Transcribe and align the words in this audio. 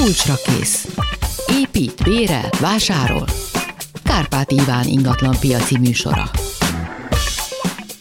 Kulcsra 0.00 0.34
kész. 0.44 0.88
Épít, 1.60 2.02
bérel, 2.02 2.50
vásárol. 2.60 3.24
Kárpát 4.04 4.50
Iván 4.50 4.86
ingatlan 4.86 5.36
piaci 5.40 5.78
műsora. 5.78 6.30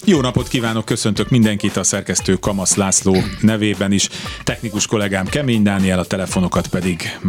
Jó 0.06 0.22
napot 0.22 0.48
kívánok, 0.48 0.86
köszöntök 0.86 1.30
mindenkit 1.30 1.78
a 1.78 1.84
szerkesztő 1.84 2.36
Kamasz 2.36 2.76
László 2.76 3.16
nevében 3.42 3.92
is. 3.92 4.10
Technikus 4.44 4.88
kollégám 4.88 5.26
Kemény 5.26 5.64
Dániel, 5.64 6.00
a 6.00 6.06
telefonokat 6.06 6.68
pedig 6.68 7.20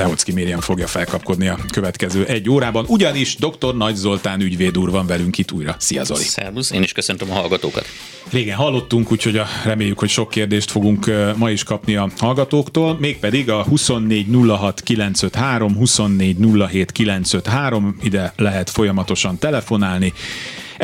Leocki 0.00 0.32
Mérjem 0.32 0.60
fogja 0.60 0.86
felkapkodni 0.86 1.48
a 1.48 1.58
következő 1.72 2.24
egy 2.24 2.50
órában, 2.50 2.84
ugyanis 2.88 3.36
dr. 3.36 3.76
Nagy 3.76 3.94
Zoltán 3.94 4.40
ügyvéd 4.40 4.78
úr 4.78 4.90
van 4.90 5.06
velünk 5.06 5.38
itt 5.38 5.52
újra. 5.52 5.74
Szia 5.78 6.04
Zoli! 6.04 6.22
Szervusz, 6.22 6.70
én 6.70 6.82
is 6.82 6.92
köszöntöm 6.92 7.30
a 7.30 7.34
hallgatókat. 7.34 7.84
Régen 8.30 8.56
hallottunk, 8.56 9.12
úgyhogy 9.12 9.36
a, 9.36 9.46
reméljük, 9.64 9.98
hogy 9.98 10.08
sok 10.08 10.30
kérdést 10.30 10.70
fogunk 10.70 11.10
ma 11.36 11.50
is 11.50 11.62
kapni 11.62 11.96
a 11.96 12.08
hallgatóktól, 12.18 12.96
mégpedig 13.00 13.50
a 13.50 13.64
2406953, 13.64 15.72
2407953, 15.78 17.92
ide 18.02 18.32
lehet 18.36 18.70
folyamatosan 18.70 19.38
telefonálni, 19.38 20.12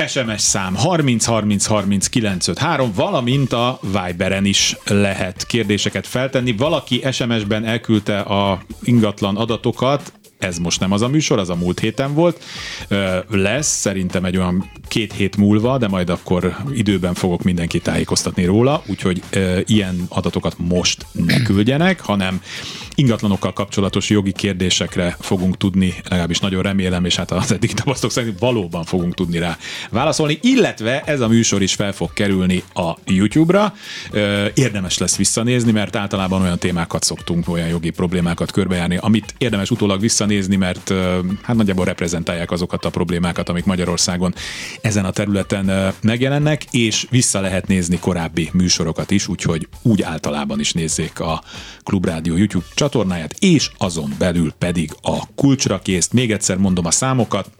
SMS 0.04 0.40
szám 0.40 0.74
30 0.74 1.24
30 1.24 1.66
30 1.66 2.06
953, 2.06 2.92
valamint 2.94 3.52
a 3.52 3.78
Viberen 3.82 4.44
is 4.44 4.76
lehet 4.84 5.46
kérdéseket 5.46 6.06
feltenni. 6.06 6.52
Valaki 6.52 7.02
SMS-ben 7.12 7.64
elküldte 7.64 8.18
a 8.20 8.60
ingatlan 8.82 9.36
adatokat, 9.36 10.12
ez 10.38 10.58
most 10.58 10.80
nem 10.80 10.92
az 10.92 11.02
a 11.02 11.08
műsor, 11.08 11.38
az 11.38 11.50
a 11.50 11.54
múlt 11.54 11.80
héten 11.80 12.14
volt. 12.14 12.42
Lesz 13.28 13.78
szerintem 13.80 14.24
egy 14.24 14.36
olyan 14.36 14.70
két 14.88 15.12
hét 15.12 15.36
múlva, 15.36 15.78
de 15.78 15.88
majd 15.88 16.10
akkor 16.10 16.56
időben 16.72 17.14
fogok 17.14 17.42
mindenki 17.42 17.80
tájékoztatni 17.80 18.44
róla, 18.44 18.82
úgyhogy 18.86 19.22
ilyen 19.64 20.06
adatokat 20.08 20.54
most 20.58 21.06
ne 21.12 21.42
küldjenek, 21.42 22.00
hanem 22.00 22.42
ingatlanokkal 22.96 23.52
kapcsolatos 23.52 24.10
jogi 24.10 24.32
kérdésekre 24.32 25.16
fogunk 25.20 25.56
tudni, 25.56 25.94
legalábbis 26.02 26.38
nagyon 26.38 26.62
remélem, 26.62 27.04
és 27.04 27.16
hát 27.16 27.30
az 27.30 27.52
eddig 27.52 27.72
tapasztalok 27.72 28.14
szerint 28.14 28.38
valóban 28.38 28.84
fogunk 28.84 29.14
tudni 29.14 29.38
rá 29.38 29.58
válaszolni, 29.90 30.38
illetve 30.42 31.00
ez 31.00 31.20
a 31.20 31.28
műsor 31.28 31.62
is 31.62 31.74
fel 31.74 31.92
fog 31.92 32.12
kerülni 32.12 32.62
a 32.74 32.92
YouTube-ra. 33.04 33.74
Érdemes 34.54 34.98
lesz 34.98 35.16
visszanézni, 35.16 35.72
mert 35.72 35.96
általában 35.96 36.42
olyan 36.42 36.58
témákat 36.58 37.04
szoktunk, 37.04 37.48
olyan 37.48 37.68
jogi 37.68 37.90
problémákat 37.90 38.50
körbejárni, 38.50 38.96
amit 38.96 39.34
érdemes 39.38 39.70
utólag 39.70 40.00
visszanézni, 40.00 40.56
mert 40.56 40.92
hát 41.42 41.56
nagyjából 41.56 41.84
reprezentálják 41.84 42.50
azokat 42.50 42.84
a 42.84 42.90
problémákat, 42.90 43.48
amik 43.48 43.64
Magyarországon 43.64 44.34
ezen 44.80 45.04
a 45.04 45.10
területen 45.10 45.94
megjelennek, 46.02 46.64
és 46.70 47.06
vissza 47.10 47.40
lehet 47.40 47.66
nézni 47.66 47.98
korábbi 47.98 48.50
műsorokat 48.52 49.10
is, 49.10 49.28
úgyhogy 49.28 49.68
úgy 49.82 50.02
általában 50.02 50.60
is 50.60 50.72
nézzék 50.72 51.20
a 51.20 51.42
Klubrádió 51.82 52.36
YouTube 52.36 52.64
csatornáját, 52.86 53.34
és 53.38 53.70
azon 53.78 54.14
belül 54.18 54.52
pedig 54.58 54.96
a 55.02 55.26
kulcsra 55.34 55.78
készt. 55.78 56.12
Még 56.12 56.32
egyszer 56.32 56.56
mondom 56.56 56.86
a 56.86 56.90
számokat, 56.90 57.50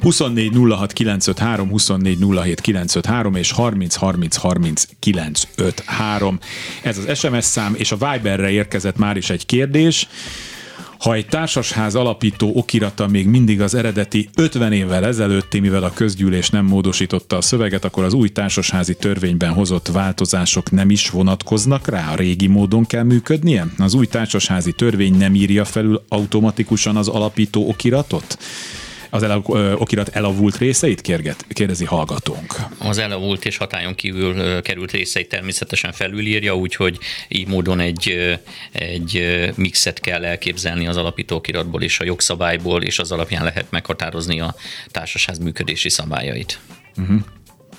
24 0.00 0.52
06 0.68 0.92
953, 0.92 1.68
24 1.68 2.18
07 2.18 2.60
953 2.60 3.34
és 3.34 3.50
30 3.50 3.94
30 3.94 4.36
30 4.36 4.84
953. 4.98 6.38
Ez 6.82 6.98
az 6.98 7.18
SMS 7.18 7.44
szám, 7.44 7.74
és 7.76 7.92
a 7.92 7.96
Viberre 7.96 8.50
érkezett 8.50 8.96
már 8.96 9.16
is 9.16 9.30
egy 9.30 9.46
kérdés. 9.46 10.08
Ha 10.98 11.14
egy 11.14 11.26
társasház 11.26 11.94
alapító 11.94 12.52
okirata 12.54 13.06
még 13.06 13.26
mindig 13.26 13.60
az 13.60 13.74
eredeti 13.74 14.28
50 14.36 14.72
évvel 14.72 15.04
ezelőtti, 15.04 15.58
mivel 15.58 15.82
a 15.82 15.92
közgyűlés 15.94 16.50
nem 16.50 16.64
módosította 16.64 17.36
a 17.36 17.40
szöveget, 17.40 17.84
akkor 17.84 18.04
az 18.04 18.12
új 18.12 18.28
társasházi 18.28 18.94
törvényben 18.94 19.52
hozott 19.52 19.88
változások 19.88 20.70
nem 20.70 20.90
is 20.90 21.10
vonatkoznak 21.10 21.88
rá, 21.88 22.12
a 22.12 22.16
régi 22.16 22.46
módon 22.46 22.86
kell 22.86 23.02
működnie? 23.02 23.66
Az 23.78 23.94
új 23.94 24.06
társasházi 24.06 24.72
törvény 24.72 25.16
nem 25.16 25.34
írja 25.34 25.64
felül 25.64 26.04
automatikusan 26.08 26.96
az 26.96 27.08
alapító 27.08 27.68
okiratot? 27.68 28.38
Az 29.14 29.22
el, 29.22 29.42
okirat 29.78 30.08
elavult 30.08 30.58
részeit 30.58 31.00
kérget, 31.00 31.44
kérdezi 31.48 31.84
hallgatónk. 31.84 32.54
Az 32.78 32.98
elavult 32.98 33.44
és 33.44 33.56
hatályon 33.56 33.94
kívül 33.94 34.62
került 34.62 34.90
részeit 34.90 35.28
természetesen 35.28 35.92
felülírja, 35.92 36.56
úgyhogy 36.56 36.98
így 37.28 37.48
módon 37.48 37.80
egy, 37.80 38.38
egy 38.72 39.22
mixet 39.56 40.00
kell 40.00 40.24
elképzelni 40.24 40.86
az 40.86 40.96
alapító 40.96 41.36
okiratból 41.36 41.82
és 41.82 42.00
a 42.00 42.04
jogszabályból, 42.04 42.82
és 42.82 42.98
az 42.98 43.12
alapján 43.12 43.44
lehet 43.44 43.70
meghatározni 43.70 44.40
a 44.40 44.54
társaság 44.90 45.42
működési 45.42 45.88
szabályait. 45.88 46.60
Uh-huh. 46.96 47.20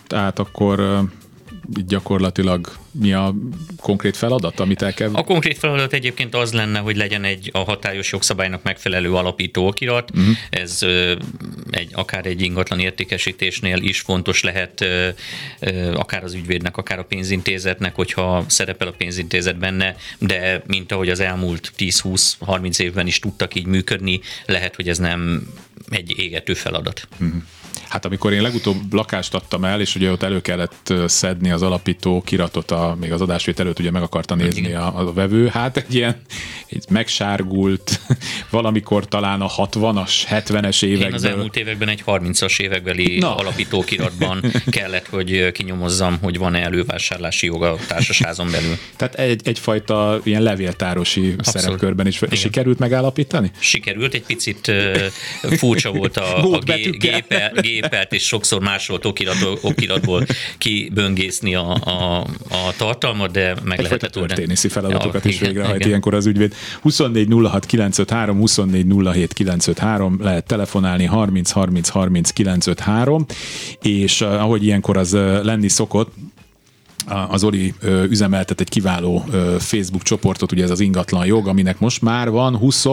Tehát 0.07 0.39
akkor 0.39 1.03
gyakorlatilag 1.67 2.77
mi 2.91 3.13
a 3.13 3.35
konkrét 3.77 4.17
feladat, 4.17 4.59
amit 4.59 4.81
el 4.81 4.93
kell? 4.93 5.09
A 5.13 5.23
konkrét 5.23 5.57
feladat 5.57 5.93
egyébként 5.93 6.35
az 6.35 6.53
lenne, 6.53 6.79
hogy 6.79 6.97
legyen 6.97 7.23
egy 7.23 7.49
a 7.53 7.59
hatályos 7.59 8.11
jogszabálynak 8.11 8.63
megfelelő 8.63 9.13
alapító 9.13 9.67
okirat. 9.67 10.11
Uh-huh. 10.11 10.35
Ez 10.49 10.79
egy, 11.69 11.89
akár 11.91 12.25
egy 12.25 12.41
ingatlan 12.41 12.79
értékesítésnél 12.79 13.77
is 13.81 13.99
fontos 13.99 14.43
lehet, 14.43 14.85
akár 15.93 16.23
az 16.23 16.33
ügyvédnek, 16.33 16.77
akár 16.77 16.99
a 16.99 17.03
pénzintézetnek, 17.03 17.95
hogyha 17.95 18.45
szerepel 18.47 18.87
a 18.87 18.93
pénzintézet 18.97 19.57
benne, 19.57 19.95
de 20.19 20.63
mint 20.67 20.91
ahogy 20.91 21.09
az 21.09 21.19
elmúlt 21.19 21.71
10-20-30 21.77 22.79
évben 22.79 23.07
is 23.07 23.19
tudtak 23.19 23.55
így 23.55 23.65
működni, 23.65 24.19
lehet, 24.45 24.75
hogy 24.75 24.89
ez 24.89 24.97
nem 24.97 25.47
egy 25.89 26.13
égető 26.17 26.53
feladat. 26.53 27.07
Uh-huh. 27.19 27.41
Hát 27.89 28.05
amikor 28.05 28.33
én 28.33 28.41
legutóbb 28.41 28.93
lakást 28.93 29.33
adtam 29.33 29.63
el, 29.63 29.81
és 29.81 29.95
ugye 29.95 30.11
ott 30.11 30.23
elő 30.23 30.41
kellett 30.41 30.93
szedni 31.05 31.51
az 31.51 31.61
alapító 31.61 32.21
kiratot, 32.21 32.71
a, 32.71 32.97
még 32.99 33.11
az 33.11 33.21
adásvét 33.21 33.59
előtt 33.59 33.79
ugye 33.79 33.91
meg 33.91 34.01
akarta 34.01 34.35
nézni 34.35 34.73
a, 34.73 34.99
a 34.99 35.13
vevő, 35.13 35.47
hát 35.47 35.77
egy 35.77 35.95
ilyen 35.95 36.21
egy 36.67 36.85
megsárgult, 36.89 37.99
valamikor 38.49 39.07
talán 39.07 39.41
a 39.41 39.49
60-as, 39.49 40.11
70-es 40.29 40.83
években. 40.83 41.07
Én 41.07 41.13
az 41.13 41.23
elmúlt 41.23 41.55
években 41.55 41.87
egy 41.87 42.03
30-as 42.05 42.59
évekbeli 42.59 43.17
Na. 43.17 43.35
alapító 43.35 43.83
kiratban 43.83 44.41
kellett, 44.65 45.07
hogy 45.07 45.51
kinyomozzam, 45.51 46.17
hogy 46.21 46.37
van-e 46.37 46.59
elővásárlási 46.59 47.45
joga 47.45 47.71
a 47.71 47.77
társasházon 47.87 48.51
belül. 48.51 48.77
Tehát 48.97 49.15
egy, 49.15 49.41
egyfajta 49.43 50.19
ilyen 50.23 50.41
levéltárosi 50.41 51.33
Abszolút. 51.37 51.45
szerepkörben 51.45 52.07
is. 52.07 52.21
Igen. 52.21 52.35
Sikerült 52.35 52.79
megállapítani? 52.79 53.51
Sikerült, 53.59 54.13
egy 54.13 54.23
picit 54.23 54.71
furcsa 55.41 55.91
volt 55.91 56.17
a, 56.17 56.53
a 56.53 56.59
gépe, 56.99 57.53
gépelt, 57.81 58.13
és 58.13 58.23
sokszor 58.23 58.61
másolt 58.61 59.05
okirat, 59.05 59.35
okiratból 59.61 60.25
kiböngészni 60.57 61.55
a, 61.55 61.73
a, 61.73 62.19
a 62.49 62.73
tartalmat, 62.77 63.31
de 63.31 63.55
meg 63.63 63.79
lehetett 63.79 64.11
történészi 64.11 64.67
feladatokat 64.67 65.23
ja, 65.23 65.29
is 65.29 65.39
végrehajt 65.39 65.75
igen. 65.75 65.87
ilyenkor 65.87 66.13
az 66.13 66.25
ügyvéd. 66.25 66.53
24 66.81 67.27
06 67.43 67.65
953, 67.65 68.37
24 68.37 68.85
07 69.13 69.33
953, 69.33 70.17
lehet 70.21 70.45
telefonálni 70.45 71.05
30 71.05 71.51
30 71.51 71.89
30 71.89 72.29
953, 72.29 73.25
és 73.81 74.21
ahogy 74.21 74.63
ilyenkor 74.63 74.97
az 74.97 75.13
lenni 75.43 75.67
szokott, 75.67 76.13
az 77.27 77.43
Oli 77.43 77.73
üzemeltet 78.09 78.59
egy 78.59 78.69
kiváló 78.69 79.25
Facebook 79.59 80.03
csoportot, 80.03 80.51
ugye 80.51 80.63
ez 80.63 80.69
az 80.69 80.79
ingatlan 80.79 81.25
jog, 81.25 81.47
aminek 81.47 81.79
most 81.79 82.01
már 82.01 82.29
van 82.29 82.57
20 82.57 82.85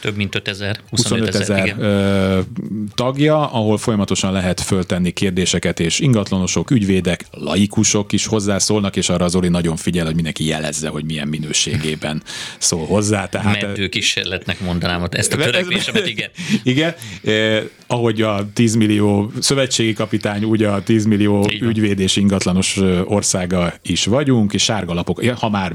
több 0.00 0.16
mint 0.16 0.34
5000, 0.34 0.80
25 0.90 1.34
ezer 1.34 1.76
tagja, 2.94 3.50
ahol 3.50 3.78
folyamatosan 3.78 4.32
lehet 4.32 4.60
föltenni 4.60 5.10
kérdéseket, 5.10 5.80
és 5.80 6.00
ingatlanosok, 6.00 6.70
ügyvédek, 6.70 7.24
laikusok 7.30 8.12
is 8.12 8.26
hozzászólnak, 8.26 8.96
és 8.96 9.08
arra 9.08 9.24
az 9.24 9.34
Oli 9.34 9.48
nagyon 9.48 9.76
figyel, 9.76 10.04
hogy 10.04 10.14
mindenki 10.14 10.46
jelezze, 10.46 10.88
hogy 10.88 11.04
milyen 11.04 11.28
minőségében 11.28 12.22
szól 12.58 12.86
hozzá. 12.86 13.28
Tehát, 13.28 13.62
Meddő 13.62 13.88
kísérletnek 13.88 14.60
mondanám 14.60 15.06
ezt 15.10 15.32
a 15.32 15.36
törekvésemet, 15.44 16.06
igen. 16.06 16.30
Igen, 16.62 16.94
eh, 17.24 17.62
ahogy 17.86 18.22
a 18.22 18.46
10 18.54 18.74
millió 18.74 19.32
szövetségi 19.40 19.92
kapitány, 19.92 20.44
úgy 20.44 20.62
a 20.62 20.82
10 20.82 21.04
millió 21.04 21.50
ügyvéd 21.60 21.98
és 21.98 22.16
ingatlanos 22.16 22.80
országa 23.22 23.72
is 23.82 24.06
vagyunk, 24.06 24.52
és 24.52 24.62
sárgalapok, 24.62 25.20
ha 25.40 25.48
már 25.48 25.72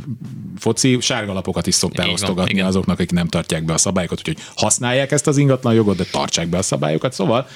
foci, 0.57 0.99
sárgalapokat 1.01 1.67
is 1.67 1.75
szoktál 1.75 2.09
osztogatni 2.09 2.61
azoknak, 2.61 2.99
akik 2.99 3.11
nem 3.11 3.27
tartják 3.27 3.63
be 3.63 3.73
a 3.73 3.77
szabályokat, 3.77 4.17
úgyhogy 4.17 4.37
használják 4.55 5.11
ezt 5.11 5.27
az 5.27 5.37
ingatlan 5.37 5.73
jogot, 5.73 5.97
de 5.97 6.03
tartsák 6.11 6.47
be 6.47 6.57
a 6.57 6.61
szabályokat. 6.61 7.13
Szóval 7.13 7.47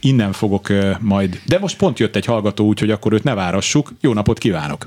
innen 0.00 0.32
fogok 0.32 0.68
majd, 1.00 1.40
de 1.46 1.58
most 1.58 1.76
pont 1.76 1.98
jött 1.98 2.16
egy 2.16 2.24
hallgató, 2.24 2.66
úgyhogy 2.66 2.90
akkor 2.90 3.12
őt 3.12 3.22
ne 3.22 3.34
várassuk. 3.34 3.88
Jó 4.00 4.12
napot 4.12 4.38
kívánok! 4.38 4.86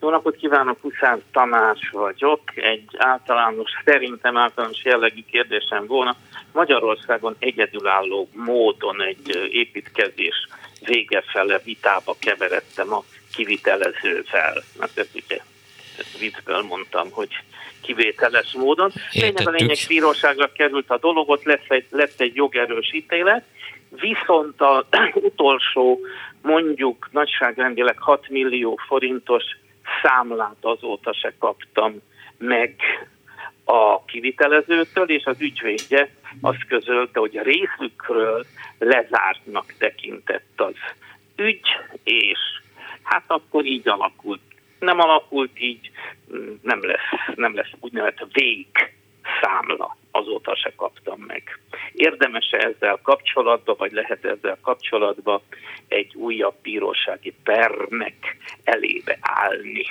Jó 0.00 0.10
napot 0.10 0.36
kívánok, 0.36 0.78
Huszán 0.80 1.22
Tamás 1.32 1.90
vagyok. 1.92 2.40
Egy 2.54 2.88
általános, 2.96 3.70
szerintem 3.84 4.36
általános 4.36 4.84
jellegű 4.84 5.20
kérdésem 5.30 5.86
volna. 5.86 6.16
Magyarországon 6.52 7.36
egyedülálló 7.38 8.28
módon 8.32 9.02
egy 9.02 9.48
építkezés 9.50 10.48
vége 10.84 11.22
fele 11.32 11.60
vitába 11.64 12.16
keveredtem 12.18 12.92
a 12.92 13.02
kivitelezővel. 13.34 14.62
Hát 14.80 14.90
ez 14.94 15.08
ugye 15.14 15.40
viccből 16.18 16.62
mondtam, 16.62 17.10
hogy 17.10 17.28
kivételes 17.82 18.52
módon. 18.52 18.92
Lényeg 19.12 19.48
a 19.48 19.50
lényeg 19.50 19.76
bíróságra 19.88 20.52
került 20.52 20.90
a 20.90 20.98
dolog, 20.98 21.28
ott 21.28 21.42
lesz 21.42 21.68
egy, 21.68 21.86
lett 21.90 22.20
egy 22.20 22.34
jogerős 22.34 22.92
ítélet, 22.92 23.44
viszont 23.90 24.60
az 24.60 24.84
utolsó 25.14 26.00
mondjuk 26.42 27.08
nagyságrendileg 27.12 27.98
6 27.98 28.28
millió 28.28 28.78
forintos 28.86 29.42
számlát 30.02 30.56
azóta 30.60 31.14
se 31.14 31.32
kaptam 31.38 32.02
meg 32.38 32.74
a 33.64 34.04
kivitelezőtől, 34.04 35.10
és 35.10 35.24
az 35.24 35.40
ügyvédje 35.40 36.10
azt 36.40 36.66
közölte, 36.68 37.18
hogy 37.18 37.36
a 37.36 37.42
részükről 37.42 38.44
lezártnak 38.78 39.74
tekintett 39.78 40.52
az 40.56 40.74
ügy, 41.36 41.66
és 42.02 42.38
hát 43.02 43.24
akkor 43.26 43.64
így 43.64 43.88
alakult. 43.88 44.40
Nem 44.78 45.00
alakult 45.00 45.60
így, 45.60 45.90
nem 46.62 46.84
lesz, 46.84 47.34
nem 47.34 47.54
lesz 47.54 47.70
úgynevezett 47.80 48.26
vég 48.32 48.66
számla, 49.42 49.96
azóta 50.10 50.56
se 50.56 50.72
kaptam 50.76 51.20
meg. 51.20 51.60
Érdemes 51.92 52.50
ezzel 52.50 52.98
kapcsolatban, 53.02 53.74
vagy 53.78 53.92
lehet 53.92 54.24
ezzel 54.24 54.58
kapcsolatban 54.62 55.42
egy 55.88 56.14
újabb 56.14 56.54
bírósági 56.62 57.34
pernek 57.42 58.36
elébe 58.64 59.18
állni? 59.20 59.86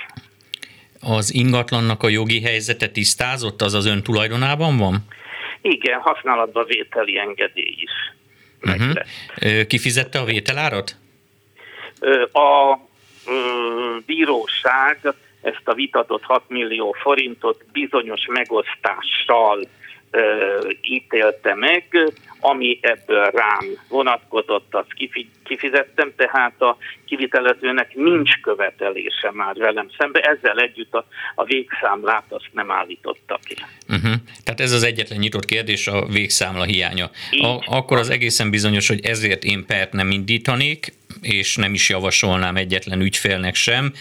Az 1.00 1.34
ingatlannak 1.34 2.02
a 2.02 2.08
jogi 2.08 2.42
helyzete 2.42 2.88
tisztázott, 2.88 3.62
az 3.62 3.74
az 3.74 3.86
ön 3.86 4.02
tulajdonában 4.02 4.76
van? 4.76 4.96
Igen, 5.62 6.00
használatba 6.00 6.64
vételi 6.64 7.18
engedély 7.18 7.76
is. 7.76 7.92
Uh-huh. 8.62 9.66
Kifizette 9.66 10.18
a 10.18 10.24
vételárat? 10.24 10.96
A 12.32 12.78
bíróság 14.06 15.14
ezt 15.42 15.62
a 15.64 15.74
vitatott 15.74 16.22
6 16.22 16.42
millió 16.48 16.96
forintot 17.02 17.64
bizonyos 17.72 18.26
megosztással 18.26 19.68
ítélte 20.80 21.54
meg, 21.54 22.12
ami 22.40 22.78
ebből 22.80 23.30
rám 23.30 23.66
vonatkozott, 23.88 24.74
azt 24.74 24.94
kifizettem, 25.44 26.12
tehát 26.16 26.62
a 26.62 26.76
kivitelezőnek 27.06 27.94
nincs 27.94 28.40
követelése 28.40 29.30
már 29.32 29.54
velem 29.54 29.88
szembe, 29.98 30.20
ezzel 30.20 30.58
együtt 30.58 30.94
a, 30.94 31.06
a 31.34 31.44
végszámlát 31.44 32.24
azt 32.28 32.48
nem 32.52 32.70
állította 32.70 33.38
ki. 33.44 33.54
Uh-huh. 33.88 34.12
Tehát 34.44 34.60
ez 34.60 34.72
az 34.72 34.82
egyetlen 34.82 35.18
nyitott 35.18 35.44
kérdés, 35.44 35.86
a 35.86 36.06
végszámla 36.06 36.64
hiánya. 36.64 37.10
A, 37.30 37.76
akkor 37.76 37.98
az 37.98 38.10
egészen 38.10 38.50
bizonyos, 38.50 38.88
hogy 38.88 39.04
ezért 39.04 39.44
én 39.44 39.66
pert 39.66 39.92
nem 39.92 40.10
indítanék, 40.10 40.92
és 41.22 41.56
nem 41.56 41.74
is 41.74 41.88
javasolnám 41.88 42.56
egyetlen 42.56 43.00
ügyfélnek 43.00 43.54
sem. 43.54 43.92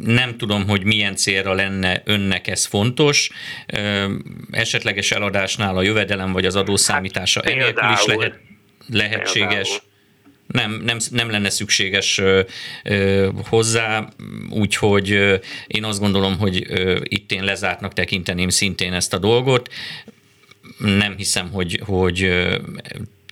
Nem 0.00 0.36
tudom, 0.36 0.68
hogy 0.68 0.84
milyen 0.84 1.16
célra 1.16 1.52
lenne 1.52 2.02
önnek 2.04 2.46
ez 2.46 2.64
fontos. 2.64 3.30
Esetleges 4.50 5.10
eladásnál 5.10 5.76
a 5.76 5.82
jövedelem 5.82 6.32
vagy 6.32 6.46
az 6.46 6.56
adószámítása 6.56 7.42
hát, 7.44 7.52
enélkül 7.52 7.90
is 7.92 8.04
lehet, 8.04 8.40
lehetséges. 8.86 9.68
Például 9.68 9.88
nem, 10.52 10.80
nem, 10.84 10.96
nem 11.10 11.30
lenne 11.30 11.50
szükséges 11.50 12.18
ö, 12.18 12.40
ö, 12.84 13.28
hozzá, 13.48 14.08
úgyhogy 14.48 15.12
ö, 15.12 15.36
én 15.66 15.84
azt 15.84 16.00
gondolom, 16.00 16.38
hogy 16.38 16.66
ö, 16.68 17.00
itt 17.02 17.32
én 17.32 17.44
lezártnak 17.44 17.92
tekinteném 17.92 18.48
szintén 18.48 18.92
ezt 18.92 19.14
a 19.14 19.18
dolgot. 19.18 19.72
Nem 20.78 21.16
hiszem, 21.16 21.50
hogy, 21.50 21.80
hogy 21.84 22.22
ö, 22.22 22.58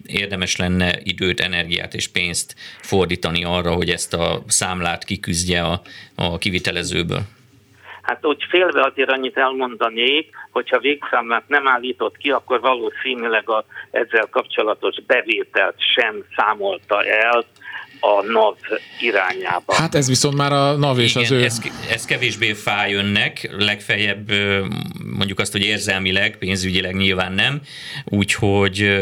érdemes 0.09 0.57
lenne 0.57 0.93
időt, 1.03 1.41
energiát 1.41 1.95
és 1.95 2.09
pénzt 2.09 2.55
fordítani 2.81 3.45
arra, 3.45 3.73
hogy 3.73 3.91
ezt 3.91 4.15
a 4.15 4.43
számlát 4.47 5.05
kiküzdje 5.05 5.63
a, 5.63 5.81
a 6.15 6.39
kivitelezőből. 6.39 7.21
Hát 8.03 8.27
úgy 8.27 8.45
félve 8.49 8.83
azért 8.83 9.11
annyit 9.11 9.37
elmondanék, 9.37 10.35
hogyha 10.51 10.79
végszámlát 10.79 11.49
nem 11.49 11.69
állított 11.69 12.17
ki, 12.17 12.31
akkor 12.31 12.61
valószínűleg 12.61 13.51
a 13.51 13.65
ezzel 13.91 14.27
kapcsolatos 14.31 14.97
bevételt 15.07 15.75
sem 15.95 16.25
számolta 16.37 17.05
el 17.05 17.45
a 18.01 18.23
NAV 18.23 18.57
irányába. 19.01 19.75
Hát 19.75 19.95
ez 19.95 20.09
viszont 20.09 20.37
már 20.37 20.53
a 20.53 20.77
NAV 20.77 20.99
és 20.99 21.11
Igen, 21.11 21.23
az 21.23 21.31
ő... 21.31 21.45
Ez, 21.45 21.61
ez 21.91 22.05
kevésbé 22.05 22.53
fáj 22.53 22.95
önnek, 22.95 23.51
legfeljebb 23.59 24.31
mondjuk 25.17 25.39
azt, 25.39 25.53
hogy 25.53 25.63
érzelmileg, 25.63 26.37
pénzügyileg 26.39 26.95
nyilván 26.95 27.33
nem, 27.33 27.61
úgyhogy 28.05 28.99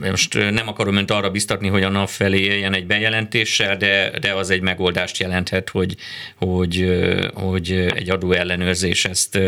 most 0.00 0.34
nem 0.34 0.68
akarom 0.68 0.96
önt 0.96 1.10
arra 1.10 1.30
biztatni, 1.30 1.68
hogy 1.68 1.82
a 1.82 1.88
NAV 1.88 2.08
felé 2.08 2.40
éljen 2.40 2.74
egy 2.74 2.86
bejelentéssel, 2.86 3.76
de, 3.76 4.18
de 4.18 4.32
az 4.32 4.50
egy 4.50 4.60
megoldást 4.60 5.18
jelenthet, 5.18 5.68
hogy, 5.68 5.96
hogy, 6.36 6.98
hogy 7.34 7.70
egy 7.94 8.10
adóellenőrzés 8.10 9.04
ezt 9.04 9.38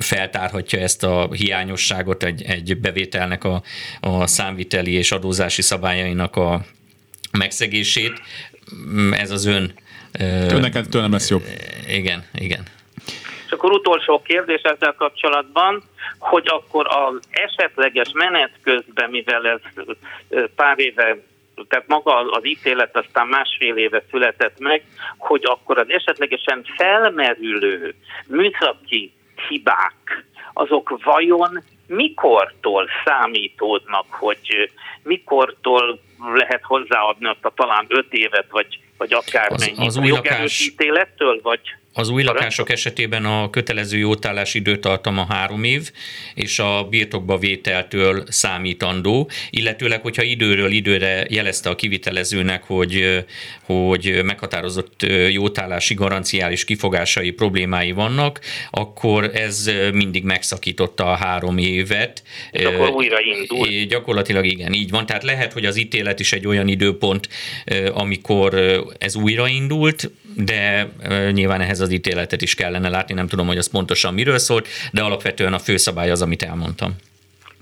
feltárhatja 0.00 0.78
ezt 0.78 1.04
a 1.04 1.28
hiányosságot 1.32 2.22
egy, 2.22 2.42
egy 2.42 2.76
bevételnek 2.76 3.44
a, 3.44 3.62
a 4.00 4.26
számviteli 4.26 4.92
és 4.92 5.12
adózási 5.12 5.62
szabályainak 5.62 6.36
a 6.36 6.64
megszegését. 7.32 8.12
Ez 9.10 9.30
az 9.30 9.44
ön 9.44 9.72
Önnek 10.20 10.86
tőlem 10.86 11.12
lesz 11.12 11.30
jobb. 11.30 11.44
Igen, 11.88 12.24
igen. 12.34 12.62
És 13.48 13.54
akkor 13.54 13.72
utolsó 13.72 14.22
kérdés 14.22 14.60
ezzel 14.60 14.94
kapcsolatban, 14.94 15.82
hogy 16.18 16.48
akkor 16.48 16.86
az 16.88 17.20
esetleges 17.30 18.10
menet 18.12 18.50
közben, 18.62 19.10
mivel 19.10 19.46
ez 19.46 19.84
pár 20.54 20.78
éve 20.78 21.16
tehát 21.68 21.86
maga 21.86 22.30
az 22.30 22.46
ítélet 22.46 22.96
aztán 22.96 23.26
másfél 23.26 23.76
éve 23.76 24.02
született 24.10 24.58
meg, 24.58 24.82
hogy 25.16 25.42
akkor 25.44 25.78
az 25.78 25.90
esetlegesen 25.90 26.64
felmerülő 26.76 27.94
műszaki 28.26 29.12
hibák, 29.48 30.24
azok 30.52 30.98
vajon 31.04 31.62
mikortól 31.86 32.88
számítódnak, 33.04 34.06
hogy 34.10 34.70
mikortól 35.02 36.00
lehet 36.34 36.62
hozzáadni 36.62 37.26
azt 37.26 37.44
a 37.44 37.52
talán 37.54 37.86
öt 37.88 38.12
évet, 38.12 38.46
vagy, 38.50 38.78
vagy 38.98 39.12
akár 39.12 39.52
az, 39.52 39.72
az 39.76 39.96
új 39.96 40.08
lakás... 40.08 40.60
ítélettől, 40.60 41.40
vagy 41.42 41.60
az 41.98 42.08
új 42.08 42.22
lakások 42.22 42.70
esetében 42.70 43.24
a 43.24 43.50
kötelező 43.50 43.98
jótállás 43.98 44.54
időtartama 44.54 45.26
három 45.28 45.64
év, 45.64 45.90
és 46.34 46.58
a 46.58 46.86
birtokba 46.90 47.38
vételtől 47.38 48.24
számítandó, 48.28 49.30
illetőleg, 49.50 50.02
hogyha 50.02 50.22
időről 50.22 50.70
időre 50.70 51.26
jelezte 51.28 51.70
a 51.70 51.74
kivitelezőnek, 51.74 52.62
hogy, 52.62 53.24
hogy 53.62 54.20
meghatározott 54.24 55.06
jótállási 55.30 55.94
garanciális 55.94 56.64
kifogásai 56.64 57.30
problémái 57.30 57.92
vannak, 57.92 58.40
akkor 58.70 59.30
ez 59.34 59.70
mindig 59.92 60.24
megszakította 60.24 61.10
a 61.10 61.14
három 61.14 61.58
évet. 61.58 62.22
És 62.50 62.64
akkor 62.64 62.88
újra 62.88 63.16
indul. 63.20 63.68
Gyakorlatilag 63.88 64.44
igen, 64.46 64.72
így 64.72 64.90
van. 64.90 65.06
Tehát 65.06 65.22
lehet, 65.22 65.52
hogy 65.52 65.64
az 65.64 65.76
ítélet 65.76 66.20
is 66.20 66.32
egy 66.32 66.46
olyan 66.46 66.68
időpont, 66.68 67.28
amikor 67.92 68.54
ez 68.98 69.16
újraindult, 69.16 70.10
de 70.44 70.88
nyilván 71.32 71.60
ehhez 71.60 71.80
az 71.80 71.90
ítéletet 71.90 72.42
is 72.42 72.54
kellene 72.54 72.88
látni, 72.88 73.14
nem 73.14 73.26
tudom, 73.26 73.46
hogy 73.46 73.58
az 73.58 73.70
pontosan 73.70 74.14
miről 74.14 74.38
szólt, 74.38 74.68
de 74.92 75.02
alapvetően 75.02 75.52
a 75.52 75.58
főszabály 75.58 76.10
az, 76.10 76.22
amit 76.22 76.42
elmondtam. 76.42 76.96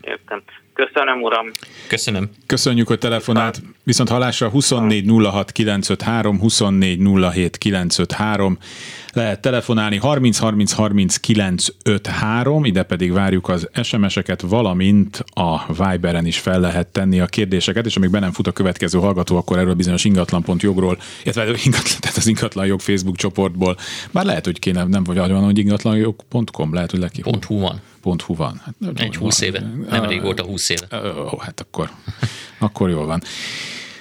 Értem. 0.00 0.42
Köszönöm, 0.73 1.23
uram. 1.23 1.50
Köszönöm. 1.87 2.30
Köszönjük, 2.47 2.87
hogy 2.87 2.99
telefonált. 2.99 3.62
Viszont 3.83 4.09
hallásra 4.09 4.49
24 4.49 5.04
06 5.25 5.52
953, 5.52 6.38
24 6.38 7.00
07 7.33 7.59
953. 7.59 8.59
Lehet 9.16 9.40
telefonálni 9.40 9.96
30 9.96 10.38
30 10.38 10.73
30 10.73 11.16
953, 11.16 12.64
ide 12.64 12.82
pedig 12.82 13.12
várjuk 13.12 13.49
az 13.49 13.68
SMS-eket, 13.82 14.40
valamint 14.40 15.25
a 15.28 15.73
Viberen 15.73 16.26
is 16.26 16.38
fel 16.38 16.61
lehet 16.61 16.87
tenni 16.87 17.20
a 17.20 17.26
kérdéseket, 17.26 17.87
és 17.87 17.96
amíg 17.96 18.11
be 18.11 18.18
nem 18.18 18.32
fut 18.32 18.46
a 18.46 18.52
következő 18.52 18.99
hallgató, 18.99 19.37
akkor 19.37 19.58
erről 19.58 19.75
bizonyos 19.75 20.04
ingatlan.jogról, 20.04 20.99
illetve 21.23 21.42
ingatlan, 21.44 22.00
tehát 22.00 22.16
az 22.16 22.26
ingatlan 22.26 22.66
jog 22.66 22.80
Facebook 22.80 23.16
csoportból, 23.16 23.76
már 24.11 24.25
lehet, 24.25 24.44
hogy 24.44 24.58
kéne, 24.58 24.85
nem 24.85 25.04
vagy 25.04 25.16
van, 25.16 25.44
hogy 25.44 25.58
ingatlanjog.com, 25.58 26.75
lehet, 26.75 26.90
hogy 26.90 27.00
leki. 27.00 27.23
.hu 27.46 27.58
van. 27.58 27.80
.hu 28.26 28.35
van. 28.35 28.61
Hát, 28.64 28.75
Egy 29.00 29.16
húsz 29.16 29.40
éve, 29.40 29.61
nem 29.90 30.04
a 30.37 30.42
húsz 30.42 30.68
éve. 30.68 30.87
Ó, 31.32 31.38
hát 31.38 31.61
akkor, 31.61 31.90
akkor 32.58 32.90
jól 32.90 33.06
van. 33.06 33.23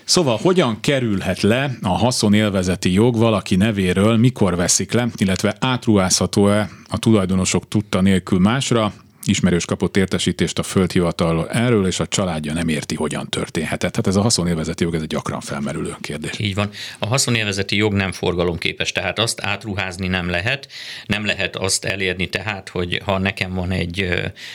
Szóval 0.05 0.37
hogyan 0.41 0.79
kerülhet 0.79 1.41
le 1.41 1.77
a 1.81 1.97
haszonélvezeti 1.97 2.93
jog 2.93 3.17
valaki 3.17 3.55
nevéről, 3.55 4.17
mikor 4.17 4.55
veszik 4.55 4.91
le, 4.91 5.07
illetve 5.15 5.55
átruházható-e 5.59 6.69
a 6.87 6.97
tulajdonosok 6.97 7.67
tudta 7.67 8.01
nélkül 8.01 8.39
másra, 8.39 8.93
Ismerős 9.27 9.65
kapott 9.65 9.97
értesítést 9.97 10.59
a 10.59 10.63
földhivatal 10.63 11.49
erről, 11.49 11.87
és 11.87 11.99
a 11.99 12.07
családja 12.07 12.53
nem 12.53 12.67
érti, 12.67 12.95
hogyan 12.95 13.29
történhetett. 13.29 13.91
Tehát 13.91 14.07
ez 14.07 14.15
a 14.15 14.21
haszonélvezeti 14.21 14.83
jog, 14.83 14.95
ez 14.95 15.01
egy 15.01 15.07
gyakran 15.07 15.39
felmerülő 15.39 15.95
kérdés. 16.01 16.39
Így 16.39 16.55
van. 16.55 16.69
A 16.99 17.05
haszonélvezeti 17.05 17.75
jog 17.75 17.93
nem 17.93 18.11
forgalomképes, 18.11 18.91
tehát 18.91 19.19
azt 19.19 19.41
átruházni 19.41 20.07
nem 20.07 20.29
lehet. 20.29 20.67
Nem 21.05 21.25
lehet 21.25 21.55
azt 21.55 21.85
elérni 21.85 22.29
tehát, 22.29 22.69
hogy 22.69 23.01
ha 23.05 23.17
nekem 23.17 23.53
van 23.53 23.71
egy 23.71 24.09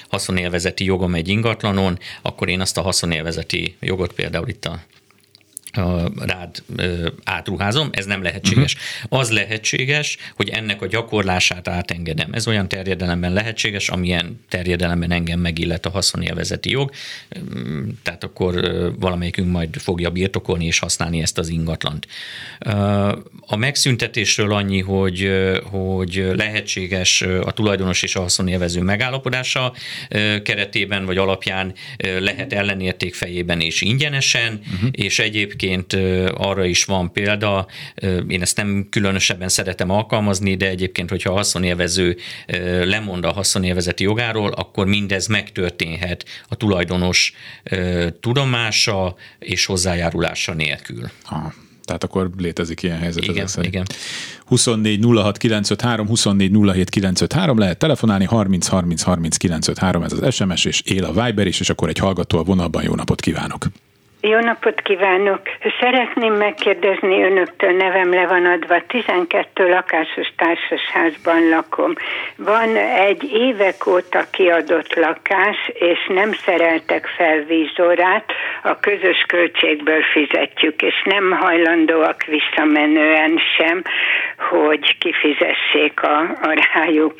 haszonélvezeti 0.09 0.85
jogom 0.85 1.14
egy 1.14 1.28
ingatlanon, 1.28 1.99
akkor 2.23 2.49
én 2.49 2.61
azt 2.61 2.78
a 2.78 2.83
haszonélvezeti 2.83 3.76
jogot 3.80 4.12
például 4.12 4.49
itt 4.49 4.64
a 4.64 4.80
rád 6.17 6.62
átruházom, 7.25 7.89
ez 7.93 8.05
nem 8.05 8.23
lehetséges. 8.23 8.75
Uh-huh. 8.75 9.21
Az 9.21 9.31
lehetséges, 9.31 10.17
hogy 10.37 10.49
ennek 10.49 10.83
a 10.83 10.87
gyakorlását 10.87 11.69
átengedem. 11.69 12.33
Ez 12.33 12.47
olyan 12.47 12.69
terjedelemben 12.69 13.33
lehetséges, 13.33 13.89
amilyen 13.89 14.41
terjedelemben 14.49 15.11
engem 15.11 15.41
megillet 15.41 15.87
a 15.87 15.91
haszonélvezeti 15.91 16.71
jog, 16.71 16.91
tehát 18.03 18.25
akkor 18.25 18.55
valamelyikünk 18.99 19.50
majd 19.50 19.77
fogja 19.77 20.11
birtokolni 20.11 20.65
és 20.65 20.79
használni 20.79 21.21
ezt 21.21 21.39
az 21.39 21.49
ingatlant. 21.49 22.07
A 23.41 23.57
megszüntetésről 23.57 24.53
annyi, 24.53 24.81
hogy, 24.81 25.31
hogy 25.62 26.31
lehetséges 26.37 27.23
a 27.23 27.53
tulajdonos 27.53 28.03
és 28.03 28.17
a 28.17 28.21
haszonélvező 28.21 28.81
megállapodása 28.81 29.73
keretében 30.43 31.05
vagy 31.05 31.17
alapján 31.17 31.75
lehet 32.19 32.53
ellenérték 32.53 33.15
fejében 33.15 33.61
és 33.61 33.81
ingyenesen, 33.81 34.61
uh-huh. 34.75 34.89
és 34.93 35.19
egyéb 35.19 35.57
egyébként 35.62 35.97
arra 36.35 36.64
is 36.64 36.85
van 36.85 37.12
példa, 37.12 37.67
én 38.29 38.43
ezt 38.43 38.57
nem 38.57 38.87
különösebben 38.90 39.49
szeretem 39.49 39.90
alkalmazni, 39.90 40.57
de 40.57 40.69
egyébként, 40.69 41.11
hogyha 41.11 41.33
a 41.33 41.37
haszonélvező 41.37 42.17
lemond 42.85 43.25
a 43.25 43.33
haszonélvezeti 43.33 44.02
jogáról, 44.02 44.50
akkor 44.50 44.87
mindez 44.87 45.26
megtörténhet 45.26 46.25
a 46.49 46.55
tulajdonos 46.55 47.33
tudomása 48.21 49.14
és 49.38 49.64
hozzájárulása 49.64 50.55
nélkül. 50.55 51.11
Aha. 51.25 51.52
Tehát 51.85 52.05
akkor 52.05 52.31
létezik 52.38 52.83
ilyen 52.83 52.99
helyzet 52.99 53.25
igen, 53.25 53.49
Igen. 53.61 53.87
24 54.47 55.05
06 55.05 55.37
953, 55.37 56.07
24 56.07 56.50
07 56.73 56.90
953, 56.90 57.59
lehet 57.59 57.79
telefonálni, 57.79 58.25
30 58.25 58.67
30 58.67 59.02
30 59.02 59.37
953, 59.37 60.02
ez 60.02 60.12
az 60.12 60.35
SMS, 60.35 60.64
és 60.64 60.81
él 60.81 61.05
a 61.05 61.25
Viber 61.25 61.47
is, 61.47 61.61
és 61.61 61.71
akkor 61.71 61.88
egy 61.88 61.99
hallgató 61.99 62.38
a 62.38 62.43
vonalban, 62.43 62.83
jó 62.83 62.95
napot 62.95 63.21
kívánok! 63.21 63.67
Jó 64.23 64.39
napot 64.39 64.81
kívánok! 64.81 65.41
Szeretném 65.81 66.33
megkérdezni 66.33 67.23
önöktől, 67.23 67.71
nevem 67.77 68.12
le 68.12 68.27
van 68.27 68.47
adva, 68.47 68.83
12 68.87 69.69
lakásos 69.69 70.33
társasházban 70.37 71.49
lakom. 71.49 71.93
Van 72.37 72.77
egy 72.77 73.25
évek 73.33 73.87
óta 73.87 74.25
kiadott 74.31 74.95
lakás, 74.95 75.57
és 75.73 75.99
nem 76.09 76.33
szereltek 76.33 77.07
fel 77.07 77.45
vízorát, 77.45 78.33
a 78.62 78.81
közös 78.81 79.25
költségből 79.27 80.03
fizetjük, 80.03 80.83
és 80.83 81.03
nem 81.05 81.31
hajlandóak 81.31 82.25
visszamenően 82.25 83.41
sem, 83.57 83.83
hogy 84.50 84.99
kifizessék 84.99 86.03
a, 86.03 86.19
a 86.21 86.65
rájuk 86.75 87.15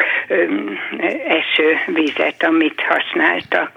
esővizet, 1.27 2.43
amit 2.43 2.81
használtak. 2.81 3.71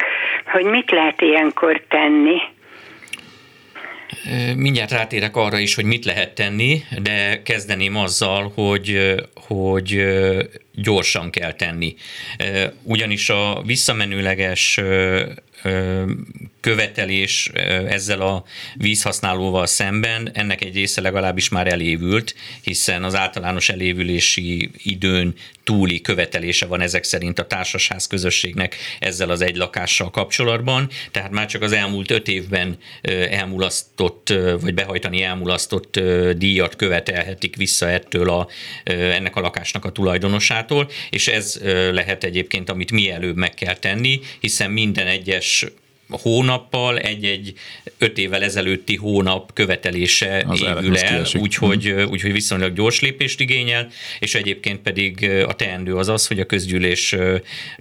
Hogy 0.51 0.65
mit 0.65 0.91
lehet 0.91 1.21
ilyenkor 1.21 1.81
tenni? 1.87 2.41
Mindjárt 4.55 4.91
rátérek 4.91 5.35
arra 5.35 5.57
is, 5.57 5.75
hogy 5.75 5.85
mit 5.85 6.05
lehet 6.05 6.35
tenni, 6.35 6.83
de 7.01 7.41
kezdeném 7.43 7.95
azzal, 7.95 8.51
hogy, 8.55 9.15
hogy 9.35 10.03
gyorsan 10.71 11.29
kell 11.29 11.53
tenni. 11.53 11.95
Ugyanis 12.83 13.29
a 13.29 13.61
visszamenőleges 13.65 14.79
követelés 16.63 17.51
ezzel 17.87 18.21
a 18.21 18.43
vízhasználóval 18.75 19.65
szemben, 19.65 20.29
ennek 20.33 20.63
egy 20.63 20.73
része 20.73 21.01
legalábbis 21.01 21.49
már 21.49 21.67
elévült, 21.67 22.35
hiszen 22.61 23.03
az 23.03 23.15
általános 23.15 23.69
elévülési 23.69 24.69
időn 24.77 25.33
túli 25.63 26.01
követelése 26.01 26.65
van 26.65 26.81
ezek 26.81 27.03
szerint 27.03 27.39
a 27.39 27.47
társasház 27.47 28.07
közösségnek 28.07 28.75
ezzel 28.99 29.29
az 29.29 29.41
egy 29.41 29.55
lakással 29.55 30.09
kapcsolatban, 30.09 30.89
tehát 31.11 31.31
már 31.31 31.45
csak 31.45 31.61
az 31.61 31.71
elmúlt 31.71 32.11
öt 32.11 32.27
évben 32.27 32.77
elmulasztott, 33.29 34.33
vagy 34.61 34.73
behajtani 34.73 35.23
elmulasztott 35.23 35.99
díjat 36.37 36.75
követelhetik 36.75 37.55
vissza 37.55 37.89
ettől 37.89 38.29
a, 38.29 38.47
ennek 38.83 39.35
a 39.35 39.41
lakásnak 39.41 39.85
a 39.85 39.91
tulajdonosától, 39.91 40.89
és 41.09 41.27
ez 41.27 41.59
lehet 41.91 42.23
egyébként, 42.23 42.69
amit 42.69 42.91
mielőbb 42.91 43.35
meg 43.35 43.53
kell 43.53 43.75
tenni, 43.75 44.19
hiszen 44.39 44.71
minden 44.71 45.07
egyes 45.07 45.65
hónappal 46.21 46.99
egy-egy 46.99 47.53
öt 47.97 48.17
évvel 48.17 48.43
ezelőtti 48.43 48.95
hónap 48.95 49.53
követelése 49.53 50.43
az 50.47 50.61
évül 50.61 50.97
el, 50.97 51.25
úgyhogy, 51.39 51.83
hmm. 51.83 52.09
úgyhogy 52.09 52.31
viszonylag 52.31 52.73
gyors 52.73 52.99
lépést 52.99 53.39
igényel, 53.39 53.87
és 54.19 54.35
egyébként 54.35 54.79
pedig 54.79 55.29
a 55.47 55.53
teendő 55.53 55.95
az 55.95 56.09
az, 56.09 56.27
hogy 56.27 56.39
a 56.39 56.45
közgyűlés, 56.45 57.15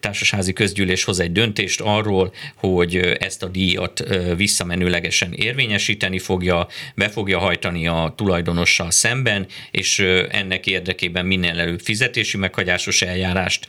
társasházi 0.01 0.53
közgyűlés 0.53 1.05
hoz 1.05 1.21
egy 1.21 1.33
döntést 1.33 1.81
arról, 1.81 2.33
hogy 2.55 2.97
ezt 2.97 3.43
a 3.43 3.47
díjat 3.47 4.05
visszamenőlegesen 4.37 5.33
érvényesíteni 5.33 6.19
fogja, 6.19 6.69
be 6.95 7.09
fogja 7.09 7.39
hajtani 7.39 7.87
a 7.87 8.12
tulajdonossal 8.17 8.91
szemben, 8.91 9.47
és 9.71 9.99
ennek 10.31 10.67
érdekében 10.67 11.27
minél 11.27 11.61
előbb 11.61 11.81
fizetési 11.81 12.37
meghagyásos 12.37 13.03
eljárást, 13.03 13.67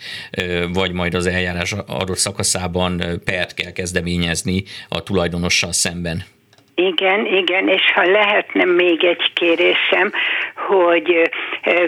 vagy 0.71 0.91
majd 0.91 1.13
az 1.13 1.25
eljárás 1.25 1.71
adott 1.71 2.17
szakaszában 2.17 3.21
pert 3.25 3.53
kell 3.53 3.71
kezdeményezni 3.71 4.52
a 4.89 5.03
tulajdonossal 5.03 5.71
szemben. 5.71 6.23
Igen, 6.75 7.25
igen, 7.25 7.67
és 7.67 7.91
ha 7.95 8.03
lehetne 8.03 8.65
még 8.65 9.03
egy 9.03 9.33
kérésem, 9.33 10.11
hogy 10.55 11.29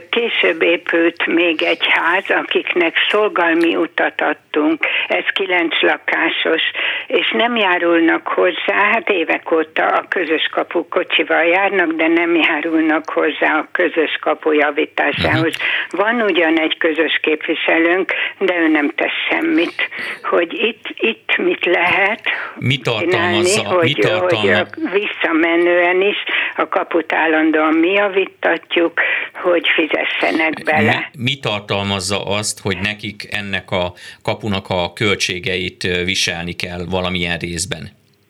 később 0.09 0.61
épült 0.61 1.25
még 1.25 1.61
egy 1.61 1.87
ház, 1.87 2.29
akiknek 2.29 2.95
szolgalmi 3.09 3.75
utat 3.75 4.21
adtunk, 4.21 4.85
ez 5.07 5.23
kilenc 5.33 5.81
lakásos, 5.81 6.61
és 7.07 7.31
nem 7.31 7.55
járulnak 7.55 8.27
hozzá, 8.27 8.89
hát 8.91 9.09
évek 9.09 9.51
óta 9.51 9.85
a 9.85 10.05
közös 10.09 10.49
kapu 10.51 10.87
kocsival 10.87 11.43
járnak, 11.43 11.91
de 11.91 12.07
nem 12.07 12.35
járulnak 12.35 13.09
hozzá 13.09 13.57
a 13.57 13.67
közös 13.71 14.17
kapu 14.21 14.51
javításához. 14.51 15.55
Van 15.89 16.21
ugyan 16.21 16.59
egy 16.59 16.77
közös 16.77 17.19
képviselőnk, 17.21 18.13
de 18.37 18.55
ő 18.59 18.67
nem 18.67 18.91
tesz 18.95 19.27
semmit. 19.29 19.89
Hogy 20.23 20.53
itt, 20.53 20.85
itt 20.95 21.37
mit 21.37 21.65
lehet 21.65 22.21
mi 22.55 22.77
tartalmazza, 22.77 23.59
csinálni, 23.59 23.75
hogy, 23.75 23.83
mi 23.83 23.93
tartalma... 23.93 24.57
hogy 24.57 24.74
visszamenően 24.75 26.01
is 26.01 26.17
a 26.55 26.67
kaput 26.67 27.13
állandóan 27.13 27.73
mi 27.73 27.91
javítatjuk, 27.91 28.99
hogy 29.33 29.67
fizessenek 29.75 30.63
bele. 30.63 31.09
Mi, 31.17 31.23
mi 31.23 31.39
tartalmazza 31.39 32.25
azt, 32.25 32.59
hogy 32.59 32.77
nekik 32.81 33.27
ennek 33.31 33.71
a 33.71 33.93
kapunak 34.23 34.65
a 34.69 34.93
költségeit 34.93 35.83
viselni 36.05 36.53
kell 36.53 36.85
valamilyen 36.89 37.37
részben? 37.37 37.89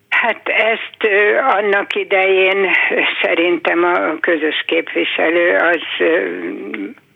Hát 0.10 0.48
ezt 0.48 1.14
annak 1.58 1.96
idején 1.96 2.68
szerintem 3.22 3.84
a 3.84 4.20
közös 4.20 4.64
képviselő 4.68 5.56
az 5.56 5.82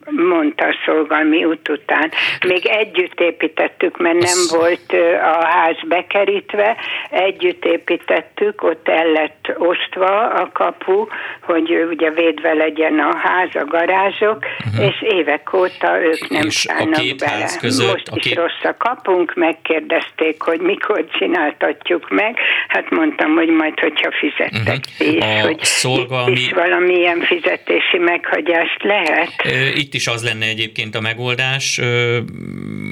mondta 0.05 0.65
a 0.65 0.75
szolgalmi 0.85 1.43
út 1.45 1.69
után. 1.69 2.11
Még 2.47 2.65
együtt 2.65 3.19
építettük, 3.19 3.97
mert 3.97 4.17
nem 4.17 4.59
volt 4.59 4.93
a 5.21 5.45
ház 5.45 5.77
bekerítve, 5.87 6.75
együtt 7.09 7.65
építettük, 7.65 8.63
ott 8.63 8.87
el 8.87 9.11
lett 9.11 9.53
osztva 9.57 10.29
a 10.29 10.49
kapu, 10.53 11.07
hogy 11.41 11.85
ugye 11.89 12.11
védve 12.11 12.53
legyen 12.53 12.99
a 12.99 13.17
ház, 13.17 13.55
a 13.55 13.65
garázsok, 13.65 14.45
uh-huh. 14.65 14.85
és 14.85 15.01
évek 15.01 15.53
óta 15.53 16.01
ők 16.01 16.29
nem 16.29 16.49
szállnak 16.49 17.01
bele. 17.17 17.49
Között, 17.59 17.87
Most 17.87 18.11
is 18.13 18.23
két... 18.23 18.35
rossz 18.35 18.63
a 18.63 18.75
kapunk, 18.77 19.33
megkérdezték, 19.35 20.41
hogy 20.41 20.59
mikor 20.59 21.05
csináltatjuk 21.11 22.09
meg, 22.09 22.37
hát 22.67 22.89
mondtam, 22.89 23.35
hogy 23.35 23.49
majd, 23.49 23.79
hogyha 23.79 24.11
fizettek 24.11 24.79
uh-huh. 24.99 25.15
is, 25.15 25.23
a 25.23 25.41
hogy 25.41 25.59
szolgalmi... 25.59 26.31
itt 26.31 26.37
is 26.37 26.51
valamilyen 26.51 27.21
fizetési 27.21 27.97
meghagyást 27.97 28.83
lehet. 28.83 29.33
Itt 29.75 29.93
is 29.93 29.98
az 30.07 30.23
lenne 30.23 30.45
egyébként 30.45 30.95
a 30.95 31.01
megoldás, 31.01 31.79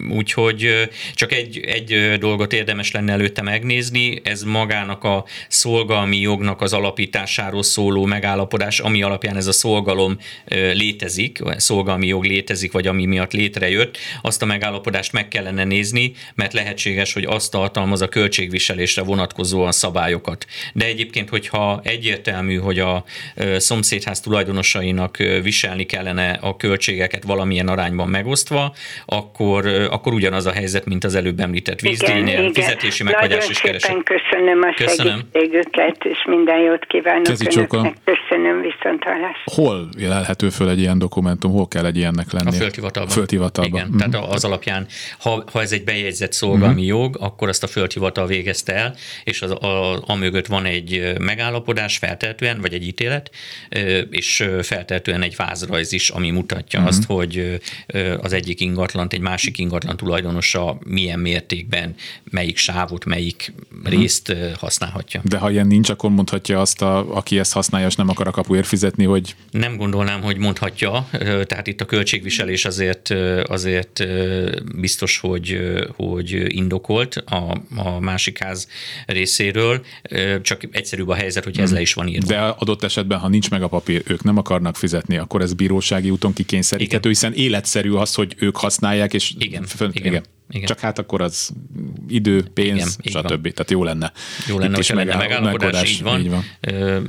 úgyhogy 0.09 0.89
csak 1.13 1.31
egy, 1.31 1.59
egy 1.59 2.17
dolgot 2.19 2.53
érdemes 2.53 2.91
lenne 2.91 3.11
előtte 3.11 3.41
megnézni, 3.41 4.21
ez 4.23 4.43
magának 4.43 5.03
a 5.03 5.25
szolgalmi 5.47 6.17
jognak 6.17 6.61
az 6.61 6.73
alapításáról 6.73 7.63
szóló 7.63 8.05
megállapodás, 8.05 8.79
ami 8.79 9.01
alapján 9.01 9.35
ez 9.35 9.47
a 9.47 9.51
szolgalom 9.51 10.17
létezik, 10.73 11.39
szolgalmi 11.57 12.07
jog 12.07 12.23
létezik, 12.23 12.71
vagy 12.71 12.87
ami 12.87 13.05
miatt 13.05 13.33
létrejött, 13.33 13.97
azt 14.21 14.41
a 14.41 14.45
megállapodást 14.45 15.11
meg 15.11 15.27
kellene 15.27 15.63
nézni, 15.63 16.11
mert 16.35 16.53
lehetséges, 16.53 17.13
hogy 17.13 17.23
azt 17.23 17.51
tartalmaz 17.51 18.01
a 18.01 18.07
költségviselésre 18.07 19.01
vonatkozóan 19.01 19.71
szabályokat. 19.71 20.45
De 20.73 20.85
egyébként, 20.85 21.29
hogyha 21.29 21.81
egyértelmű, 21.83 22.55
hogy 22.55 22.79
a 22.79 23.03
szomszédház 23.57 24.19
tulajdonosainak 24.19 25.17
viselni 25.17 25.85
kellene 25.85 26.31
a 26.41 26.55
költség 26.55 26.86
költségeket 26.87 27.23
valamilyen 27.23 27.67
arányban 27.67 28.09
megosztva, 28.09 28.73
akkor, 29.05 29.65
akkor 29.65 30.13
ugyanaz 30.13 30.45
a 30.45 30.51
helyzet, 30.51 30.85
mint 30.85 31.03
az 31.03 31.15
előbb 31.15 31.39
említett 31.39 31.79
vízdíjnél, 31.79 32.53
fizetési 32.53 33.03
meghagyás 33.03 33.49
és 33.49 33.59
kereső. 33.59 34.03
köszönöm 34.03 34.61
a 34.61 34.73
köszönöm. 34.75 35.19
segítségüket, 35.33 36.05
és 36.05 36.25
minden 36.27 36.57
jót 36.57 36.85
kívánok 36.85 37.27
önöknek. 37.55 37.95
Köszönöm, 38.03 38.61
viszont 38.61 39.03
hallás. 39.03 39.37
Hol 39.45 39.89
lelhető 39.97 40.49
föl 40.49 40.69
egy 40.69 40.79
ilyen 40.79 40.97
dokumentum, 40.97 41.51
hol 41.51 41.67
kell 41.67 41.85
egy 41.85 41.97
ilyennek 41.97 42.31
lenni? 42.31 42.47
A 42.47 42.51
földhivatalban. 42.51 43.13
földhivatalban. 43.13 43.79
Igen, 43.79 43.91
mm. 43.93 43.97
tehát 43.97 44.31
az 44.33 44.45
alapján, 44.45 44.85
ha, 45.19 45.43
ha 45.51 45.61
ez 45.61 45.71
egy 45.71 45.83
bejegyzett 45.83 46.33
szolgálmi 46.33 46.81
mm. 46.81 46.87
jog, 46.87 47.17
akkor 47.19 47.47
azt 47.47 47.63
a 47.63 47.67
földhivatal 47.67 48.27
végezte 48.27 48.73
el, 48.73 48.95
és 49.23 49.41
az, 49.41 49.51
a, 49.51 50.03
a 50.05 50.15
mögött 50.15 50.47
van 50.47 50.65
egy 50.65 51.13
megállapodás 51.19 51.97
feltehetően, 51.97 52.61
vagy 52.61 52.73
egy 52.73 52.87
ítélet, 52.87 53.29
és 54.09 54.49
feltehetően 54.61 55.21
egy 55.21 55.35
vázrajz 55.35 55.91
is, 55.91 56.09
ami 56.09 56.29
mutatja 56.29 56.76
mm. 56.81 56.85
azt, 56.85 57.03
hogy 57.03 57.59
az 58.21 58.33
egyik 58.33 58.61
ingatlant 58.61 59.13
egy 59.13 59.19
másik 59.19 59.57
ingatlan 59.57 59.97
tulajdonosa 59.97 60.77
milyen 60.85 61.19
mértékben, 61.19 61.95
melyik 62.23 62.57
sávot, 62.57 63.05
melyik 63.05 63.53
mm. 63.75 63.83
részt 63.83 64.35
használhatja. 64.59 65.21
De 65.23 65.37
ha 65.37 65.51
ilyen 65.51 65.67
nincs, 65.67 65.89
akkor 65.89 66.09
mondhatja 66.09 66.61
azt, 66.61 66.81
a, 66.81 67.15
aki 67.15 67.39
ezt 67.39 67.53
használja, 67.53 67.87
és 67.87 67.95
nem 67.95 68.09
akar 68.09 68.27
a 68.27 68.31
kapuért 68.31 68.67
fizetni, 68.67 69.05
hogy... 69.05 69.35
Nem 69.51 69.77
gondolnám, 69.77 70.21
hogy 70.21 70.37
mondhatja, 70.37 71.09
tehát 71.45 71.67
itt 71.67 71.81
a 71.81 71.85
költségviselés 71.85 72.65
azért, 72.65 73.09
azért 73.47 74.03
biztos, 74.75 75.17
hogy, 75.17 75.59
hogy 75.95 76.55
indokolt 76.55 77.15
a, 77.15 77.61
a 77.75 77.99
másik 77.99 78.37
ház 78.37 78.67
részéről, 79.05 79.85
csak 80.41 80.61
egyszerűbb 80.71 81.07
a 81.07 81.15
helyzet, 81.15 81.43
hogy 81.43 81.59
ez 81.59 81.71
mm. 81.71 81.73
le 81.73 81.81
is 81.81 81.93
van 81.93 82.07
írva. 82.07 82.27
De 82.27 82.39
adott 82.39 82.83
esetben, 82.83 83.19
ha 83.19 83.27
nincs 83.27 83.49
meg 83.49 83.63
a 83.63 83.67
papír, 83.67 84.03
ők 84.07 84.23
nem 84.23 84.37
akarnak 84.37 84.75
fizetni, 84.75 85.17
akkor 85.17 85.41
ez 85.41 85.53
bírósági 85.53 86.09
úton 86.09 86.33
kikényszeríthető, 86.75 87.09
hiszen 87.09 87.33
életszerű 87.33 87.91
az, 87.91 88.13
hogy 88.13 88.35
ők 88.37 88.57
használják, 88.57 89.13
és 89.13 89.33
igen, 89.37 89.63
fön, 89.65 89.91
igen. 89.93 90.07
igen. 90.07 90.23
Igen. 90.49 90.65
Csak 90.65 90.79
hát 90.79 90.99
akkor 90.99 91.21
az 91.21 91.49
idő, 92.07 92.45
pénz, 92.53 92.97
igen, 93.01 93.23
stb. 93.23 93.41
Tehát 93.41 93.71
jó 93.71 93.83
lenne. 93.83 94.11
Jó 94.47 94.59
lenne, 94.59 94.75
hogy 94.75 94.91
lenne 94.93 95.15
megállapodás, 95.15 95.91
így 95.91 96.01
van, 96.01 96.19
így 96.19 96.29
van. 96.29 96.43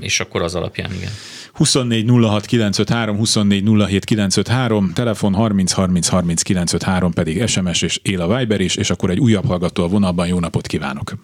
És 0.00 0.20
akkor 0.20 0.42
az 0.42 0.54
alapján, 0.54 0.92
igen. 0.92 1.10
24 1.52 2.08
06 2.08 2.46
953, 2.46 3.16
24 3.16 3.64
07 3.86 4.04
953, 4.04 4.92
telefon 4.92 5.34
30 5.34 5.72
30 5.72 6.08
30 6.08 6.42
953 6.42 7.12
pedig 7.12 7.46
SMS 7.46 7.82
és 7.82 7.98
él 8.02 8.20
a 8.20 8.36
Viber 8.38 8.60
is, 8.60 8.76
és 8.76 8.90
akkor 8.90 9.10
egy 9.10 9.18
újabb 9.18 9.46
hallgató 9.46 9.82
a 9.82 9.88
vonalban. 9.88 10.26
Jó 10.26 10.38
napot 10.40 10.66
kívánok! 10.66 11.14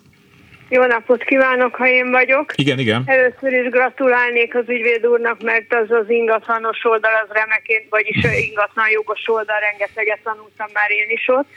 Jó 0.69 0.85
napot 0.85 1.25
kívánok, 1.25 1.75
ha 1.75 1.87
én 1.89 2.11
vagyok. 2.11 2.53
Igen, 2.57 2.79
igen. 2.79 3.03
Először 3.07 3.53
is 3.53 3.69
gratulálnék 3.71 4.55
az 4.55 4.69
ügyvéd 4.69 5.07
úrnak, 5.07 5.43
mert 5.43 5.75
az 5.75 5.91
az 5.91 6.11
ingatlanos 6.11 6.85
oldal 6.85 7.15
az 7.15 7.29
remeként, 7.33 7.87
vagyis 7.91 8.25
ingatlan 8.49 8.91
jogos 8.91 9.23
oldal, 9.27 9.59
rengeteget 9.59 10.21
tanultam 10.23 10.67
már 10.73 10.91
én 10.91 11.07
is 11.09 11.29
ott. 11.29 11.49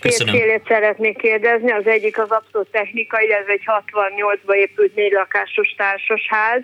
Két 0.00 0.30
félét 0.30 0.64
szeretnék 0.66 1.16
kérdezni, 1.16 1.72
az 1.72 1.86
egyik 1.86 2.18
az 2.18 2.30
abszolút 2.30 2.68
technikai, 2.70 3.32
ez 3.32 3.46
egy 3.46 3.62
68-ba 3.66 4.54
épült 4.54 4.94
négy 4.94 5.12
lakásos 5.12 5.74
társasház, 5.76 6.62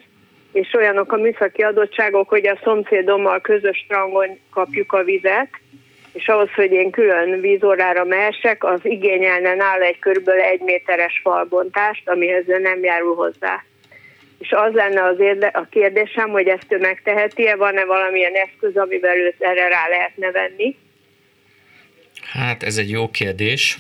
és 0.52 0.75
olyanok 0.75 1.12
a 1.12 1.16
műszaki 1.16 1.62
adottságok, 1.62 2.28
hogy 2.28 2.47
a 2.47 2.59
szomszédommal 2.64 3.40
közös 3.40 3.78
strangon 3.85 4.38
kapjuk 4.50 4.93
a 4.93 5.02
vizet, 5.02 5.49
és 6.14 6.28
ahhoz, 6.28 6.49
hogy 6.54 6.73
én 6.73 6.90
külön 6.90 7.40
vízórára 7.40 8.04
mehessek, 8.04 8.64
az 8.64 8.80
igényelne 8.83 9.54
nála 9.54 9.85
egy 9.85 9.99
körülbelül 9.99 10.42
egy 10.42 10.61
méteres 10.61 11.21
falbontást, 11.23 12.09
amihez 12.09 12.49
ő 12.49 12.59
nem 12.59 12.83
járul 12.83 13.14
hozzá. 13.14 13.64
És 14.38 14.52
az 14.52 14.73
lenne 14.73 15.04
az 15.04 15.21
érde, 15.21 15.47
a 15.47 15.66
kérdésem, 15.71 16.30
hogy 16.30 16.47
ezt 16.49 16.66
ő 16.68 16.78
megteheti-e, 16.78 17.56
van-e 17.56 17.85
valamilyen 17.85 18.35
eszköz, 18.35 18.76
amivel 18.76 19.16
őt 19.16 19.37
erre 19.38 19.68
rá 19.68 19.88
lehetne 19.88 20.30
venni? 20.30 20.76
Hát 22.33 22.62
ez 22.62 22.76
egy 22.76 22.90
jó 22.90 23.11
kérdés. 23.11 23.78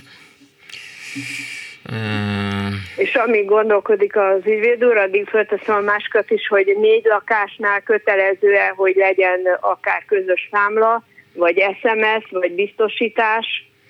És 2.96 3.14
amíg 3.14 3.44
gondolkodik 3.44 4.16
az 4.16 4.40
ügyvéd 4.46 4.84
úr, 4.84 4.96
addig 4.96 5.26
fölteszem 5.26 5.74
a 5.74 5.80
másikat 5.80 6.30
is, 6.30 6.48
hogy 6.48 6.76
négy 6.80 7.04
lakásnál 7.04 7.80
kötelező-e, 7.80 8.72
hogy 8.76 8.94
legyen 8.96 9.40
akár 9.60 10.04
közös 10.04 10.48
számla, 10.50 11.04
vagy 11.34 11.64
SMS, 11.80 12.30
vagy 12.30 12.52
biztosítás, 12.52 13.46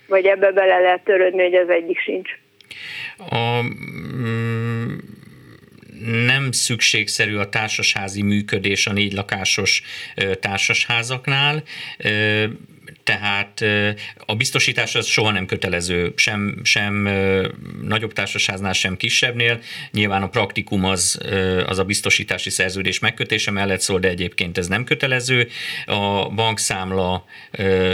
vagy 0.06 0.26
ebbe 0.26 0.52
bele 0.52 0.80
lehet 0.80 1.04
törődni, 1.04 1.42
hogy 1.42 1.54
ez 1.54 1.68
egyik 1.68 1.98
sincs. 1.98 2.30
A, 3.28 3.60
mm, 3.62 4.96
nem 6.26 6.52
szükségszerű 6.52 7.36
a 7.36 7.48
társasházi 7.48 8.22
működés 8.22 8.86
a 8.86 8.92
négy 8.92 9.12
lakásos 9.12 9.82
társasházaknál 10.40 11.62
tehát 13.04 13.64
a 14.26 14.34
biztosítás 14.34 14.94
az 14.94 15.06
soha 15.06 15.30
nem 15.30 15.46
kötelező, 15.46 16.12
sem, 16.16 16.60
sem 16.62 17.08
nagyobb 17.82 18.12
társasháznál, 18.12 18.72
sem 18.72 18.96
kisebbnél. 18.96 19.60
Nyilván 19.90 20.22
a 20.22 20.28
praktikum 20.28 20.84
az, 20.84 21.18
az 21.66 21.78
a 21.78 21.84
biztosítási 21.84 22.50
szerződés 22.50 22.98
megkötése 22.98 23.50
mellett 23.50 23.80
szól, 23.80 24.00
de 24.00 24.08
egyébként 24.08 24.58
ez 24.58 24.66
nem 24.66 24.84
kötelező. 24.84 25.48
A 25.86 26.28
bankszámla 26.28 27.24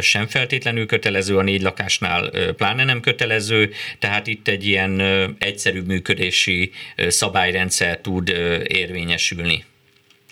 sem 0.00 0.26
feltétlenül 0.26 0.86
kötelező, 0.86 1.36
a 1.36 1.42
négy 1.42 1.62
lakásnál 1.62 2.30
pláne 2.56 2.84
nem 2.84 3.00
kötelező, 3.00 3.72
tehát 3.98 4.26
itt 4.26 4.48
egy 4.48 4.66
ilyen 4.66 5.00
egyszerű 5.38 5.80
működési 5.80 6.70
szabályrendszer 6.96 7.98
tud 7.98 8.28
érvényesülni. 8.66 9.64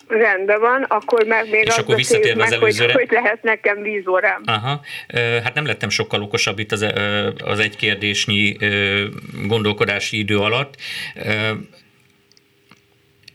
Rendben 0.08 0.60
van, 0.60 0.82
akkor 0.82 1.24
meg 1.24 1.50
még 1.50 1.64
és 1.64 1.76
akkor 1.76 1.94
visszatérve 1.96 2.36
meg, 2.36 2.46
az 2.46 2.52
előzőre. 2.52 2.92
Hogy, 2.92 3.00
hogy 3.00 3.10
lehet 3.10 3.42
nekem 3.42 3.82
vízórám. 3.82 4.42
Aha, 4.44 4.80
hát 5.44 5.54
nem 5.54 5.66
lettem 5.66 5.88
sokkal 5.88 6.22
okosabb 6.22 6.58
itt 6.58 6.72
az, 6.72 6.86
az 7.44 7.58
egy 7.58 7.76
kérdésnyi 7.76 8.56
gondolkodási 9.46 10.18
idő 10.18 10.38
alatt 10.38 10.74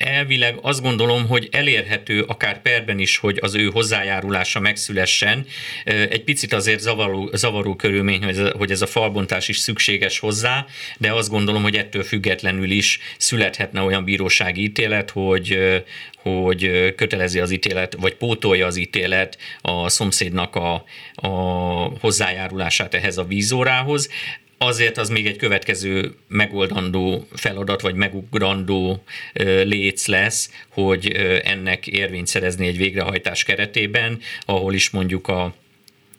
elvileg 0.04 0.58
azt 0.62 0.82
gondolom, 0.82 1.28
hogy 1.28 1.48
elérhető 1.52 2.22
akár 2.22 2.62
perben 2.62 3.00
is, 3.00 3.18
hogy 3.18 3.38
az 3.42 3.56
ő 3.56 3.70
hozzájárulása 3.70 4.60
megszülessen. 4.60 5.46
Egy 5.84 6.24
picit 6.24 6.54
azért 6.54 6.80
zavaró, 6.80 7.30
zavaró 7.34 7.76
körülmény, 7.76 8.24
hogy 8.24 8.38
ez, 8.38 8.52
hogy 8.52 8.72
ez 8.72 8.82
a 8.82 8.88
falbontás 8.88 9.48
is 9.48 9.58
szükséges 9.58 10.20
hozzá, 10.20 10.66
de 10.98 11.14
azt 11.14 11.30
gondolom, 11.30 11.62
hogy 11.62 11.76
ettől 11.76 12.04
függetlenül 12.04 12.72
is 12.72 13.00
születhetne 13.18 13.82
olyan 13.82 14.04
bírósági 14.04 14.64
ítélet, 14.64 15.10
hogy, 15.10 15.58
hogy 16.16 16.94
kötelezi 16.96 17.40
az 17.40 17.52
ítélet, 17.52 17.96
vagy 18.00 18.16
pótolja 18.16 18.66
az 18.66 18.78
ítélet 18.78 19.38
a 19.62 19.90
szomszédnak 19.90 20.56
a, 20.56 20.84
a 21.16 21.28
hozzájárulását 22.00 22.94
ehhez 22.94 23.18
a 23.18 23.24
vízórához 23.24 24.10
azért 24.66 24.98
az 24.98 25.10
még 25.10 25.26
egy 25.26 25.38
következő 25.38 26.16
megoldandó 26.28 27.28
feladat, 27.34 27.82
vagy 27.82 27.96
megugrandó 27.96 29.04
léc 29.64 30.08
lesz, 30.08 30.52
hogy 30.70 31.08
ennek 31.44 31.88
érvényt 31.88 32.28
szerezni 32.28 32.68
egy 32.68 32.78
végrehajtás 32.78 33.44
keretében, 33.44 34.20
ahol 34.46 34.74
is 34.74 34.90
mondjuk 34.90 35.28
a 35.28 35.54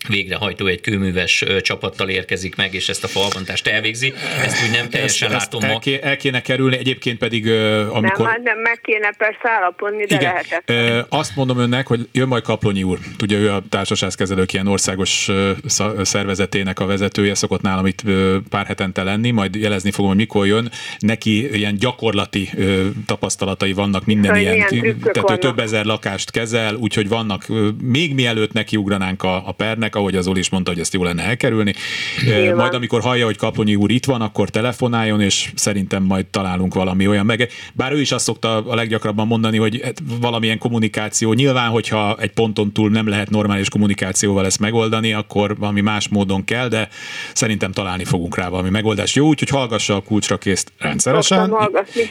végrehajtó 0.09 0.67
egy 0.67 0.81
kőműves 0.81 1.45
csapattal 1.61 2.09
érkezik 2.09 2.57
meg, 2.57 2.75
és 2.75 2.88
ezt 2.88 3.05
a 3.05 3.09
falbontást 3.09 3.67
elvégzi. 3.67 4.12
Ezt 4.45 4.64
úgy 4.64 4.77
nem 4.77 4.88
teljesen 4.88 5.33
ezt, 5.33 5.53
látom. 5.53 5.62
Ezt 5.62 5.73
el, 5.73 5.79
ké, 5.79 5.99
el 6.03 6.17
kéne 6.17 6.43
kerülni 6.43 6.77
egyébként 6.77 7.19
pedig, 7.19 7.51
amikor... 7.90 8.19
Nem, 8.19 8.27
hát 8.27 8.43
nem, 8.43 8.59
meg 8.59 8.81
kéne 8.83 9.11
persze 9.19 9.51
állapodni, 9.59 10.05
de 10.05 10.14
Igen. 10.14 10.33
lehetetlen. 10.33 11.07
Azt 11.09 11.37
mondom 11.37 11.59
önnek, 11.59 11.87
hogy 11.87 12.09
jön 12.12 12.29
majd 12.29 12.43
Kaplonyi 12.43 12.83
úr. 12.83 12.99
Tudja, 13.17 13.38
ő 13.38 13.53
a 13.53 13.62
társaságkezelők 13.69 14.53
ilyen 14.53 14.67
országos 14.67 15.31
szervezetének 16.03 16.81
a 16.81 16.87
vezetője, 16.87 17.35
szokott 17.35 17.62
nálam 17.62 17.87
itt 17.87 18.03
pár 18.49 18.67
hetente 18.67 19.03
lenni, 19.03 19.31
majd 19.31 19.55
jelezni 19.55 19.90
fogom, 19.90 20.11
hogy 20.11 20.19
mikor 20.19 20.47
jön. 20.47 20.71
Neki 20.99 21.57
ilyen 21.57 21.75
gyakorlati 21.75 22.51
tapasztalatai 23.07 23.73
vannak 23.73 24.05
minden 24.05 24.33
hogy 24.33 24.40
ilyen, 24.40 24.67
tehát 25.12 25.31
ő 25.31 25.37
több 25.38 25.59
ezer 25.59 25.85
lakást 25.85 26.31
kezel, 26.31 26.75
úgyhogy 26.75 27.09
vannak, 27.09 27.47
még 27.83 28.14
mielőtt 28.14 28.53
nekiugranánk 28.53 29.23
a, 29.23 29.49
a 29.49 29.53
pernek, 29.53 29.93
ennek, 29.94 29.96
ahogy 29.96 30.16
az 30.16 30.26
Oli 30.26 30.38
is 30.38 30.50
mondta, 30.50 30.70
hogy 30.70 30.80
ezt 30.80 30.92
jó 30.92 31.02
lenne 31.02 31.22
elkerülni. 31.22 31.74
Nyilván. 32.24 32.57
Majd 32.57 32.74
amikor 32.74 33.00
hallja, 33.00 33.24
hogy 33.24 33.37
Kaponyi 33.37 33.74
úr 33.74 33.90
itt 33.90 34.04
van, 34.04 34.20
akkor 34.20 34.48
telefonáljon, 34.48 35.20
és 35.20 35.52
szerintem 35.54 36.02
majd 36.02 36.26
találunk 36.26 36.74
valami 36.74 37.07
olyan 37.09 37.26
meg. 37.26 37.48
Bár 37.72 37.92
ő 37.92 38.00
is 38.00 38.12
azt 38.12 38.24
szokta 38.24 38.57
a 38.57 38.74
leggyakrabban 38.74 39.26
mondani, 39.26 39.57
hogy 39.57 39.80
hát 39.83 40.02
valamilyen 40.20 40.59
kommunikáció. 40.59 41.33
Nyilván, 41.33 41.70
hogyha 41.70 42.16
egy 42.20 42.33
ponton 42.33 42.72
túl 42.72 42.90
nem 42.90 43.09
lehet 43.09 43.30
normális 43.30 43.68
kommunikációval 43.68 44.44
ezt 44.44 44.59
megoldani, 44.59 45.12
akkor 45.12 45.57
valami 45.59 45.80
más 45.80 46.09
módon 46.09 46.44
kell, 46.44 46.68
de 46.68 46.88
szerintem 47.33 47.72
találni 47.72 48.04
fogunk 48.04 48.37
rá 48.37 48.48
valami 48.48 48.70
megoldást. 48.70 49.16
Jó, 49.16 49.26
úgyhogy 49.26 49.48
hallgassa 49.48 49.96
a 49.96 50.00
kulcsra 50.00 50.37
készt 50.38 50.72
rendszeresen. 50.78 51.54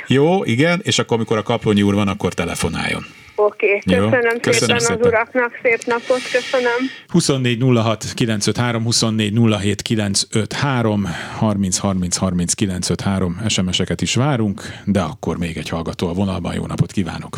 Jó, 0.08 0.44
igen, 0.44 0.80
és 0.84 1.00
akkor 1.00 1.18
amikor 1.18 1.38
a 1.38 1.44
Kaplonyi 1.44 1.82
úr 1.82 1.94
van, 1.94 2.08
akkor 2.08 2.34
telefonáljon. 2.34 3.06
Oké, 3.36 3.66
okay, 3.66 3.96
köszönöm, 3.96 4.40
köszönöm 4.42 4.78
szépen, 4.78 4.80
szépen 4.80 5.02
az 5.02 5.08
uraknak, 5.08 5.52
szép 5.62 5.80
napot, 5.86 6.22
köszönöm. 6.32 6.80
24 7.08 7.64
06 7.76 8.04
953, 8.14 8.84
24 8.84 9.34
07 9.62 9.82
953, 9.82 11.06
30 11.38 11.78
30 11.78 12.18
30 12.18 12.54
953 12.54 13.38
SMS-eket 13.48 14.02
is 14.02 14.16
várunk, 14.16 14.62
de 14.86 15.00
akkor 15.02 15.38
még 15.38 15.58
egy 15.58 15.70
hallgató 15.70 16.08
a 16.08 16.14
vonalban, 16.14 16.54
jó 16.54 16.66
napot 16.66 16.92
kívánok! 16.92 17.38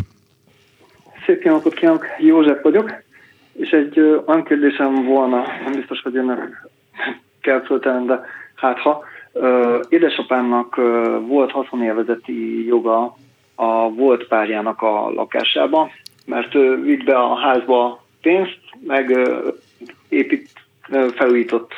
Szép 1.26 1.44
napot 1.44 1.74
kívánok, 1.74 2.06
József 2.20 2.62
vagyok. 2.62 2.94
És 3.54 3.70
egy 3.70 4.00
olyan 4.00 4.44
kérdésem 4.44 5.06
volna, 5.06 5.44
nem 5.64 5.74
biztos, 5.74 6.02
hogy 6.02 6.18
önnek 6.18 6.68
kell 7.42 7.62
föltenni, 7.66 8.06
de 8.06 8.20
hát 8.56 8.78
ha 8.78 9.04
édesapámnak 9.90 10.76
volt 11.28 11.52
haszonélvezeti 11.52 12.66
joga 12.66 13.16
a 13.56 13.90
volt 13.90 14.28
párjának 14.28 14.82
a 14.82 15.10
lakásába, 15.10 15.90
mert 16.26 16.56
ő 16.56 16.82
vitt 16.82 17.04
be 17.04 17.18
a 17.18 17.36
házba 17.36 18.04
pénzt, 18.22 18.60
meg 18.80 19.18
épít, 20.10 20.50
felújított 21.16 21.72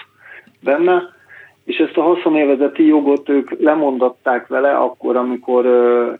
benne, 0.60 1.16
és 1.64 1.78
ezt 1.78 1.98
a 1.98 2.02
haszonélvezeti 2.02 2.86
jogot 2.86 3.30
ők 3.30 3.60
lemondatták 3.60 4.48
vele 4.48 4.72
akkor, 4.72 5.16
amikor 5.16 5.66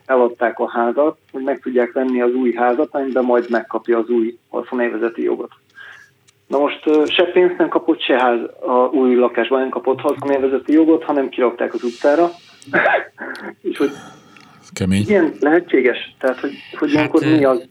eladták 0.06 0.60
a 0.60 0.70
házat, 0.70 1.18
hogy 1.32 1.44
meg 1.44 1.60
tudják 1.60 1.92
venni 1.92 2.22
az 2.22 2.34
új 2.34 2.54
házat, 2.54 2.90
amiben 2.92 3.24
majd 3.24 3.46
megkapja 3.50 3.98
az 3.98 4.10
új 4.10 4.38
haszonélvezeti 4.50 5.24
jogot. 5.24 5.52
Na 6.48 6.58
most 6.58 6.84
se 7.06 7.24
pénzt 7.24 7.58
nem 7.58 7.70
kapott, 7.70 8.02
se 8.02 8.14
ház 8.14 8.40
a 8.60 8.90
új 8.92 9.16
lakásban 9.16 9.60
nem 9.60 9.70
kapott 9.70 10.00
haszonélvezeti 10.00 10.74
jogot, 10.74 11.04
hanem 11.04 11.30
kirakták 11.30 11.74
az 11.74 11.84
utcára. 11.84 12.30
és 13.70 13.78
hogy 13.78 13.92
Kemény. 14.78 15.02
Igen, 15.02 15.34
lehetséges? 15.40 16.16
Tehát, 16.20 16.40
hogy, 16.40 16.52
hogy 16.72 16.96
hát, 16.96 17.20
mi 17.20 17.44
az? 17.44 17.66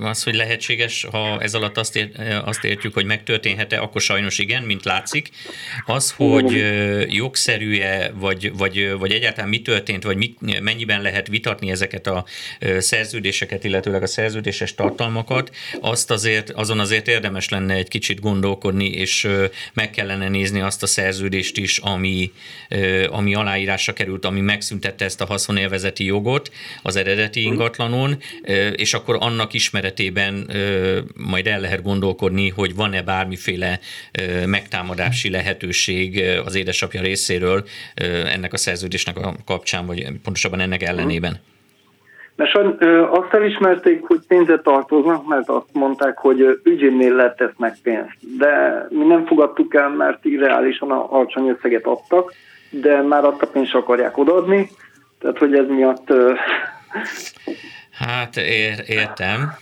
Az, 0.00 0.22
hogy 0.22 0.34
lehetséges, 0.34 1.06
ha 1.12 1.40
ez 1.40 1.54
alatt 1.54 1.76
azt, 1.76 1.96
ért, 1.96 2.18
azt 2.44 2.64
értjük, 2.64 2.94
hogy 2.94 3.04
megtörténhet-e, 3.04 3.80
akkor 3.80 4.00
sajnos 4.00 4.38
igen, 4.38 4.62
mint 4.62 4.84
látszik. 4.84 5.30
Az, 5.84 6.14
hogy 6.16 6.64
jogszerű-e, 7.08 8.10
vagy, 8.14 8.52
vagy, 8.56 8.94
vagy 8.98 9.12
egyáltalán 9.12 9.48
mi 9.48 9.62
történt, 9.62 10.02
vagy 10.02 10.16
mi, 10.16 10.34
mennyiben 10.60 11.02
lehet 11.02 11.28
vitatni 11.28 11.70
ezeket 11.70 12.06
a 12.06 12.24
szerződéseket, 12.78 13.64
illetőleg 13.64 14.02
a 14.02 14.06
szerződéses 14.06 14.74
tartalmakat, 14.74 15.50
azt 15.80 16.10
azért, 16.10 16.50
azon 16.50 16.78
azért 16.78 17.08
érdemes 17.08 17.48
lenne 17.48 17.74
egy 17.74 17.88
kicsit 17.88 18.20
gondolkodni, 18.20 18.88
és 18.88 19.28
meg 19.74 19.90
kellene 19.90 20.28
nézni 20.28 20.60
azt 20.60 20.82
a 20.82 20.86
szerződést 20.86 21.56
is, 21.56 21.78
ami, 21.78 22.32
ami 23.10 23.34
aláírásra 23.34 23.92
került, 23.92 24.24
ami 24.24 24.40
megszüntette 24.40 25.04
ezt 25.04 25.20
a 25.20 25.26
haszonélvezeti 25.26 26.04
jogot 26.04 26.14
az 26.82 26.96
eredeti 26.96 27.42
ingatlanon, 27.42 28.16
és 28.72 28.94
akkor 28.94 29.16
annak 29.20 29.52
ismeretében 29.52 30.50
majd 31.30 31.46
el 31.46 31.60
lehet 31.60 31.82
gondolkodni, 31.82 32.48
hogy 32.48 32.74
van-e 32.74 33.02
bármiféle 33.02 33.78
megtámadási 34.46 35.30
lehetőség 35.30 36.22
az 36.44 36.54
édesapja 36.54 37.00
részéről 37.00 37.64
ennek 38.34 38.52
a 38.52 38.56
szerződésnek 38.56 39.16
a 39.16 39.34
kapcsán, 39.44 39.86
vagy 39.86 40.06
pontosabban 40.22 40.60
ennek 40.60 40.82
ellenében. 40.82 41.40
Mert 42.36 42.54
azt 43.10 43.32
elismerték, 43.32 44.02
hogy 44.02 44.20
pénzet 44.28 44.62
tartoznak, 44.62 45.26
mert 45.26 45.48
azt 45.48 45.68
mondták, 45.72 46.18
hogy 46.18 46.60
ügyénnél 46.64 47.14
letesznek 47.14 47.76
pénzt. 47.82 48.16
De 48.38 48.86
mi 48.90 49.04
nem 49.04 49.26
fogadtuk 49.26 49.74
el, 49.74 49.88
mert 49.88 50.24
irreálisan 50.24 50.90
alacsony 50.90 51.48
összeget 51.48 51.86
adtak, 51.86 52.32
de 52.70 53.02
már 53.02 53.24
azt 53.24 53.42
a 53.42 53.46
pénzt 53.46 53.74
akarják 53.74 54.18
odaadni, 54.18 54.70
tehát, 55.18 55.38
hogy 55.38 55.54
ez 55.54 55.66
miatt... 55.68 56.12
Hát 57.90 58.36
ér, 58.36 58.84
értem. 58.86 59.52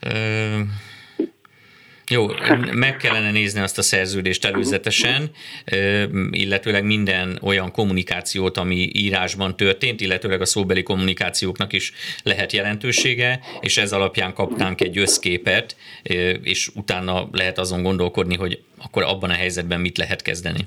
Ö, 0.00 0.60
jó, 2.10 2.26
meg 2.72 2.96
kellene 2.96 3.30
nézni 3.30 3.60
azt 3.60 3.78
a 3.78 3.82
szerződést 3.82 4.44
előzetesen, 4.44 5.30
illetőleg 6.30 6.84
minden 6.84 7.38
olyan 7.42 7.72
kommunikációt, 7.72 8.56
ami 8.56 8.90
írásban 8.92 9.56
történt, 9.56 10.00
illetőleg 10.00 10.40
a 10.40 10.44
szóbeli 10.44 10.82
kommunikációknak 10.82 11.72
is 11.72 11.92
lehet 12.22 12.52
jelentősége, 12.52 13.40
és 13.60 13.76
ez 13.76 13.92
alapján 13.92 14.34
kapnánk 14.34 14.80
egy 14.80 14.98
összképet, 14.98 15.76
és 16.42 16.70
utána 16.74 17.28
lehet 17.32 17.58
azon 17.58 17.82
gondolkodni, 17.82 18.36
hogy 18.36 18.62
akkor 18.84 19.02
abban 19.02 19.30
a 19.30 19.34
helyzetben 19.34 19.80
mit 19.80 19.98
lehet 19.98 20.22
kezdeni. 20.22 20.60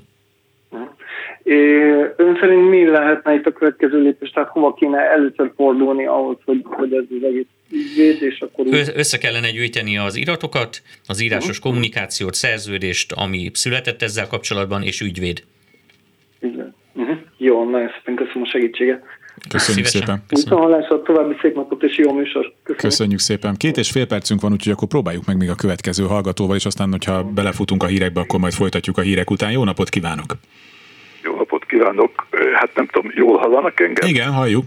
Ön 2.32 2.38
szerint 2.40 2.68
mi 2.68 2.86
lehetne 2.86 3.34
itt 3.34 3.46
a 3.46 3.52
következő 3.52 4.02
lépés, 4.02 4.30
tehát 4.30 4.48
hova 4.48 4.74
kéne 4.74 4.98
először 4.98 5.52
fordulni 5.56 6.06
ahhoz, 6.06 6.36
hogy, 6.44 6.60
hogy 6.64 6.92
ez 6.92 7.04
az 7.10 7.24
egész 7.24 7.46
ügyvéd, 7.70 8.22
és 8.22 8.40
akkor... 8.40 8.66
Úgy... 8.66 8.92
Össze 8.94 9.18
kellene 9.18 9.50
gyűjteni 9.50 9.98
az 9.98 10.16
iratokat, 10.16 10.82
az 11.06 11.22
írásos 11.22 11.48
uh-huh. 11.48 11.64
kommunikációt, 11.64 12.34
szerződést, 12.34 13.12
ami 13.12 13.50
született 13.52 14.02
ezzel 14.02 14.26
kapcsolatban, 14.26 14.82
és 14.82 15.00
ügyvéd. 15.00 15.42
Igen. 16.40 16.74
Uh-huh. 16.92 17.16
Jó, 17.36 17.70
nagyon 17.70 17.90
szépen 17.96 18.14
köszönöm 18.14 18.42
a 18.42 18.46
segítséget. 18.46 19.02
Köszönjük 19.48 19.86
Szívesen. 19.86 20.22
szépen. 20.28 20.78
Viszont 20.80 21.04
további 21.04 21.34
szép 21.40 21.54
napot 21.54 21.82
és 21.82 21.98
jó 21.98 22.12
műsor. 22.12 22.42
Köszönjük. 22.42 22.80
Köszönjük 22.80 23.18
szépen. 23.18 23.54
Két 23.56 23.76
és 23.76 23.90
fél 23.90 24.06
percünk 24.06 24.40
van, 24.40 24.52
úgyhogy 24.52 24.72
akkor 24.72 24.88
próbáljuk 24.88 25.26
meg 25.26 25.36
még 25.36 25.50
a 25.50 25.54
következő 25.54 26.04
hallgatóval, 26.04 26.56
és 26.56 26.64
aztán, 26.64 26.90
hogyha 26.90 27.24
belefutunk 27.24 27.82
a 27.82 27.86
hírekbe, 27.86 28.20
akkor 28.20 28.40
majd 28.40 28.52
folytatjuk 28.52 28.98
a 28.98 29.00
hírek 29.00 29.30
után. 29.30 29.50
Jó 29.50 29.64
napot 29.64 29.88
kívánok! 29.88 30.36
Jó 31.22 31.36
napot 31.36 31.51
kívánok! 31.72 32.26
Hát 32.52 32.74
nem 32.74 32.86
tudom, 32.86 33.10
jól 33.14 33.38
hallanak 33.38 33.80
engem? 33.80 34.08
Igen, 34.08 34.32
halljuk. 34.32 34.64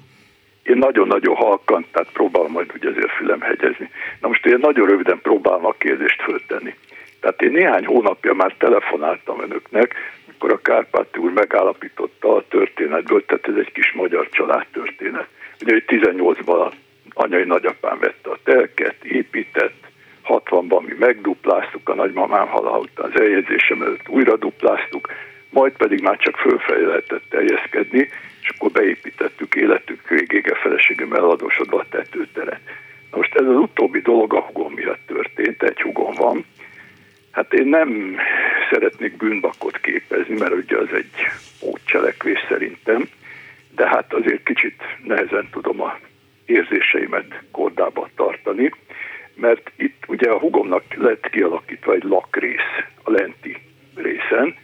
Én 0.64 0.78
nagyon-nagyon 0.78 1.36
halkan, 1.36 1.86
tehát 1.92 2.12
próbálom 2.14 2.52
majd 2.52 2.72
ugye 2.76 2.90
ezért 2.90 3.12
fülem 3.12 3.42
hegyezni. 3.42 3.90
Na 4.22 4.28
most 4.28 4.46
én 4.46 4.58
nagyon 4.62 4.88
röviden 4.88 5.20
próbálom 5.22 5.66
a 5.66 5.76
kérdést 5.78 6.22
föltenni. 6.22 6.76
Tehát 7.20 7.42
én 7.42 7.52
néhány 7.52 7.86
hónapja 7.86 8.34
már 8.34 8.54
telefonáltam 8.58 9.42
önöknek, 9.42 9.96
amikor 10.28 10.52
a 10.52 10.62
Kárpáti 10.62 11.20
úr 11.20 11.32
megállapította 11.32 12.36
a 12.36 12.46
történetből, 12.50 13.26
tehát 13.26 13.48
ez 13.48 13.56
egy 13.56 13.72
kis 13.72 13.92
magyar 13.94 14.30
család 14.30 14.66
történet. 14.72 15.28
Ugye, 15.62 15.74
hogy 15.74 15.84
18-ban 15.88 16.72
anyai 17.14 17.44
nagyapám 17.44 18.00
vette 18.00 18.30
a 18.30 18.40
telket, 18.44 19.04
épített, 19.04 19.84
60-ban 20.28 20.82
mi 20.86 20.94
megdupláztuk, 21.00 21.90
a 21.90 21.96
nagymamám 21.96 22.48
hala 22.48 22.78
után 22.78 23.12
az 23.12 23.20
eljegyzésem 23.20 23.82
előtt 23.82 24.10
újra 24.10 24.38
dupláztuk, 24.38 25.08
majd 25.56 25.74
pedig 25.78 26.02
már 26.02 26.18
csak 26.18 26.38
fölfelé 26.38 26.86
lehetett 26.86 27.24
terjeszkedni, 27.30 28.10
és 28.42 28.50
akkor 28.50 28.72
beépítettük 28.72 29.56
életük 29.56 30.10
végége 30.10 30.56
feleségem 30.56 31.14
eladósodva 31.14 31.80
a 31.80 31.86
tetőteret. 31.90 32.60
Na 33.12 33.18
most 33.18 33.36
ez 33.36 33.46
az 33.46 33.56
utóbbi 33.56 34.00
dolog 34.00 34.34
a 34.34 34.42
hugom 34.42 34.74
miatt 34.74 35.06
történt, 35.06 35.64
egy 35.64 35.82
hugom 35.82 36.14
van. 36.14 36.46
Hát 37.32 37.54
én 37.54 37.68
nem 37.68 38.18
szeretnék 38.72 39.18
bűnbakot 39.18 39.78
képezni, 39.78 40.38
mert 40.38 40.54
ugye 40.54 40.78
az 40.78 40.94
egy 40.94 41.28
útcselekvés 41.60 42.40
szerintem, 42.50 43.10
de 43.76 43.88
hát 43.88 44.14
azért 44.14 44.44
kicsit 44.44 44.82
nehezen 45.04 45.48
tudom 45.52 45.82
a 45.82 45.98
érzéseimet 46.46 47.42
kordába 47.52 48.10
tartani, 48.16 48.72
mert 49.36 49.72
itt 49.76 50.04
ugye 50.08 50.30
a 50.30 50.40
hugomnak 50.40 50.84
lett 50.94 51.30
kialakítva 51.30 51.94
egy 51.94 52.04
lakrész 52.04 52.74
a 53.04 53.12
lenti 53.12 53.58
részen, 53.96 54.56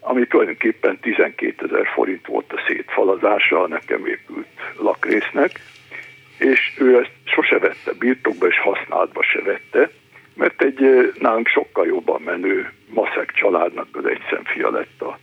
ami 0.00 0.26
tulajdonképpen 0.26 0.98
12 1.00 1.66
ezer 1.66 1.86
forint 1.94 2.26
volt 2.26 2.52
a 2.52 2.62
szétfalazása 2.66 3.62
a 3.62 3.68
nekem 3.68 4.06
épült 4.06 4.46
lakrésznek, 4.76 5.60
és 6.38 6.72
ő 6.78 6.98
ezt 6.98 7.12
sose 7.24 7.58
vette 7.58 7.92
birtokba, 7.98 8.46
és 8.46 8.58
használatba 8.58 9.22
se 9.22 9.42
vette, 9.42 9.90
mert 10.34 10.62
egy 10.62 11.12
nálunk 11.18 11.46
sokkal 11.46 11.86
jobban 11.86 12.22
menő 12.22 12.72
maszek 12.88 13.32
családnak 13.32 13.88
az 13.92 14.06
egyszemfia 14.06 14.70
lett 14.70 15.00
a 15.02 15.18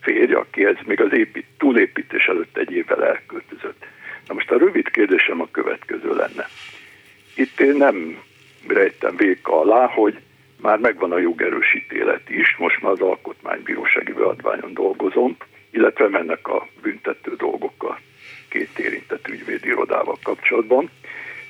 férje, 0.00 0.36
aki 0.36 0.64
ez 0.64 0.76
még 0.86 1.00
az 1.00 1.12
épít, 1.12 1.46
túlépítés 1.58 2.26
előtt 2.26 2.56
egy 2.56 2.72
évvel 2.72 3.04
elköltözött. 3.04 3.84
Na 4.26 4.34
most 4.34 4.50
a 4.50 4.58
rövid 4.58 4.90
kérdésem 4.90 5.40
a 5.40 5.48
következő 5.50 6.14
lenne. 6.14 6.46
Itt 7.34 7.60
én 7.60 7.74
nem 7.74 8.22
rejtem 8.66 9.16
véka 9.16 9.60
alá, 9.60 9.86
hogy 9.86 10.18
már 10.60 10.78
megvan 10.78 11.12
a 11.12 11.18
jogerősítélet 11.18 12.30
is, 12.30 12.56
most 12.56 12.82
már 12.82 12.92
az 12.92 13.00
alkotmánybírósági 13.00 14.12
beadványon 14.12 14.74
dolgozom, 14.74 15.36
illetve 15.70 16.08
mennek 16.08 16.48
a 16.48 16.66
büntető 16.82 17.34
dolgok 17.36 17.82
a 17.82 17.98
két 18.48 18.78
érintett 18.78 19.28
ügyvédi 19.28 19.68
irodával 19.68 20.18
kapcsolatban. 20.22 20.90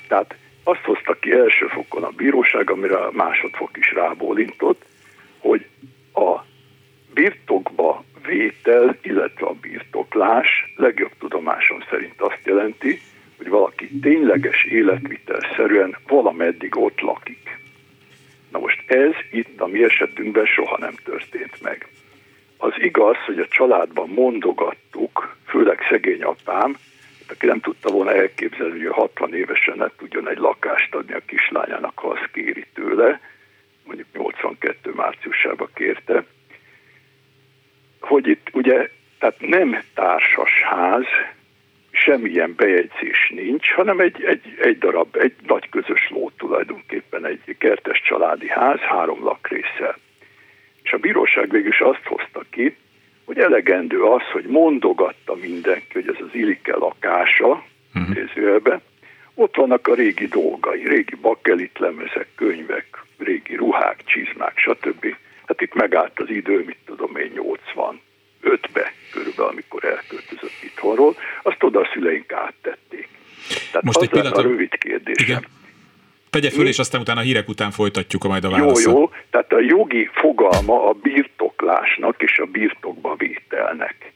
Tehát 0.09 0.35
azt 0.65 0.85
hozta 0.85 1.15
ki 1.15 1.33
első 1.33 1.67
fokon 1.67 2.03
a 2.03 2.11
bíróság, 2.11 2.71
amire 2.71 2.97
a 2.97 3.11
másodfok 3.13 3.77
is 3.77 3.93
rábólintott, 3.93 4.85
hogy 5.39 5.67
a 6.15 6.45
birtokba 7.15 8.05
vétel, 8.27 8.97
illetve 9.03 9.47
a 9.47 9.55
birtoklás 9.61 10.73
legjobb 10.77 11.13
tudomásom 11.19 11.85
szerint 11.91 12.21
azt 12.21 12.41
jelenti, 12.45 13.01
hogy 13.37 13.49
valaki 13.49 13.89
tényleges 14.01 14.65
életvitelszerűen 14.65 15.97
valameddig 16.07 16.77
ott 16.77 17.01
lakik. 17.01 17.48
Na 18.49 18.59
most 18.59 18.91
ez 18.91 19.13
itt 19.31 19.61
a 19.61 19.67
mi 19.67 19.85
esetünkben 19.85 20.47
soha 20.47 20.79
nem 20.79 20.95
történt 21.05 21.61
meg. 21.63 21.89
Az 22.57 22.73
igaz, 22.77 23.17
hogy 23.27 23.39
a 23.39 23.49
családban 23.49 24.09
mondogattuk, 24.09 25.37
főleg 25.47 25.79
szegény 25.91 26.23
apám, 26.23 26.77
aki 27.29 27.47
nem 27.47 27.61
tudta 27.61 27.91
volna 27.91 28.15
elképzelni, 28.15 28.85
hogy 28.85 28.95
60 28.95 29.35
évesen 29.35 29.77
ne 29.77 29.87
tudjon 29.97 30.29
egy 30.29 30.39
lakást 30.39 30.95
adni 30.95 31.15
a 31.15 31.23
kislányának, 31.27 31.99
ha 31.99 32.09
azt 32.09 32.31
kéri 32.33 32.67
tőle, 32.75 33.21
mondjuk 33.85 34.07
82 34.13 34.93
márciusába 34.93 35.69
kérte, 35.75 36.25
hogy 38.01 38.27
itt 38.27 38.49
ugye, 38.53 38.91
tehát 39.19 39.41
nem 39.41 39.83
társas 39.95 40.63
ház, 40.63 41.07
semmilyen 42.09 42.55
bejegyzés 42.57 43.33
nincs, 43.35 43.73
hanem 43.73 44.01
egy, 44.01 44.25
egy, 44.25 44.57
egy 44.61 44.79
darab, 44.79 45.17
egy 45.17 45.35
nagy 45.47 45.69
közös 45.69 46.09
ló 46.11 46.31
tulajdonképpen, 46.37 47.27
egy 47.27 47.57
kertes 47.59 48.03
családi 48.03 48.49
ház 48.49 48.79
három 48.79 49.25
lakrésszel. 49.25 49.97
És 50.83 50.93
a 50.93 50.99
bíróság 50.99 51.51
végül 51.51 51.69
is 51.69 51.81
azt 51.81 52.05
hozta 52.05 52.43
ki, 52.51 52.77
hogy 53.25 53.39
elegendő 53.39 54.03
az, 54.03 54.23
hogy 54.33 54.45
mondogatta 54.45 55.35
mindenki, 55.35 55.93
hogy 55.93 56.09
ez 56.09 56.27
az 56.29 56.35
Ilike 56.35 56.77
lakása, 56.77 57.65
uh-huh. 57.95 58.81
ott 59.35 59.57
vannak 59.57 59.89
a 59.89 59.95
régi 59.95 60.27
dolgai, 60.27 60.89
régi 60.89 61.15
bakelit 61.21 61.79
lemezek, 61.79 62.27
könyvek, 62.35 63.05
régi 63.19 63.57
ruhák, 63.57 64.03
csizmák, 64.05 64.59
stb. 64.59 65.17
Hát 65.47 65.61
itt 65.61 65.75
megállt 65.75 66.21
az 66.21 66.31
idő, 66.31 66.63
mit 66.67 66.79
tudom 66.87 67.17
én, 67.17 67.33
85-be 68.49 68.93
körülbelül, 69.13 69.51
amikor 69.51 69.85
elköltözött 69.85 70.63
itthonról, 70.63 71.17
azt 71.43 71.63
oda 71.63 71.81
a 71.81 71.89
szüleink 71.93 72.33
áttették. 72.33 73.09
Tehát 73.67 73.83
Most 73.83 73.97
az 73.97 74.03
egy 74.03 74.11
pillanat... 74.11 74.37
a 74.37 74.43
rövid 74.43 74.79
kérdésem. 74.79 75.25
Igen. 75.27 75.45
Tegye 76.31 76.51
föl, 76.51 76.67
és 76.67 76.79
aztán 76.79 77.01
utána 77.01 77.21
a 77.21 77.23
hírek 77.23 77.49
után 77.49 77.71
folytatjuk 77.71 78.25
a 78.25 78.29
majd 78.29 78.45
a 78.45 78.51
választ. 78.51 78.85
Jó, 78.85 78.99
jó. 78.99 79.11
Tehát 79.31 79.53
a 79.53 79.61
jogi 79.61 80.11
fogalma 80.13 80.89
a 80.89 80.93
birtoklásnak 80.93 82.23
és 82.23 82.39
a 82.39 82.45
birtokba 82.45 83.15
vételnek. 83.17 84.13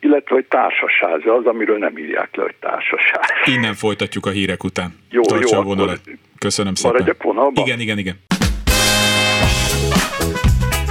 Illetve, 0.00 0.34
hogy 0.34 0.44
társasháza 0.44 1.34
az, 1.34 1.46
amiről 1.46 1.78
nem 1.78 1.98
írják 1.98 2.36
le, 2.36 2.42
hogy 2.42 2.54
társaság. 2.60 3.24
Innen 3.44 3.74
folytatjuk 3.74 4.26
a 4.26 4.30
hírek 4.30 4.64
után. 4.64 4.98
Jó, 5.10 5.22
Tartsa 5.22 5.54
jó. 5.54 5.60
A 5.60 5.64
vonalat. 5.64 6.00
Köszönöm 6.38 6.74
szépen. 6.74 6.92
Maradjak 6.92 7.22
vonalban? 7.22 7.64
Igen, 7.66 7.80
igen, 7.80 7.98
igen. 7.98 8.16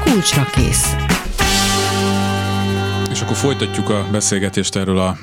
Kulcsra 0.03 0.45
kész. 0.55 1.16
És 3.17 3.23
akkor 3.23 3.35
folytatjuk 3.35 3.89
a 3.89 4.07
beszélgetést 4.11 4.75
erről 4.75 4.99
a 4.99 5.17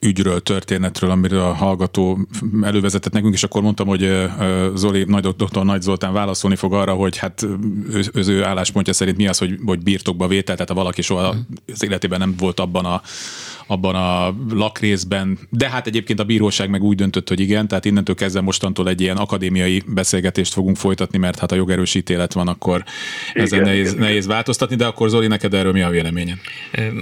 ügyről, 0.00 0.40
történetről, 0.40 1.10
amiről 1.10 1.40
a 1.40 1.52
hallgató 1.52 2.18
elővezetett 2.62 3.12
nekünk, 3.12 3.34
és 3.34 3.42
akkor 3.42 3.62
mondtam, 3.62 3.86
hogy 3.86 4.30
Zoli, 4.74 5.04
nagy 5.04 5.22
doktor 5.22 5.64
Nagy 5.64 5.82
Zoltán 5.82 6.12
válaszolni 6.12 6.56
fog 6.56 6.74
arra, 6.74 6.94
hogy 6.94 7.16
hát 7.16 7.46
az 8.14 8.28
ő 8.28 8.44
álláspontja 8.44 8.92
szerint 8.92 9.16
mi 9.16 9.26
az, 9.26 9.38
hogy, 9.38 9.58
hogy 9.64 9.82
birtokba 9.82 10.26
vétel, 10.26 10.54
tehát 10.54 10.70
ha 10.70 10.74
valaki 10.74 11.02
soha 11.02 11.34
az 11.72 11.84
életében 11.84 12.18
nem 12.18 12.34
volt 12.38 12.60
abban 12.60 12.84
a 12.84 13.02
abban 13.66 13.94
a 13.94 14.34
lakrészben, 14.54 15.38
de 15.50 15.68
hát 15.70 15.86
egyébként 15.86 16.20
a 16.20 16.24
bíróság 16.24 16.70
meg 16.70 16.82
úgy 16.82 16.96
döntött, 16.96 17.28
hogy 17.28 17.40
igen, 17.40 17.68
tehát 17.68 17.84
innentől 17.84 18.14
kezdve 18.14 18.40
mostantól 18.40 18.88
egy 18.88 19.00
ilyen 19.00 19.16
akadémiai 19.16 19.82
beszélgetést 19.86 20.52
fogunk 20.52 20.76
folytatni, 20.76 21.18
mert 21.18 21.38
hát 21.38 21.52
a 21.52 21.54
jogerős 21.54 21.94
ítélet 21.94 22.32
van, 22.32 22.48
akkor 22.48 22.84
igen, 23.30 23.44
ezen 23.44 23.60
nehéz, 23.60 23.92
igen. 23.92 24.04
nehéz 24.04 24.26
változtatni, 24.26 24.76
de 24.76 24.86
akkor 24.86 25.08
Zoli, 25.08 25.26
neked 25.26 25.54
erről 25.54 25.72
mi 25.72 25.82
a 25.82 25.88
véleményed? 25.88 26.38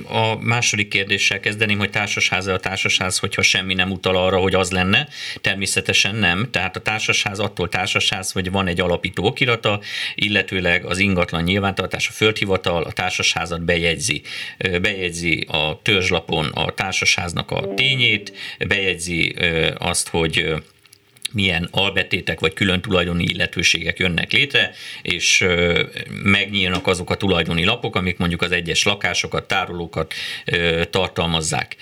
A 0.09 0.37
második 0.41 0.89
kérdéssel 0.89 1.41
kezdeném, 1.41 1.79
hogy 1.79 1.91
társasház 1.91 2.47
a 2.47 2.59
társasház, 2.59 3.19
hogyha 3.19 3.43
semmi 3.43 3.75
nem 3.75 3.91
utal 3.91 4.17
arra, 4.17 4.37
hogy 4.37 4.55
az 4.55 4.71
lenne. 4.71 5.09
Természetesen 5.41 6.15
nem. 6.15 6.49
Tehát 6.51 6.77
a 6.77 6.81
társasház 6.81 7.39
attól 7.39 7.69
társasház, 7.69 8.33
hogy 8.33 8.51
van 8.51 8.67
egy 8.67 8.81
alapító 8.81 9.25
okirata, 9.25 9.81
illetőleg 10.15 10.85
az 10.85 10.99
ingatlan 10.99 11.43
nyilvántartás, 11.43 12.09
a 12.09 12.13
földhivatal 12.13 12.83
a 12.83 12.93
társasházat 12.93 13.65
bejegyzi. 13.65 14.23
Bejegyzi 14.83 15.47
a 15.49 15.81
törzslapon 15.83 16.50
a 16.55 16.75
társasháznak 16.75 17.51
a 17.51 17.75
tényét, 17.75 18.33
bejegyzi 18.59 19.35
azt, 19.79 20.09
hogy 20.09 20.55
milyen 21.33 21.69
albetétek 21.71 22.41
vagy 22.41 22.53
külön 22.53 22.81
tulajdoni 22.81 23.25
illetőségek 23.25 23.99
jönnek 23.99 24.33
létre, 24.33 24.73
és 25.03 25.47
megnyílnak 26.23 26.87
azok 26.87 27.11
a 27.11 27.15
tulajdoni 27.15 27.65
lapok, 27.65 27.97
amik 27.97 28.19
mondjuk 28.19 28.43
az 28.43 28.53
egyes 28.53 28.85
lakásokat, 28.85 29.49
tárolókat 29.49 30.15
tartalmazzák. 30.91 31.77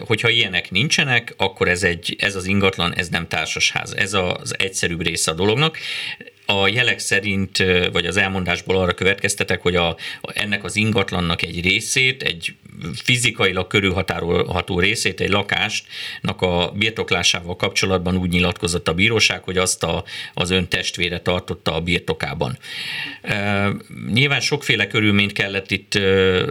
Hogyha 0.00 0.28
ilyenek 0.28 0.70
nincsenek, 0.70 1.34
akkor 1.36 1.68
ez, 1.68 1.82
egy, 1.82 2.16
ez 2.18 2.34
az 2.34 2.44
ingatlan, 2.44 2.94
ez 2.94 3.08
nem 3.08 3.28
társasház. 3.28 3.94
Ez 3.94 4.14
az 4.14 4.54
egyszerűbb 4.58 5.02
része 5.02 5.30
a 5.30 5.34
dolognak 5.34 5.78
a 6.46 6.68
jelek 6.68 6.98
szerint, 6.98 7.64
vagy 7.92 8.06
az 8.06 8.16
elmondásból 8.16 8.78
arra 8.78 8.94
következtetek, 8.94 9.62
hogy 9.62 9.76
a, 9.76 9.96
ennek 10.22 10.64
az 10.64 10.76
ingatlannak 10.76 11.42
egy 11.42 11.60
részét, 11.62 12.22
egy 12.22 12.54
fizikailag 12.94 13.66
körülhatárolható 13.66 14.80
részét, 14.80 15.20
egy 15.20 15.30
lakástnak 15.30 16.42
a 16.42 16.72
birtoklásával 16.76 17.56
kapcsolatban 17.56 18.16
úgy 18.16 18.30
nyilatkozott 18.30 18.88
a 18.88 18.94
bíróság, 18.94 19.42
hogy 19.42 19.58
azt 19.58 19.82
a, 19.82 20.04
az 20.34 20.50
ön 20.50 20.68
testvére 20.68 21.20
tartotta 21.20 21.74
a 21.74 21.80
birtokában. 21.80 22.58
E, 23.22 23.68
nyilván 24.12 24.40
sokféle 24.40 24.86
körülményt 24.86 25.32
kellett 25.32 25.70
itt 25.70 25.94
e, 25.94 26.00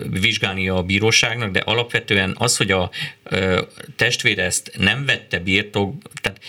vizsgálnia 0.09 0.75
a 0.75 0.83
bíróságnak, 0.83 1.51
de 1.51 1.59
alapvetően 1.59 2.35
az, 2.39 2.57
hogy 2.57 2.71
a 2.71 2.89
e, 3.23 3.63
testvére 3.95 4.43
ezt 4.43 4.71
nem 4.77 5.05
vette 5.05 5.39
birtok, 5.39 5.95
tehát 6.21 6.39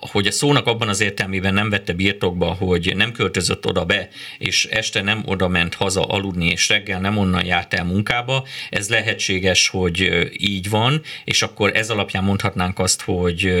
hogy 0.00 0.26
a 0.26 0.30
szónak 0.30 0.66
abban 0.66 0.88
az 0.88 1.00
értelmében 1.00 1.54
nem 1.54 1.70
vette 1.70 1.92
birtokba, 1.92 2.46
hogy 2.46 2.96
nem 2.96 3.12
költözött 3.12 3.66
oda 3.66 3.84
be, 3.84 4.08
és 4.38 4.64
este 4.64 5.02
nem 5.02 5.22
oda 5.26 5.48
ment 5.48 5.74
haza 5.74 6.02
aludni, 6.02 6.46
és 6.46 6.68
reggel 6.68 7.00
nem 7.00 7.18
onnan 7.18 7.44
járt 7.44 7.74
el 7.74 7.84
munkába, 7.84 8.46
ez 8.70 8.88
lehetséges, 8.88 9.68
hogy 9.68 10.28
így 10.32 10.70
van, 10.70 11.02
és 11.24 11.42
akkor 11.42 11.76
ez 11.76 11.90
alapján 11.90 12.24
mondhatnánk 12.24 12.78
azt, 12.78 13.02
hogy 13.02 13.52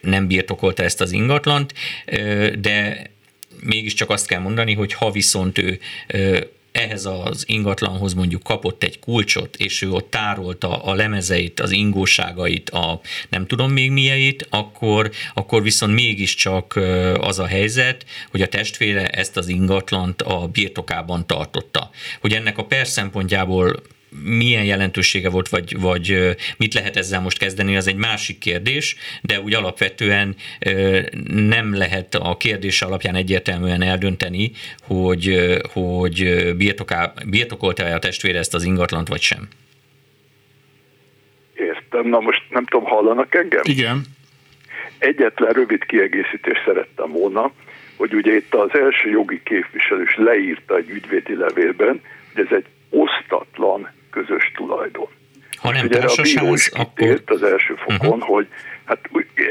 nem 0.00 0.26
birtokolta 0.26 0.82
ezt 0.82 1.00
az 1.00 1.12
ingatlant, 1.12 1.74
de 2.58 3.06
mégiscsak 3.60 4.10
azt 4.10 4.26
kell 4.26 4.40
mondani, 4.40 4.74
hogy 4.74 4.92
ha 4.92 5.10
viszont 5.10 5.58
ő 5.58 5.80
ehhez 6.78 7.04
az 7.04 7.44
ingatlanhoz 7.46 8.14
mondjuk 8.14 8.42
kapott 8.42 8.82
egy 8.82 8.98
kulcsot, 8.98 9.56
és 9.56 9.82
ő 9.82 9.90
ott 9.90 10.10
tárolta 10.10 10.82
a 10.82 10.94
lemezeit, 10.94 11.60
az 11.60 11.70
ingóságait, 11.70 12.70
a 12.70 13.00
nem 13.28 13.46
tudom 13.46 13.72
még 13.72 13.90
milyeit, 13.90 14.46
akkor, 14.50 15.10
akkor 15.34 15.62
viszont 15.62 15.94
mégiscsak 15.94 16.76
az 17.20 17.38
a 17.38 17.46
helyzet, 17.46 18.04
hogy 18.30 18.42
a 18.42 18.48
testvére 18.48 19.08
ezt 19.08 19.36
az 19.36 19.48
ingatlant 19.48 20.22
a 20.22 20.48
birtokában 20.52 21.26
tartotta. 21.26 21.90
Hogy 22.20 22.32
ennek 22.32 22.58
a 22.58 22.64
per 22.64 22.86
szempontjából 22.86 23.82
milyen 24.24 24.64
jelentősége 24.64 25.30
volt, 25.30 25.48
vagy, 25.48 25.80
vagy 25.80 26.36
mit 26.56 26.74
lehet 26.74 26.96
ezzel 26.96 27.20
most 27.20 27.38
kezdeni, 27.38 27.76
az 27.76 27.86
egy 27.86 27.96
másik 27.96 28.38
kérdés, 28.38 28.96
de 29.22 29.40
úgy 29.40 29.54
alapvetően 29.54 30.34
nem 31.26 31.74
lehet 31.74 32.14
a 32.14 32.36
kérdés 32.36 32.82
alapján 32.82 33.14
egyértelműen 33.14 33.82
eldönteni, 33.82 34.50
hogy, 34.86 35.34
hogy 35.72 36.44
birtoká, 36.56 37.12
birtokolta-e 37.28 37.94
a 37.94 37.98
testvére 37.98 38.38
ezt 38.38 38.54
az 38.54 38.64
ingatlant, 38.64 39.08
vagy 39.08 39.20
sem. 39.20 39.48
Értem, 41.54 42.08
na 42.08 42.20
most 42.20 42.42
nem 42.50 42.64
tudom, 42.64 42.84
hallanak 42.84 43.34
engem? 43.34 43.62
Igen. 43.62 44.02
Egyetlen 44.98 45.52
rövid 45.52 45.84
kiegészítést 45.84 46.62
szerettem 46.64 47.12
volna, 47.12 47.52
hogy 47.96 48.14
ugye 48.14 48.34
itt 48.36 48.54
az 48.54 48.74
első 48.74 49.10
jogi 49.10 49.40
képviselő 49.44 50.02
is 50.02 50.16
leírta 50.16 50.76
egy 50.76 50.88
ügyvédi 50.88 51.36
levélben, 51.36 52.00
hogy 52.34 52.46
ez 52.46 52.56
egy 52.56 52.64
osztatlan 52.90 53.90
közös 54.18 54.52
tulajdon. 54.54 55.08
Ha 55.56 55.72
nem 55.72 55.84
ugye 55.86 55.98
társasház, 55.98 56.70
akkor... 56.72 57.22
az 57.26 57.42
első 57.42 57.74
fokon, 57.74 58.18
uh-huh. 58.18 58.34
hogy 58.34 58.46
hát 58.84 59.10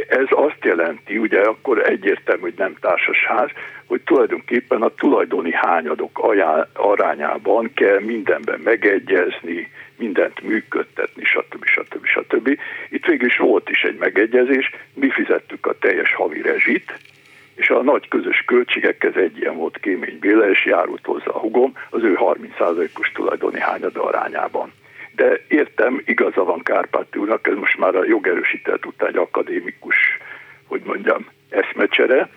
ez 0.10 0.26
azt 0.30 0.64
jelenti, 0.64 1.18
ugye 1.18 1.40
akkor 1.40 1.90
egyértelmű, 1.90 2.42
hogy 2.42 2.54
nem 2.58 2.76
társasház, 2.82 3.50
hogy 3.86 4.02
tulajdonképpen 4.02 4.82
a 4.82 4.94
tulajdoni 4.94 5.54
hányadok 5.54 6.20
ajá, 6.20 6.68
arányában 6.74 7.72
kell 7.74 8.00
mindenben 8.00 8.60
megegyezni, 8.60 9.72
mindent 9.96 10.42
működtetni, 10.42 11.24
stb. 11.24 11.66
stb. 11.66 12.06
stb. 12.06 12.60
Itt 12.90 13.06
végül 13.06 13.28
is 13.28 13.38
volt 13.38 13.70
is 13.70 13.82
egy 13.82 13.98
megegyezés, 13.98 14.72
mi 14.94 15.10
fizettük 15.10 15.66
a 15.66 15.78
teljes 15.80 16.14
havi 16.14 16.42
rezsit, 16.42 17.00
és 17.58 17.70
a 17.70 17.84
nagy 17.84 18.08
közös 18.08 18.43
költségekhez 18.46 19.15
egy 19.15 19.38
ilyen 19.38 19.56
volt 19.56 19.78
Kémény 19.78 20.17
Béla, 20.20 20.50
és 20.50 20.65
járult 20.65 21.06
hozzá 21.06 21.26
a 21.26 21.39
hugom 21.39 21.74
az 21.89 22.04
ő 22.04 22.17
30%-os 22.20 23.12
tulajdoni 23.12 23.60
hányada 23.60 24.04
arányában. 24.04 24.74
De 25.15 25.41
értem, 25.48 26.02
igaza 26.06 26.43
van 26.43 26.63
Kárpáti 26.63 27.20
úrnak, 27.20 27.48
ez 27.48 27.56
most 27.56 27.78
már 27.78 27.96
a 27.96 28.06
jogerősített 28.06 28.86
után 28.86 29.10
egy 29.10 29.17
akadémikus, 29.17 29.96
hogy 30.67 30.82
mondjam, 30.86 31.26
eszmecsere, 31.50 32.30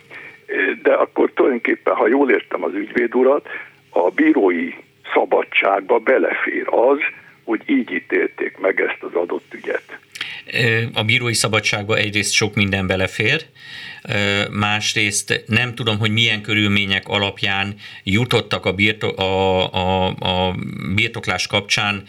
de 0.82 0.92
akkor 0.92 1.30
tulajdonképpen, 1.34 1.94
ha 1.94 2.06
jól 2.06 2.30
értem 2.30 2.64
az 2.64 2.74
ügyvéd 2.74 3.14
urat, 3.14 3.48
a 3.90 4.10
bírói 4.10 4.74
szabadságba 5.14 5.98
belefér 5.98 6.66
az, 6.66 6.98
hogy 7.44 7.62
így 7.66 7.92
ítélték 7.92 8.58
meg 8.58 8.80
ezt 8.80 9.02
az 9.02 9.14
adott 9.14 9.54
ügyet. 9.54 9.98
A 10.92 11.04
bírói 11.04 11.34
szabadságba 11.34 11.96
egyrészt 11.96 12.32
sok 12.32 12.54
minden 12.54 12.86
belefér, 12.86 13.46
másrészt 14.50 15.44
nem 15.46 15.74
tudom, 15.74 15.98
hogy 15.98 16.10
milyen 16.10 16.42
körülmények 16.42 17.08
alapján 17.08 17.74
jutottak 18.04 18.66
a, 18.66 18.72
birto- 18.72 19.18
a, 19.18 19.72
a, 19.72 20.06
a 20.06 20.56
birtoklás 20.94 21.46
kapcsán 21.46 22.02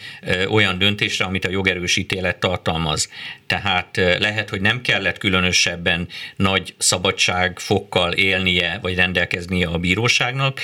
olyan 0.49 0.77
döntésre, 0.77 1.25
amit 1.25 1.45
a 1.45 1.49
jogerős 1.49 1.97
ítélet 1.97 2.37
tartalmaz. 2.37 3.09
Tehát 3.47 3.97
lehet, 4.19 4.49
hogy 4.49 4.61
nem 4.61 4.81
kellett 4.81 5.17
különösebben 5.17 6.07
nagy 6.35 6.73
szabadságfokkal 6.77 8.11
élnie, 8.11 8.79
vagy 8.81 8.95
rendelkeznie 8.95 9.67
a 9.67 9.77
bíróságnak. 9.77 10.59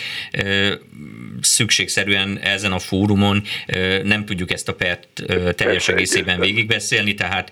Szükségszerűen 1.41 2.39
ezen 2.39 2.71
a 2.71 2.79
fórumon 2.79 3.43
nem 4.03 4.25
tudjuk 4.25 4.51
ezt 4.51 4.69
a 4.69 4.73
pert 4.73 5.23
teljes 5.55 5.87
egészében 5.87 6.39
végigbeszélni, 6.39 7.13
tehát 7.13 7.51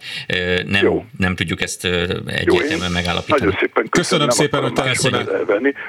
nem, 0.65 1.01
nem 1.17 1.35
tudjuk 1.35 1.61
ezt 1.61 1.85
egyértelműen 2.25 2.91
megállapítani. 2.91 3.41
Nagyon 3.41 3.59
szépen 3.59 3.89
köszönöm, 3.89 4.27
köszönöm 4.27 4.29
szépen, 4.29 4.61
hogy 4.61 4.73
telefonált. 4.73 5.29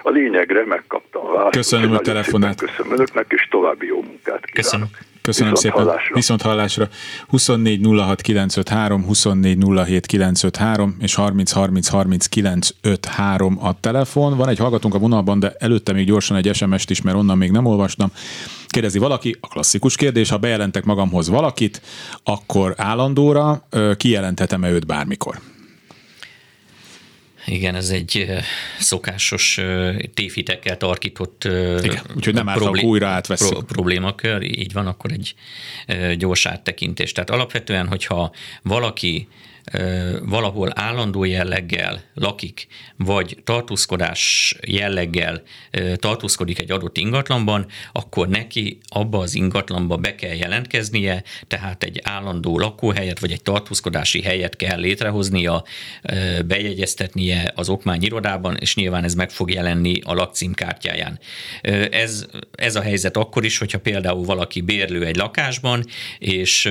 A 0.02 0.10
lényegre 0.10 0.64
megkaptam 0.64 1.26
a 1.26 1.32
választ. 1.32 1.56
Köszönöm, 1.56 1.88
hogy 1.88 2.00
telefonált. 2.00 2.58
Köszönöm 2.58 2.92
önöknek, 2.92 3.26
és 3.28 3.48
további 3.50 3.86
jó 3.86 3.96
munkát 4.02 4.44
kívánok. 4.44 4.52
Köszönöm. 4.52 4.86
Köszönöm 5.26 5.52
Viszont 5.52 5.74
szépen. 5.74 5.86
Hallásra. 5.86 6.14
Viszont 6.14 6.42
hallásra. 6.42 6.88
24 7.28 7.80
06 7.84 8.20
953, 8.20 9.04
24 9.04 9.58
07 9.84 10.06
953 10.06 10.96
és 11.00 11.14
30 11.14 11.50
30 11.50 11.88
30 11.88 12.26
953 12.26 13.58
a 13.60 13.80
telefon. 13.80 14.36
Van 14.36 14.48
egy 14.48 14.58
hallgatónk 14.58 14.94
a 14.94 14.98
vonalban, 14.98 15.38
de 15.38 15.54
előtte 15.58 15.92
még 15.92 16.06
gyorsan 16.06 16.36
egy 16.36 16.54
SMS-t 16.54 16.90
is, 16.90 17.02
mert 17.02 17.16
onnan 17.16 17.38
még 17.38 17.50
nem 17.50 17.64
olvastam. 17.64 18.12
Kérdezi 18.66 18.98
valaki, 18.98 19.36
a 19.40 19.46
klasszikus 19.46 19.96
kérdés, 19.96 20.30
ha 20.30 20.36
bejelentek 20.36 20.84
magamhoz 20.84 21.28
valakit, 21.28 21.82
akkor 22.24 22.74
állandóra 22.76 23.68
kijelenthetem-e 23.96 24.70
őt 24.70 24.86
bármikor? 24.86 25.40
Igen, 27.46 27.74
ez 27.74 27.90
egy 27.90 28.26
szokásos 28.78 29.60
tévhitekkel 30.14 30.76
tarkított 30.76 31.44
Igen, 31.82 32.00
úgyhogy 32.16 32.34
nem 32.34 32.46
problé- 32.46 32.82
újra 32.82 33.08
átveszünk. 33.08 33.50
Pro- 33.50 33.64
problémakör, 33.64 34.42
így 34.42 34.72
van, 34.72 34.86
akkor 34.86 35.12
egy 35.12 35.34
gyors 36.16 36.46
áttekintés. 36.46 37.12
Tehát 37.12 37.30
alapvetően, 37.30 37.86
hogyha 37.88 38.32
valaki 38.62 39.28
valahol 40.22 40.70
állandó 40.74 41.24
jelleggel 41.24 42.02
lakik, 42.14 42.66
vagy 42.96 43.38
tartózkodás 43.44 44.54
jelleggel 44.66 45.42
tartózkodik 45.94 46.60
egy 46.60 46.70
adott 46.70 46.96
ingatlanban, 46.96 47.66
akkor 47.92 48.28
neki 48.28 48.78
abba 48.88 49.18
az 49.18 49.34
ingatlanba 49.34 49.96
be 49.96 50.14
kell 50.14 50.34
jelentkeznie, 50.34 51.22
tehát 51.46 51.82
egy 51.82 52.00
állandó 52.02 52.58
lakóhelyet, 52.58 53.18
vagy 53.18 53.32
egy 53.32 53.42
tartózkodási 53.42 54.22
helyet 54.22 54.56
kell 54.56 54.80
létrehoznia, 54.80 55.64
bejegyeztetnie 56.46 57.52
az 57.54 57.68
okmányirodában, 57.68 58.56
és 58.56 58.74
nyilván 58.74 59.04
ez 59.04 59.14
meg 59.14 59.30
fog 59.30 59.50
jelenni 59.50 60.00
a 60.04 60.14
lakcímkártyáján. 60.14 61.18
Ez, 61.90 62.26
ez 62.52 62.76
a 62.76 62.82
helyzet 62.82 63.16
akkor 63.16 63.44
is, 63.44 63.58
hogyha 63.58 63.78
például 63.78 64.24
valaki 64.24 64.60
bérlő 64.60 65.04
egy 65.04 65.16
lakásban, 65.16 65.84
és 66.18 66.66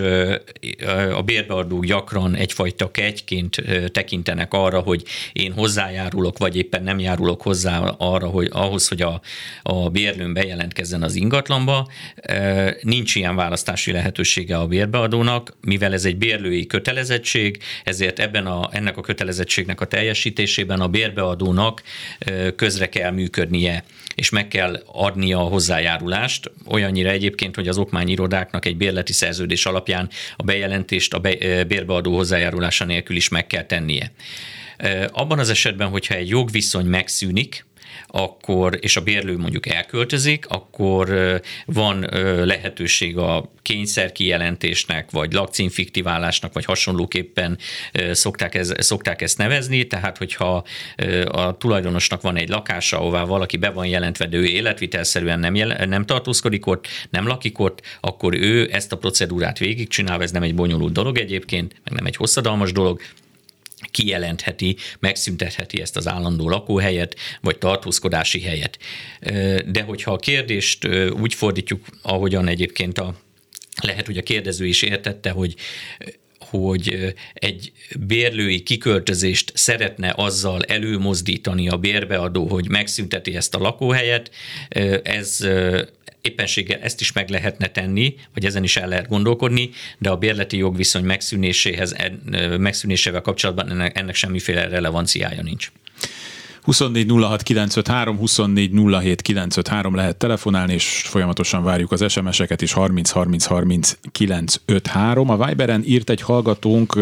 a 1.15 1.21
bérbeadók 1.21 1.85
gyakran 1.85 2.35
egyfajta 2.35 2.84
csak 2.85 2.97
egyként 2.97 3.61
tekintenek 3.91 4.53
arra, 4.53 4.79
hogy 4.79 5.03
én 5.33 5.51
hozzájárulok, 5.51 6.37
vagy 6.37 6.57
éppen 6.57 6.83
nem 6.83 6.99
járulok 6.99 7.41
hozzá 7.41 7.79
arra, 7.97 8.27
hogy 8.27 8.49
ahhoz, 8.51 8.87
hogy 8.87 9.01
a, 9.01 9.21
a 9.63 9.89
bérlőn 9.89 10.33
bejelentkezzen 10.33 11.03
az 11.03 11.15
ingatlanba. 11.15 11.87
Nincs 12.81 13.15
ilyen 13.15 13.35
választási 13.35 13.91
lehetősége 13.91 14.57
a 14.57 14.67
bérbeadónak, 14.67 15.57
mivel 15.61 15.93
ez 15.93 16.05
egy 16.05 16.17
bérlői 16.17 16.65
kötelezettség, 16.65 17.59
ezért 17.83 18.19
ebben 18.19 18.45
a, 18.45 18.69
ennek 18.71 18.97
a 18.97 19.01
kötelezettségnek 19.01 19.81
a 19.81 19.85
teljesítésében 19.85 20.79
a 20.79 20.87
bérbeadónak 20.87 21.83
közre 22.55 22.89
kell 22.89 23.11
működnie 23.11 23.83
és 24.15 24.29
meg 24.29 24.47
kell 24.47 24.83
adnia 24.85 25.39
a 25.39 25.47
hozzájárulást, 25.47 26.51
olyannyira 26.67 27.09
egyébként, 27.09 27.55
hogy 27.55 27.67
az 27.67 27.77
okmányirodáknak 27.77 28.65
egy 28.65 28.77
bérleti 28.77 29.13
szerződés 29.13 29.65
alapján 29.65 30.09
a 30.35 30.43
bejelentést 30.43 31.13
a 31.13 31.19
bérbeadó 31.67 32.15
hozzájárulása 32.15 32.85
nélkül 32.85 33.15
is 33.15 33.29
meg 33.29 33.47
kell 33.47 33.63
tennie. 33.63 34.11
Abban 35.11 35.39
az 35.39 35.49
esetben, 35.49 35.87
hogyha 35.87 36.15
egy 36.15 36.29
jogviszony 36.29 36.85
megszűnik, 36.85 37.65
akkor, 38.17 38.77
és 38.81 38.95
a 38.97 39.01
bérlő 39.01 39.37
mondjuk 39.37 39.67
elköltözik, 39.67 40.45
akkor 40.47 41.09
van 41.65 41.99
lehetőség 42.45 43.17
a 43.17 43.51
kényszer 43.61 44.11
kijelentésnek, 44.11 45.11
vagy 45.11 45.33
lakcímfiktiválásnak, 45.33 46.53
vagy 46.53 46.65
hasonlóképpen 46.65 47.57
szokták, 48.11 48.55
ez, 48.55 48.73
szokták 48.77 49.21
ezt 49.21 49.37
nevezni, 49.37 49.87
tehát 49.87 50.17
hogyha 50.17 50.63
a 51.31 51.57
tulajdonosnak 51.57 52.21
van 52.21 52.37
egy 52.37 52.49
lakása, 52.49 52.99
ahová 52.99 53.23
valaki 53.23 53.57
be 53.57 53.69
van 53.69 53.87
jelentve, 53.87 54.25
de 54.25 54.37
ő 54.37 54.45
életvitelszerűen 54.45 55.39
nem, 55.39 55.53
nem 55.89 56.05
tartózkodik 56.05 56.65
ott, 56.65 56.87
nem 57.09 57.27
lakik 57.27 57.59
ott, 57.59 57.81
akkor 58.01 58.33
ő 58.33 58.69
ezt 58.71 58.91
a 58.91 58.97
procedúrát 58.97 59.57
végigcsinál, 59.57 60.21
ez 60.21 60.31
nem 60.31 60.43
egy 60.43 60.55
bonyolult 60.55 60.93
dolog 60.93 61.17
egyébként, 61.17 61.75
meg 61.83 61.93
nem 61.93 62.05
egy 62.05 62.15
hosszadalmas 62.15 62.71
dolog, 62.71 63.01
kijelentheti, 63.91 64.75
megszüntetheti 64.99 65.81
ezt 65.81 65.97
az 65.97 66.07
állandó 66.07 66.49
lakóhelyet, 66.49 67.15
vagy 67.41 67.57
tartózkodási 67.57 68.41
helyet. 68.41 68.79
De 69.65 69.81
hogyha 69.81 70.11
a 70.11 70.17
kérdést 70.17 70.87
úgy 71.19 71.33
fordítjuk, 71.33 71.85
ahogyan 72.01 72.47
egyébként 72.47 72.97
a 72.97 73.15
lehet, 73.81 74.05
hogy 74.05 74.17
a 74.17 74.23
kérdező 74.23 74.65
is 74.65 74.81
értette, 74.81 75.29
hogy 75.29 75.55
hogy 76.39 77.13
egy 77.33 77.71
bérlői 77.99 78.63
kiköltözést 78.63 79.51
szeretne 79.55 80.13
azzal 80.15 80.63
előmozdítani 80.63 81.69
a 81.69 81.77
bérbeadó, 81.77 82.47
hogy 82.47 82.69
megszünteti 82.69 83.35
ezt 83.35 83.55
a 83.55 83.59
lakóhelyet, 83.59 84.31
ez 85.03 85.47
éppenséggel 86.25 86.79
ezt 86.79 87.01
is 87.01 87.11
meg 87.11 87.29
lehetne 87.29 87.67
tenni, 87.67 88.15
vagy 88.33 88.45
ezen 88.45 88.63
is 88.63 88.77
el 88.77 88.87
lehet 88.87 89.07
gondolkodni, 89.07 89.69
de 89.97 90.09
a 90.09 90.17
bérleti 90.17 90.57
jogviszony 90.57 91.03
megszűnéséhez, 91.03 91.95
megszűnésével 92.57 93.21
kapcsolatban 93.21 93.69
ennek, 93.69 93.97
ennek 93.97 94.15
semmiféle 94.15 94.67
relevanciája 94.67 95.41
nincs. 95.41 95.71
24 96.65 97.11
06 97.11 97.43
953, 97.43 98.17
24 98.17 98.71
07 99.01 99.21
953 99.21 99.95
lehet 99.95 100.17
telefonálni, 100.17 100.73
és 100.73 101.03
folyamatosan 101.07 101.63
várjuk 101.63 101.91
az 101.91 102.11
SMS-eket 102.11 102.61
is 102.61 102.71
30 102.73 103.09
30 103.09 103.45
30 103.45 103.97
953. 104.11 105.29
A 105.29 105.45
Viberen 105.45 105.83
írt 105.85 106.09
egy 106.09 106.21
hallgatónk 106.21 106.99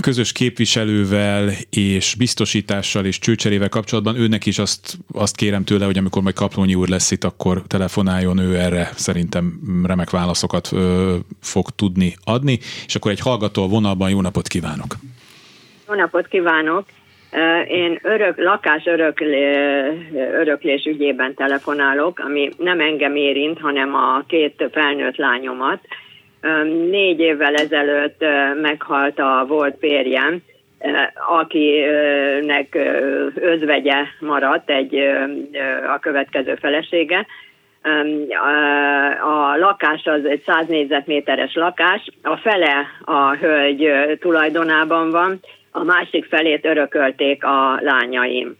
közös 0.00 0.32
képviselővel 0.32 1.48
és 1.70 2.14
biztosítással 2.18 3.04
és 3.04 3.18
csőcserével 3.18 3.68
kapcsolatban 3.68 4.16
őnek 4.16 4.46
is 4.46 4.58
azt, 4.58 4.96
azt 5.12 5.36
kérem 5.36 5.64
tőle, 5.64 5.84
hogy 5.84 5.98
amikor 5.98 6.22
majd 6.22 6.34
Kaplónyi 6.34 6.74
úr 6.74 6.88
lesz 6.88 7.10
itt, 7.10 7.24
akkor 7.24 7.62
telefonáljon 7.66 8.38
ő 8.38 8.56
erre, 8.56 8.88
szerintem 8.94 9.60
remek 9.86 10.10
válaszokat 10.10 10.68
ö, 10.72 11.14
fog 11.40 11.70
tudni 11.70 12.14
adni, 12.24 12.58
és 12.86 12.94
akkor 12.94 13.10
egy 13.10 13.20
hallgató 13.20 13.62
a 13.62 13.68
vonalban, 13.68 14.10
jó 14.10 14.20
napot 14.20 14.48
kívánok! 14.48 14.94
Jó 15.88 15.94
napot 15.94 16.26
kívánok! 16.26 16.84
Én 17.68 17.98
örök, 18.02 18.38
lakás 18.38 18.86
öröklé, 18.86 19.52
öröklés 20.40 20.84
ügyében 20.84 21.34
telefonálok, 21.34 22.18
ami 22.18 22.50
nem 22.58 22.80
engem 22.80 23.16
érint, 23.16 23.60
hanem 23.60 23.94
a 23.94 24.24
két 24.26 24.68
felnőtt 24.72 25.16
lányomat, 25.16 25.80
Négy 26.90 27.20
évvel 27.20 27.54
ezelőtt 27.54 28.24
meghalt 28.60 29.18
a 29.18 29.44
volt 29.48 29.76
férjem, 29.80 30.42
akinek 31.28 32.78
özvegye 33.34 34.04
maradt 34.20 34.70
egy 34.70 34.94
a 35.94 35.98
következő 35.98 36.54
felesége. 36.54 37.26
A 39.20 39.56
lakás 39.56 40.04
az 40.04 40.24
egy 40.24 40.42
100 40.46 40.66
négyzetméteres 40.66 41.54
lakás, 41.54 42.08
a 42.22 42.36
fele 42.36 42.86
a 43.04 43.34
hölgy 43.34 43.90
tulajdonában 44.20 45.10
van, 45.10 45.40
a 45.70 45.84
másik 45.84 46.24
felét 46.24 46.64
örökölték 46.64 47.44
a 47.44 47.78
lányaim. 47.80 48.56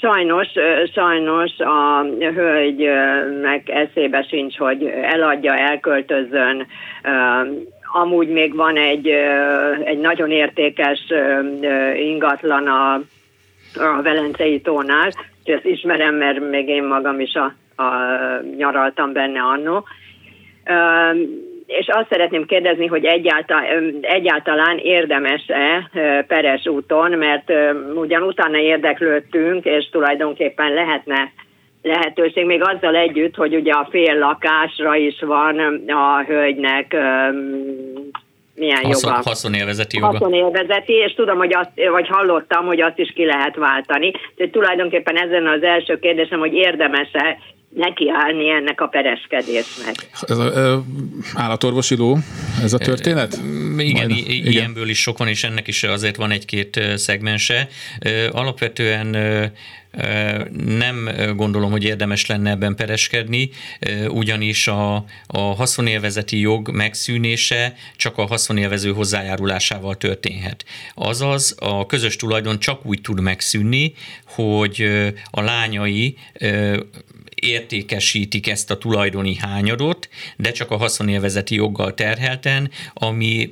Sajnos, 0.00 0.48
sajnos 0.94 1.58
a 1.58 2.02
hölgynek 2.34 3.68
eszébe 3.68 4.22
sincs, 4.22 4.56
hogy 4.58 4.84
eladja, 5.02 5.56
elköltözön. 5.56 6.66
Amúgy 7.92 8.28
még 8.28 8.54
van 8.54 8.76
egy, 8.76 9.08
egy 9.84 9.98
nagyon 9.98 10.30
értékes 10.30 11.00
ingatlan 11.96 12.66
a, 12.66 12.94
a 13.74 14.02
Velencei 14.02 14.60
tónál, 14.60 15.08
és 15.44 15.54
ezt 15.54 15.64
ismerem, 15.64 16.14
mert 16.14 16.50
még 16.50 16.68
én 16.68 16.84
magam 16.84 17.20
is 17.20 17.34
a, 17.34 17.54
a, 17.82 17.84
nyaraltam 18.56 19.12
benne 19.12 19.40
annó 19.40 19.84
és 21.78 21.86
azt 21.88 22.08
szeretném 22.10 22.46
kérdezni, 22.46 22.86
hogy 22.86 23.04
egyáltalán, 23.04 23.98
egyáltalán 24.00 24.78
érdemes-e 24.78 25.90
peres 26.26 26.66
úton, 26.66 27.10
mert 27.10 27.52
ugyan 27.94 28.22
utána 28.22 28.58
érdeklődtünk, 28.58 29.64
és 29.64 29.88
tulajdonképpen 29.90 30.72
lehetne 30.72 31.32
lehetőség, 31.82 32.46
még 32.46 32.62
azzal 32.62 32.96
együtt, 32.96 33.34
hogy 33.36 33.54
ugye 33.54 33.72
a 33.72 33.88
fél 33.90 34.18
lakásra 34.18 34.96
is 34.96 35.20
van 35.20 35.58
a 35.86 36.22
hölgynek 36.26 36.96
milyen 38.54 38.82
Haszon, 38.82 39.10
joga. 39.10 39.22
Haszonélvezeti 39.24 39.96
joga. 39.96 40.06
Haszonélvezeti, 40.06 40.92
és 40.92 41.14
tudom, 41.14 41.36
hogy 41.38 41.54
azt, 41.54 41.70
vagy 41.90 42.08
hallottam, 42.08 42.66
hogy 42.66 42.80
azt 42.80 42.98
is 42.98 43.12
ki 43.14 43.24
lehet 43.24 43.56
váltani. 43.56 44.10
Tehát 44.36 44.52
tulajdonképpen 44.52 45.16
ezen 45.16 45.46
az 45.46 45.62
első 45.62 45.98
kérdésem, 45.98 46.38
hogy 46.38 46.54
érdemes-e 46.54 47.38
nekiállni 47.74 48.50
ennek 48.50 48.80
a 48.80 48.86
pereskedésnek. 48.86 49.94
Ez 50.20 50.38
a, 50.38 50.84
állatorvosi 51.34 51.96
ló, 51.96 52.16
ez 52.62 52.72
a 52.72 52.78
történet? 52.78 53.32
Igen, 53.78 54.08
Majd, 54.08 54.10
igen, 54.10 54.52
ilyenből 54.52 54.88
is 54.88 55.00
sok 55.00 55.18
van, 55.18 55.28
és 55.28 55.44
ennek 55.44 55.68
is 55.68 55.82
azért 55.82 56.16
van 56.16 56.30
egy-két 56.30 56.80
szegmense. 56.94 57.68
Alapvetően 58.30 59.16
Nem 60.54 61.10
gondolom, 61.36 61.70
hogy 61.70 61.84
érdemes 61.84 62.26
lenne 62.26 62.50
ebben 62.50 62.74
pereskedni, 62.74 63.50
ugyanis 64.08 64.68
a, 64.68 64.94
a 65.26 65.38
haszonélvezeti 65.38 66.40
jog 66.40 66.70
megszűnése 66.70 67.74
csak 67.96 68.18
a 68.18 68.26
haszonélvező 68.26 68.92
hozzájárulásával 68.92 69.96
történhet. 69.96 70.64
Azaz 70.94 71.56
a 71.58 71.86
közös 71.86 72.16
tulajdon 72.16 72.58
csak 72.58 72.86
úgy 72.86 73.00
tud 73.00 73.20
megszűnni, 73.20 73.92
hogy 74.26 74.86
a 75.30 75.40
lányai 75.40 76.16
értékesítik 77.42 78.48
ezt 78.48 78.70
a 78.70 78.78
tulajdoni 78.78 79.36
hányadot, 79.36 80.08
de 80.36 80.50
csak 80.50 80.70
a 80.70 80.76
haszonélvezeti 80.76 81.54
joggal 81.54 81.94
terhelten, 81.94 82.70
ami 82.94 83.50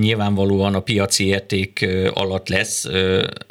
nyilvánvalóan 0.00 0.74
a 0.74 0.80
piaci 0.80 1.26
érték 1.26 1.86
alatt 2.12 2.48
lesz, 2.48 2.84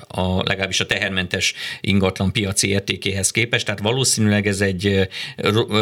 a, 0.07 0.43
legalábbis 0.43 0.79
a 0.79 0.85
tehermentes 0.85 1.53
ingatlan 1.81 2.31
piaci 2.31 2.69
értékéhez 2.69 3.31
képest, 3.31 3.65
tehát 3.65 3.81
valószínűleg 3.81 4.47
ez 4.47 4.61
egy 4.61 5.09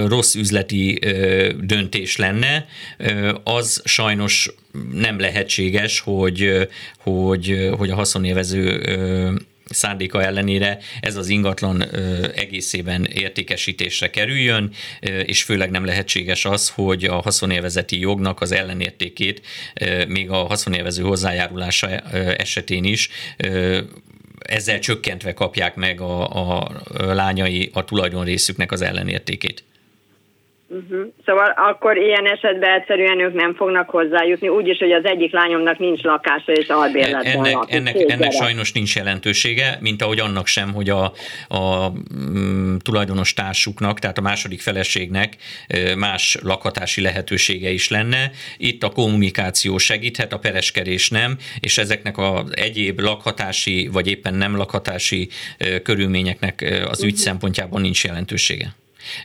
rossz 0.07 0.35
üzleti 0.35 0.99
döntés 1.61 2.17
lenne, 2.17 2.65
az 3.43 3.81
sajnos 3.85 4.51
nem 4.91 5.19
lehetséges, 5.19 5.99
hogy, 5.99 6.67
hogy, 6.97 7.69
hogy 7.77 7.89
a 7.89 7.95
haszonélvező 7.95 8.81
szándéka 9.69 10.23
ellenére 10.23 10.77
ez 10.99 11.15
az 11.15 11.27
ingatlan 11.27 11.83
egészében 12.35 13.05
értékesítésre 13.05 14.09
kerüljön, 14.09 14.71
és 15.25 15.43
főleg 15.43 15.69
nem 15.69 15.85
lehetséges 15.85 16.45
az, 16.45 16.69
hogy 16.69 17.03
a 17.03 17.21
haszonélvezeti 17.21 17.99
jognak 17.99 18.41
az 18.41 18.51
ellenértékét 18.51 19.41
még 20.07 20.29
a 20.29 20.35
haszonélvező 20.35 21.03
hozzájárulása 21.03 21.89
esetén 22.37 22.83
is 22.83 23.09
ezzel 24.39 24.79
csökkentve 24.79 25.33
kapják 25.33 25.75
meg 25.75 26.01
a, 26.01 26.59
a 26.59 26.71
lányai 27.13 27.69
a 27.73 27.85
tulajdonrészüknek 27.85 28.71
az 28.71 28.81
ellenértékét. 28.81 29.63
Uh-huh. 30.71 31.13
Szóval 31.25 31.53
akkor 31.55 31.97
ilyen 31.97 32.25
esetben 32.25 32.73
egyszerűen 32.73 33.19
ők 33.19 33.33
nem 33.33 33.55
fognak 33.55 33.89
hozzájutni, 33.89 34.47
úgyis, 34.47 34.77
hogy 34.77 34.91
az 34.91 35.05
egyik 35.05 35.31
lányomnak 35.31 35.77
nincs 35.77 36.01
lakása 36.01 36.51
és 36.51 36.67
albérletben 36.67 37.25
ennek, 37.25 37.53
lakik. 37.53 37.75
Ennek, 37.75 37.95
ennek 38.07 38.31
sajnos 38.31 38.71
nincs 38.71 38.95
jelentősége, 38.95 39.77
mint 39.81 40.01
ahogy 40.01 40.19
annak 40.19 40.47
sem, 40.47 40.73
hogy 40.73 40.89
a, 40.89 41.03
a 41.47 41.91
mm, 42.13 42.75
tulajdonos 42.77 43.33
társuknak, 43.33 43.99
tehát 43.99 44.17
a 44.17 44.21
második 44.21 44.61
feleségnek 44.61 45.35
más 45.97 46.37
lakhatási 46.43 47.01
lehetősége 47.01 47.69
is 47.69 47.89
lenne. 47.89 48.31
Itt 48.57 48.83
a 48.83 48.89
kommunikáció 48.89 49.77
segíthet, 49.77 50.33
a 50.33 50.39
pereskedés 50.39 51.09
nem, 51.09 51.37
és 51.59 51.77
ezeknek 51.77 52.17
az 52.17 52.51
egyéb 52.55 52.99
lakhatási 52.99 53.89
vagy 53.91 54.07
éppen 54.07 54.33
nem 54.33 54.55
lakhatási 54.55 55.29
körülményeknek 55.83 56.61
az 56.89 57.03
ügy 57.03 57.11
uh-huh. 57.11 57.25
szempontjában 57.25 57.81
nincs 57.81 58.03
jelentősége. 58.03 58.73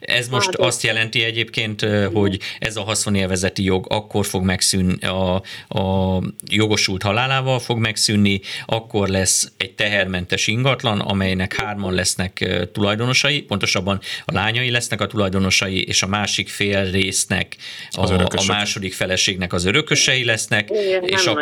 Ez 0.00 0.28
most 0.28 0.46
hát, 0.46 0.56
azt 0.56 0.82
jelenti 0.82 1.22
egyébként, 1.22 1.86
hogy 2.12 2.38
ez 2.58 2.76
a 2.76 2.82
haszonélvezeti 2.82 3.62
jog 3.62 3.86
akkor 3.88 4.26
fog 4.26 4.42
megszűnni, 4.44 5.06
a, 5.06 5.34
a 5.68 6.20
jogosult 6.50 7.02
halálával 7.02 7.58
fog 7.58 7.78
megszűnni, 7.78 8.40
akkor 8.66 9.08
lesz 9.08 9.52
egy 9.56 9.72
tehermentes 9.72 10.46
ingatlan, 10.46 11.00
amelynek 11.00 11.54
hárman 11.54 11.94
lesznek 11.94 12.44
tulajdonosai, 12.72 13.42
pontosabban 13.42 14.00
a 14.24 14.32
lányai 14.32 14.70
lesznek 14.70 15.00
a 15.00 15.06
tulajdonosai, 15.06 15.84
és 15.86 16.02
a 16.02 16.06
másik 16.06 16.48
fél 16.48 16.90
résznek 16.90 17.56
a, 17.90 18.12
a 18.12 18.44
második 18.46 18.92
feleségnek 18.94 19.52
az 19.52 19.64
örökösei 19.64 20.24
lesznek, 20.24 20.70
Igen, 20.70 21.04
és, 21.04 21.26
a, 21.26 21.40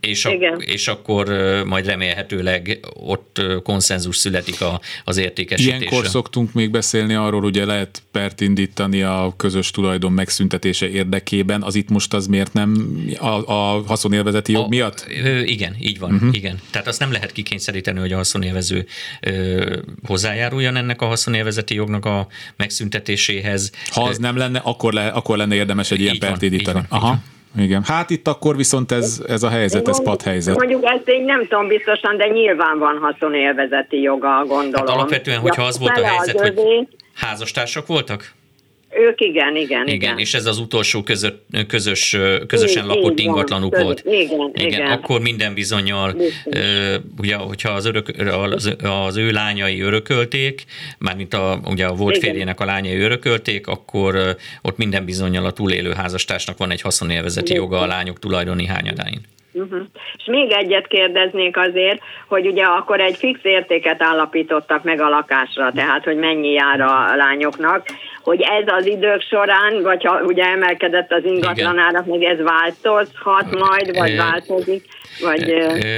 és, 0.00 0.24
a, 0.24 0.30
és 0.58 0.88
akkor 0.88 1.28
majd 1.66 1.86
remélhetőleg 1.86 2.78
ott 2.94 3.42
konszenzus 3.62 4.16
születik 4.16 4.60
a, 4.60 4.80
az 5.04 5.16
értékesítésre. 5.16 5.78
Ilyenkor 5.78 6.06
szoktunk 6.06 6.52
még 6.52 6.70
beszélni 6.70 7.14
arról, 7.14 7.41
hogy 7.42 7.56
ugye 7.56 7.64
lehet 7.64 8.02
pert 8.12 8.40
indítani 8.40 9.02
a 9.02 9.32
közös 9.36 9.70
tulajdon 9.70 10.12
megszüntetése 10.12 10.88
érdekében, 10.88 11.62
az 11.62 11.74
itt 11.74 11.88
most 11.88 12.14
az 12.14 12.26
miért 12.26 12.52
nem 12.52 13.00
a, 13.18 13.52
a 13.52 13.82
haszonélvezeti 13.86 14.52
jog 14.52 14.64
a, 14.64 14.68
miatt? 14.68 15.06
Ö, 15.24 15.38
igen, 15.38 15.76
így 15.80 15.98
van, 15.98 16.14
uh-huh. 16.14 16.28
igen. 16.32 16.60
Tehát 16.70 16.86
azt 16.86 17.00
nem 17.00 17.12
lehet 17.12 17.32
kikényszeríteni, 17.32 17.98
hogy 17.98 18.12
a 18.12 18.16
haszonélvező 18.16 18.86
ö, 19.20 19.76
hozzájáruljon 20.06 20.76
ennek 20.76 21.02
a 21.02 21.06
haszonélvezeti 21.06 21.74
jognak 21.74 22.04
a 22.04 22.26
megszüntetéséhez. 22.56 23.72
Ha 23.90 24.02
az 24.02 24.18
nem 24.18 24.36
lenne, 24.36 24.60
akkor, 24.64 24.92
le, 24.92 25.06
akkor 25.06 25.36
lenne 25.36 25.54
érdemes 25.54 25.90
egy 25.90 26.00
ilyen 26.00 26.18
pert 26.18 26.42
indítani. 26.42 26.80
Van, 26.88 27.00
Aha. 27.00 27.18
Igen. 27.58 27.82
Hát 27.82 28.10
itt 28.10 28.28
akkor 28.28 28.56
viszont 28.56 28.92
ez, 28.92 29.22
ez 29.28 29.42
a 29.42 29.48
helyzet, 29.48 29.88
ez 29.88 30.02
pad 30.02 30.22
helyzet. 30.22 30.56
Mondjuk 30.56 30.84
ezt 30.84 31.08
én 31.08 31.24
nem 31.24 31.46
tudom 31.48 31.66
biztosan, 31.66 32.16
de 32.16 32.26
nyilván 32.26 32.78
van 32.78 32.98
haszonélvezeti 33.00 34.00
joga, 34.00 34.44
gondolom. 34.46 34.86
Hát 34.86 34.88
alapvetően, 34.88 35.38
hogyha 35.38 35.62
az 35.62 35.78
volt 35.78 35.98
a 35.98 36.04
helyzet, 36.04 36.40
hogy 36.40 36.54
házastársak 37.22 37.86
voltak? 37.86 38.34
Ők 38.94 39.20
igen, 39.20 39.56
igen, 39.56 39.86
igen. 39.86 39.94
Igen, 39.94 40.18
és 40.18 40.34
ez 40.34 40.46
az 40.46 40.58
utolsó 40.58 41.02
közö, 41.02 41.28
közös, 41.66 42.16
közösen 42.46 42.86
lakott 42.86 43.18
igen, 43.18 43.30
ingatlanuk 43.30 43.76
volt. 43.76 44.02
Igen, 44.06 44.50
igen, 44.54 44.68
igen. 44.68 44.90
Akkor 44.90 45.20
minden 45.20 45.54
bizonyal, 45.54 46.16
ugye, 47.18 47.34
hogyha 47.34 47.70
az, 47.70 47.86
örök, 47.86 48.08
az, 48.50 48.76
az 48.82 49.16
ő 49.16 49.30
lányai 49.30 49.80
örökölték, 49.80 50.64
mármint 50.98 51.34
a, 51.34 51.60
ugye 51.64 51.86
a 51.86 51.94
volt 51.94 52.16
igen. 52.16 52.28
férjének 52.28 52.60
a 52.60 52.64
lányai 52.64 52.98
örökölték, 52.98 53.66
akkor 53.66 54.36
ott 54.62 54.76
minden 54.76 55.04
bizonyal 55.04 55.44
a 55.44 55.52
túlélő 55.52 55.92
házastársnak 55.92 56.58
van 56.58 56.70
egy 56.70 56.80
haszonélvezeti 56.80 57.54
joga 57.54 57.80
a 57.80 57.86
lányok 57.86 58.18
tulajdoni 58.18 58.66
hányadáin. 58.66 59.20
Uh-huh. 59.52 59.80
És 60.16 60.24
még 60.24 60.50
egyet 60.50 60.86
kérdeznék 60.86 61.56
azért, 61.56 62.00
hogy 62.28 62.46
ugye 62.46 62.64
akkor 62.64 63.00
egy 63.00 63.16
fix 63.16 63.40
értéket 63.42 64.02
állapítottak 64.02 64.82
meg 64.82 65.00
a 65.00 65.08
lakásra, 65.08 65.72
tehát 65.72 66.04
hogy 66.04 66.16
mennyi 66.16 66.52
jár 66.52 66.80
a 66.80 67.16
lányoknak, 67.16 67.86
hogy 68.22 68.40
ez 68.40 68.64
az 68.66 68.86
idők 68.86 69.22
során, 69.22 69.82
vagy 69.82 70.04
ha 70.04 70.20
ugye 70.22 70.44
emelkedett 70.44 71.12
az 71.12 71.24
ingatlanárak, 71.24 72.06
meg 72.06 72.22
ez 72.22 72.38
változhat 72.42 73.58
majd, 73.58 73.96
vagy 73.98 74.16
változik? 74.16 74.84
Vagy, 75.20 75.54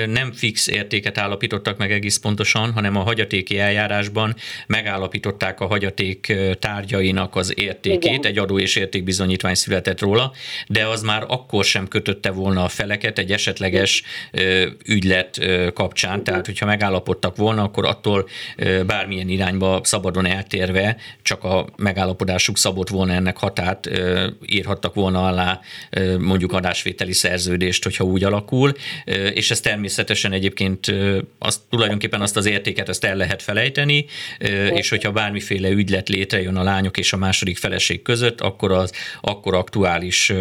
nem 0.07 0.33
fix 0.33 0.67
értéket 0.67 1.19
állapítottak 1.19 1.79
meg 1.79 1.93
egész 1.93 2.17
pontosan, 2.17 2.73
hanem 2.73 2.97
a 2.97 3.01
hagyatéki 3.01 3.59
eljárásban 3.59 4.35
megállapították 4.67 5.61
a 5.61 5.67
hagyaték 5.67 6.35
tárgyainak 6.59 7.37
az 7.37 7.53
értékét, 7.57 8.05
Igen. 8.05 8.25
egy 8.25 8.39
adó 8.39 8.59
és 8.59 8.77
értékbizonyítvány 8.77 9.55
született 9.55 10.01
róla, 10.01 10.33
de 10.67 10.87
az 10.87 11.03
már 11.03 11.25
akkor 11.29 11.65
sem 11.65 11.89
kötötte 11.89 12.31
volna 12.31 12.65
a 12.65 12.69
feleket 12.69 13.19
egy 13.19 13.33
esetleges 13.33 14.03
ügylet 14.87 15.41
kapcsán, 15.75 16.13
Igen. 16.13 16.25
tehát 16.25 16.47
hogyha 16.47 16.67
megállapodtak 16.67 17.37
volna, 17.37 17.63
akkor 17.63 17.85
attól 17.85 18.29
bármilyen 18.87 19.29
irányba 19.29 19.81
szabadon 19.83 20.27
eltérve 20.27 20.97
csak 21.23 21.45
a 21.45 21.67
megállapodásuk 21.77 22.59
szabott 22.59 22.89
volna 22.89 23.13
ennek 23.13 23.37
hatát, 23.37 23.91
írhattak 24.47 24.95
volna 24.95 25.27
alá 25.27 25.61
mondjuk 26.19 26.53
adásvételi 26.53 27.13
szerződést, 27.13 27.85
hogyha 27.85 28.05
úgy 28.05 28.25
alakul, 28.25 28.73
és 29.35 29.51
ez 29.51 29.61
természetesen 29.61 30.33
egyébként 30.33 30.95
azt, 31.39 31.61
tulajdonképpen 31.71 32.21
azt 32.21 32.37
az 32.37 32.47
értéket 32.47 32.89
ezt 32.89 33.05
el 33.05 33.17
lehet 33.17 33.43
felejteni, 33.43 34.07
és 34.73 34.89
hogyha 34.89 35.13
bármiféle 35.13 35.69
ügylet 35.69 36.09
létrejön 36.09 36.57
a 36.57 36.63
lányok 36.63 36.99
és 36.99 37.13
a 37.13 37.17
második 37.17 37.57
feleség 37.57 38.03
között, 38.03 38.41
akkor 38.41 38.73
az 38.73 38.93
akkor 39.21 39.55
aktuális 39.55 40.33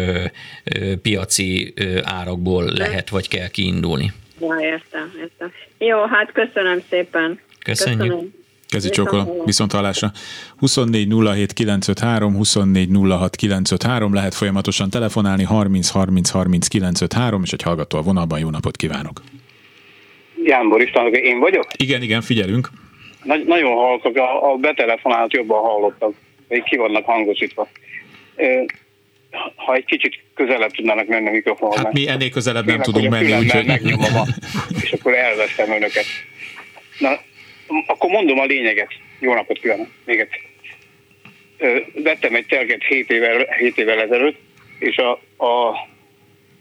piaci 1.02 1.74
árakból 2.02 2.64
lehet 2.64 3.08
vagy 3.08 3.28
kell 3.28 3.48
kiindulni. 3.48 4.12
Ja, 4.40 4.56
értem, 4.60 5.12
értem. 5.20 5.52
Jó, 5.78 6.04
hát 6.06 6.32
köszönöm 6.32 6.82
szépen. 6.88 7.40
Köszönjük. 7.64 8.00
Köszönöm. 8.00 8.43
Kezi 8.74 8.88
csokol, 8.88 9.42
viszont 9.44 9.72
hallásra. 9.72 10.10
24 10.58 11.08
07 11.34 11.52
953, 11.52 12.34
24 12.34 12.88
06 12.92 13.36
953, 13.36 14.14
lehet 14.14 14.34
folyamatosan 14.34 14.90
telefonálni, 14.90 15.44
30 15.44 15.88
30 15.88 16.30
30 16.30 16.68
953, 16.68 17.42
és 17.42 17.52
egy 17.52 17.62
hallgató 17.62 17.98
a 17.98 18.02
vonalban, 18.02 18.38
jó 18.38 18.50
napot 18.50 18.76
kívánok! 18.76 19.22
Jánbor 20.44 20.80
István, 20.80 21.14
én 21.14 21.38
vagyok? 21.38 21.66
Igen, 21.76 22.02
igen, 22.02 22.20
figyelünk. 22.20 22.68
Nagy, 23.22 23.44
nagyon 23.46 23.72
hallottak, 23.72 24.16
a, 24.16 24.52
a 24.52 24.56
betelefonálat 24.56 25.32
jobban 25.32 25.62
hallottak, 25.62 26.12
hogy 26.48 26.62
ki 26.62 26.76
vannak 26.76 27.04
hangosítva. 27.04 27.68
Ha 29.56 29.74
egy 29.74 29.84
kicsit 29.84 30.22
közelebb 30.34 30.70
tudnának 30.70 31.06
menni 31.06 31.28
a 31.28 31.30
mikrofonhoz. 31.30 31.76
Hát 31.78 31.92
mi 31.92 32.08
ennél 32.08 32.30
közelebb 32.30 32.66
nem 32.66 32.80
tudunk 32.80 33.08
menni, 33.08 33.32
úgyhogy... 33.32 33.80
És 34.82 34.92
akkor 34.92 35.14
elvesztem 35.14 35.70
önöket. 35.70 36.04
Na, 36.98 37.10
akkor 37.86 38.10
mondom 38.10 38.38
a 38.38 38.44
lényeget. 38.44 38.92
Jó 39.20 39.34
napot 39.34 39.58
kívánok, 39.58 39.88
még 40.04 40.18
egyszer. 40.18 40.52
Vettem 41.94 42.34
egy 42.34 42.46
telket 42.46 42.82
7 42.82 43.10
évvel, 43.10 43.46
7 43.58 43.78
évvel 43.78 44.00
ezelőtt, 44.00 44.38
és 44.78 44.96
a, 44.96 45.10
a, 45.36 45.68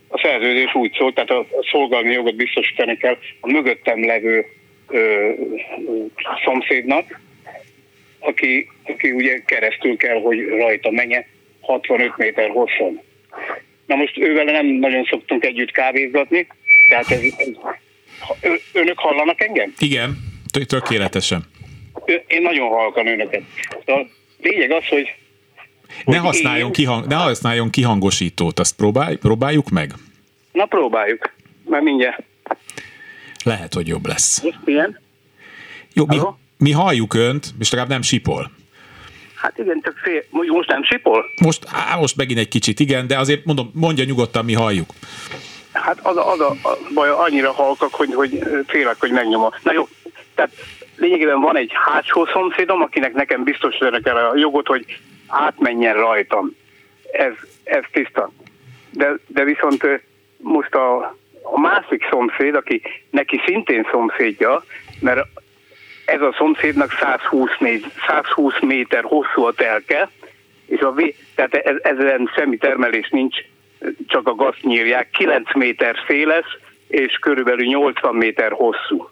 a 0.07 0.19
szerződés 0.21 0.75
úgy 0.75 0.93
szólt, 0.97 1.13
tehát 1.15 1.29
a, 1.29 1.39
a 1.39 1.67
szolgálmi 1.71 2.11
jogot 2.11 2.35
biztosítani 2.35 2.97
kell 2.97 3.17
a 3.39 3.51
mögöttem 3.51 4.05
levő 4.05 4.45
ö, 4.87 4.97
ö, 4.97 5.33
szomszédnak, 6.45 7.19
aki, 8.19 8.69
aki 8.83 9.11
ugye 9.11 9.41
keresztül 9.45 9.97
kell, 9.97 10.21
hogy 10.21 10.47
rajta 10.47 10.91
menje 10.91 11.27
65 11.61 12.17
méter 12.17 12.49
hosszon. 12.49 13.01
Na 13.85 13.95
most 13.95 14.17
ővel 14.17 14.43
nem 14.43 14.65
nagyon 14.65 15.03
szoktunk 15.03 15.45
együtt 15.45 15.71
kávézgatni, 15.71 16.47
tehát 16.87 17.11
ez, 17.11 17.21
ez, 18.41 18.51
önök 18.73 18.99
hallanak 18.99 19.41
engem? 19.41 19.73
Igen. 19.79 20.32
Tökéletesen. 20.67 21.43
én 22.27 22.41
nagyon 22.41 22.69
halkan 22.69 23.07
önöket. 23.07 23.41
A 23.85 24.05
lényeg 24.41 24.71
az, 24.71 24.87
hogy 24.87 25.15
ne 26.05 26.17
használjon, 26.17 26.71
kihang, 26.71 27.07
ne 27.07 27.15
használjon 27.15 27.69
kihangosítót, 27.69 28.59
azt 28.59 28.75
próbálj, 28.75 29.15
próbáljuk 29.15 29.69
meg. 29.69 29.93
Na 30.51 30.65
próbáljuk, 30.65 31.33
mert 31.65 31.83
mindjárt. 31.83 32.23
Lehet, 33.43 33.73
hogy 33.73 33.87
jobb 33.87 34.07
lesz. 34.07 34.41
Most 34.41 34.59
milyen? 34.65 34.99
Jó, 35.93 36.05
mi, 36.05 36.17
mi 36.57 36.71
halljuk 36.71 37.13
önt, 37.13 37.53
és 37.59 37.69
legalább 37.71 37.91
nem 37.91 38.01
sipol. 38.01 38.51
Hát 39.35 39.57
igen, 39.57 39.81
csak 39.83 39.97
fél, 39.97 40.23
most 40.29 40.67
nem 40.67 40.83
sipol? 40.83 41.25
Most, 41.41 41.63
á, 41.67 41.95
most 41.95 42.15
megint 42.15 42.39
egy 42.39 42.47
kicsit 42.47 42.79
igen, 42.79 43.07
de 43.07 43.17
azért 43.17 43.45
mondom, 43.45 43.71
mondja 43.73 44.03
nyugodtan, 44.03 44.45
mi 44.45 44.53
halljuk. 44.53 44.93
Hát 45.71 45.99
az 46.01 46.17
a, 46.17 46.31
az 46.31 46.39
a, 46.39 46.49
a 46.49 46.77
baj, 46.93 47.09
annyira 47.09 47.51
halkak, 47.51 47.93
hogy, 47.93 48.13
hogy 48.13 48.39
félek, 48.67 48.99
hogy 48.99 49.11
megnyomom. 49.11 49.49
Na 49.63 49.73
jó, 49.73 49.87
tehát 50.35 50.51
lényegében 50.97 51.39
van 51.39 51.57
egy 51.57 51.71
hátsó 51.73 52.25
szomszédom, 52.25 52.81
akinek 52.81 53.13
nekem 53.13 53.43
biztos 53.43 53.77
kell 54.03 54.15
a 54.15 54.35
jogot, 54.35 54.67
hogy 54.67 54.85
átmenjen 55.27 55.93
rajtam. 55.93 56.55
Ez, 57.11 57.33
ez 57.63 57.83
tiszta. 57.91 58.31
De, 58.91 59.13
de 59.27 59.43
viszont 59.43 60.01
most 60.37 60.75
a, 60.75 61.15
a 61.41 61.59
másik 61.59 62.07
szomszéd, 62.09 62.55
aki 62.55 62.81
neki 63.09 63.41
szintén 63.45 63.87
szomszédja, 63.91 64.63
mert 64.99 65.27
ez 66.05 66.21
a 66.21 66.35
szomszédnak 66.37 66.91
120, 66.91 67.49
méter, 67.59 67.91
120 68.07 68.59
méter 68.59 69.03
hosszú 69.03 69.43
a 69.43 69.53
telke, 69.53 70.09
és 70.65 70.79
a 70.79 70.91
vé, 70.91 71.15
tehát 71.35 71.53
ez, 71.53 71.75
ezen 71.81 72.29
semmi 72.35 72.57
termelés 72.57 73.09
nincs, 73.09 73.37
csak 74.07 74.27
a 74.27 74.35
gazt 74.35 74.61
nyírják, 74.61 75.09
9 75.09 75.53
méter 75.53 75.95
széles, 76.07 76.45
és 76.87 77.17
körülbelül 77.21 77.65
80 77.65 78.15
méter 78.15 78.51
hosszú. 78.51 79.09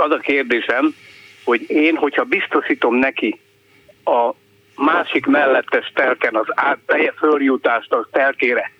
Az 0.00 0.10
a 0.10 0.18
kérdésem, 0.18 0.94
hogy 1.44 1.70
én, 1.70 1.96
hogyha 1.96 2.24
biztosítom 2.24 2.94
neki 2.94 3.40
a 4.04 4.30
másik 4.76 5.26
mellettes 5.26 5.92
telken 5.94 6.34
az 6.34 6.46
át, 6.48 6.78
följutást 7.16 7.92
a 7.92 8.08
telkére, 8.10 8.72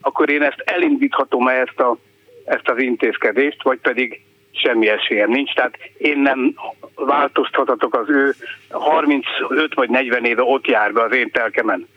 akkor 0.00 0.30
én 0.30 0.42
ezt 0.42 0.62
elindíthatom 0.64 1.48
ezt, 1.48 1.80
a, 1.80 1.96
ezt 2.44 2.68
az 2.68 2.78
intézkedést, 2.78 3.62
vagy 3.62 3.78
pedig 3.78 4.20
semmi 4.52 4.88
esélyem 4.88 5.30
nincs. 5.30 5.54
Tehát 5.54 5.78
én 5.98 6.18
nem 6.18 6.54
változtathatok 6.94 7.94
az 7.94 8.08
ő 8.08 8.34
35 8.70 9.74
vagy 9.74 9.88
40 9.88 10.24
éve 10.24 10.42
ott 10.42 10.66
jár 10.66 10.92
be 10.92 11.02
az 11.02 11.12
én 11.12 11.30
telkemen. 11.30 11.88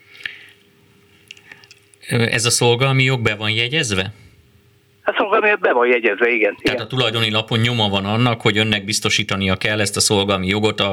Ez 2.09 2.45
a 2.45 2.49
szolgalmi 2.49 3.03
jog 3.03 3.21
be 3.21 3.35
van 3.35 3.51
jegyezve? 3.51 4.13
A 5.09 5.13
szolgalmi 5.17 5.55
be 5.59 5.73
van 5.73 5.87
jegyezve, 5.87 6.29
igen. 6.29 6.55
Tehát 6.55 6.79
igen. 6.79 6.85
a 6.85 6.87
tulajdoni 6.87 7.31
lapon 7.31 7.59
nyoma 7.59 7.89
van 7.89 8.05
annak, 8.05 8.41
hogy 8.41 8.57
önnek 8.57 8.85
biztosítania 8.85 9.55
kell 9.55 9.79
ezt 9.79 9.95
a 9.95 9.99
szolgalmi 9.99 10.47
jogot 10.47 10.79
a, 10.79 10.91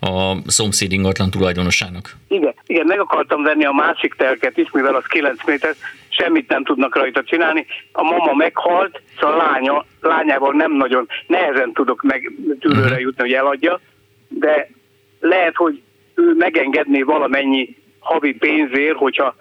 a 0.00 0.36
szomszéd 0.46 0.92
ingatlan 0.92 1.30
tulajdonosának. 1.30 2.16
Igen, 2.28 2.54
igen, 2.66 2.86
meg 2.86 3.00
akartam 3.00 3.42
venni 3.42 3.64
a 3.64 3.72
másik 3.72 4.14
telket 4.14 4.56
is, 4.56 4.70
mivel 4.70 4.94
az 4.94 5.04
9 5.04 5.46
méter, 5.46 5.74
semmit 6.08 6.48
nem 6.48 6.64
tudnak 6.64 6.96
rajta 6.96 7.22
csinálni. 7.24 7.66
A 7.92 8.02
mama 8.02 8.34
meghalt, 8.34 9.02
és 9.16 9.20
a 9.20 9.36
lánya, 9.36 9.84
lányával 10.00 10.52
nem 10.52 10.72
nagyon, 10.72 11.08
nehezen 11.26 11.72
tudok 11.72 12.02
meg 12.02 12.32
tűrőre 12.60 12.94
mhm. 12.94 13.00
jutni, 13.00 13.22
hogy 13.22 13.32
eladja, 13.32 13.80
de 14.28 14.68
lehet, 15.20 15.56
hogy 15.56 15.82
ő 16.14 16.34
megengedné 16.38 17.02
valamennyi 17.02 17.76
havi 17.98 18.34
pénzért, 18.34 18.96
hogyha 18.96 19.36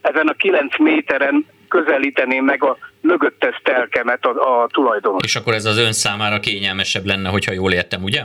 ezen 0.00 0.26
a 0.26 0.32
9 0.32 0.78
méteren 0.78 1.46
közelíteném 1.70 2.44
meg 2.44 2.64
a 2.64 2.76
mögöttes 3.00 3.60
telkemet 3.64 4.24
a, 4.24 4.62
a 4.62 4.66
tulajdonos. 4.72 5.24
És 5.24 5.36
akkor 5.36 5.54
ez 5.54 5.64
az 5.64 5.78
ön 5.78 5.92
számára 5.92 6.40
kényelmesebb 6.40 7.04
lenne, 7.04 7.28
hogyha 7.28 7.52
jól 7.52 7.72
értem, 7.72 8.02
ugye? 8.02 8.22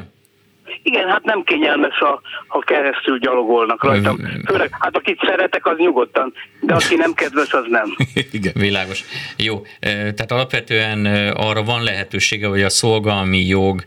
Igen, 0.86 1.08
hát 1.08 1.24
nem 1.24 1.44
kényelmes, 1.44 1.98
ha, 1.98 2.22
ha 2.48 2.60
keresztül 2.60 3.20
gyalogolnak 3.20 3.84
rajtam. 3.84 4.18
Főleg, 4.48 4.70
hát 4.80 4.96
akit 4.96 5.20
szeretek, 5.26 5.66
az 5.66 5.78
nyugodtan, 5.78 6.34
de 6.60 6.74
aki 6.74 6.96
nem 6.96 7.14
kedves, 7.14 7.54
az 7.54 7.66
nem. 7.70 7.96
Igen. 8.32 8.54
Világos. 8.56 9.04
Jó, 9.38 9.66
tehát 9.80 10.32
alapvetően 10.32 11.06
arra 11.36 11.64
van 11.64 11.84
lehetősége, 11.84 12.48
hogy 12.48 12.62
a 12.62 12.70
szolgalmi 12.70 13.46
jog 13.46 13.84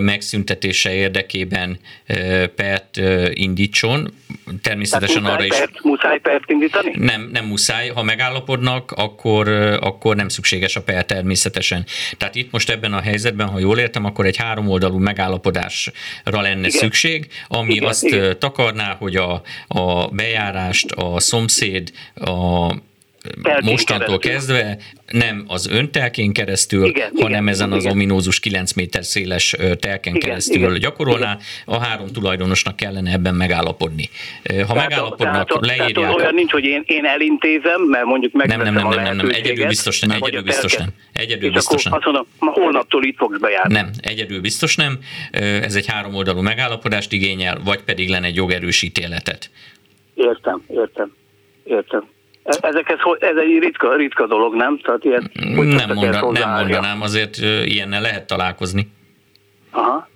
megszüntetése 0.00 0.94
érdekében 0.94 1.78
pert 2.56 3.00
indítson. 3.30 4.12
Természetesen 4.62 5.22
muszáj 5.22 5.34
arra 5.34 5.44
is... 5.44 5.58
Pert, 5.58 5.84
muszáj 5.84 6.18
pert 6.18 6.50
indítani? 6.50 6.92
Nem, 6.96 7.28
nem 7.32 7.44
muszáj. 7.44 7.88
Ha 7.88 8.02
megállapodnak, 8.02 8.90
akkor, 8.90 9.48
akkor 9.80 10.16
nem 10.16 10.28
szükséges 10.28 10.76
a 10.76 10.82
per 10.82 11.04
természetesen. 11.04 11.84
Tehát 12.18 12.34
itt 12.34 12.50
most 12.50 12.70
ebben 12.70 12.92
a 12.92 13.00
helyzetben, 13.00 13.48
ha 13.48 13.58
jól 13.58 13.78
értem, 13.78 14.04
akkor 14.04 14.26
egy 14.26 14.36
háromoldalú 14.36 14.98
megállapodás 14.98 15.90
lenne 16.40 16.66
igen. 16.66 16.70
szükség, 16.70 17.28
ami 17.48 17.74
igen, 17.74 17.88
azt 17.88 18.04
igen. 18.04 18.38
takarná, 18.38 18.96
hogy 18.98 19.16
a, 19.16 19.42
a 19.68 20.08
bejárást 20.08 20.90
a 20.90 21.20
szomszéd 21.20 21.92
a 22.14 22.74
Telkén 23.42 23.70
mostantól 23.70 24.18
keresztül. 24.18 24.56
kezdve 24.56 24.78
nem 25.06 25.44
az 25.48 25.68
öntelkén 25.70 26.32
keresztül, 26.32 26.84
igen, 26.84 27.10
hanem 27.14 27.30
igen, 27.30 27.48
ezen 27.48 27.72
az 27.72 27.86
ominózus 27.86 28.40
9 28.40 28.72
méter 28.72 29.04
széles 29.04 29.54
telken 29.80 30.14
igen, 30.14 30.28
keresztül 30.28 30.56
igen, 30.56 30.78
gyakorolná, 30.78 31.38
igen. 31.64 31.80
a 31.80 31.84
három 31.84 32.06
tulajdonosnak 32.06 32.76
kellene 32.76 33.12
ebben 33.12 33.34
megállapodni. 33.34 34.08
Ha 34.44 34.52
tehát, 34.52 34.88
megállapodnak, 34.88 35.48
tehát, 35.48 35.66
leírják... 35.66 35.92
Tehát 35.92 36.14
olyan 36.14 36.34
nincs, 36.34 36.50
hogy 36.52 36.64
én, 36.64 36.82
én 36.86 37.04
elintézem, 37.04 37.82
mert 37.82 38.04
mondjuk 38.04 38.32
nem, 38.32 38.46
nem, 38.46 38.60
nem, 38.62 38.74
nem, 38.74 38.88
nem, 38.88 39.16
nem, 39.16 39.28
egyedül 39.28 39.66
biztos 39.66 40.00
nem, 40.00 40.10
egyedül 40.10 40.42
biztos 40.42 40.76
nem. 40.76 40.88
Egyedül 41.12 41.52
biztos 41.52 41.84
nem. 41.84 41.92
Azt 41.92 42.04
mondom, 42.04 42.26
holnaptól 42.38 43.04
itt 43.04 43.16
fogsz 43.16 43.38
bejárni. 43.38 43.72
Nem, 43.72 43.90
egyedül 44.00 44.40
biztos 44.40 44.76
nem. 44.76 44.98
Ez 45.62 45.74
egy 45.74 45.86
háromoldalú 45.86 46.40
megállapodást 46.40 47.12
igényel, 47.12 47.60
vagy 47.64 47.82
pedig 47.82 48.08
lenne 48.08 48.26
egy 48.26 48.36
jogerősítéletet. 48.36 49.50
Értem, 50.14 50.62
értem, 50.68 51.12
értem. 51.64 52.12
Ezekhez, 52.44 52.98
ez 53.18 53.36
egy 53.36 53.58
ritka, 53.58 53.96
ritka 53.96 54.26
dolog, 54.26 54.54
nem? 54.54 54.78
Tehát 54.78 55.04
ilyen, 55.04 55.30
nem, 55.34 55.52
mondan, 55.54 56.32
nem 56.32 56.50
mondanám, 56.50 57.00
azért 57.02 57.36
ilyennel 57.64 58.00
lehet 58.00 58.26
találkozni. 58.26 58.88
Aha, 59.70 60.08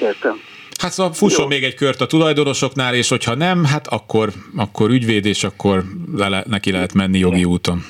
értem. 0.00 0.40
Hát 0.80 0.92
szóval 0.92 1.12
fusson 1.12 1.42
Jó. 1.42 1.48
még 1.48 1.64
egy 1.64 1.74
kört 1.74 2.00
a 2.00 2.06
tulajdonosoknál, 2.06 2.94
és 2.94 3.08
hogyha 3.08 3.34
nem, 3.34 3.64
hát 3.64 3.86
akkor, 3.86 4.28
akkor 4.56 4.90
ügyvéd, 4.90 5.24
és 5.24 5.44
akkor 5.44 5.82
le, 6.16 6.44
neki 6.48 6.72
lehet 6.72 6.94
menni 6.94 7.18
jogi 7.18 7.44
úton. 7.44 7.80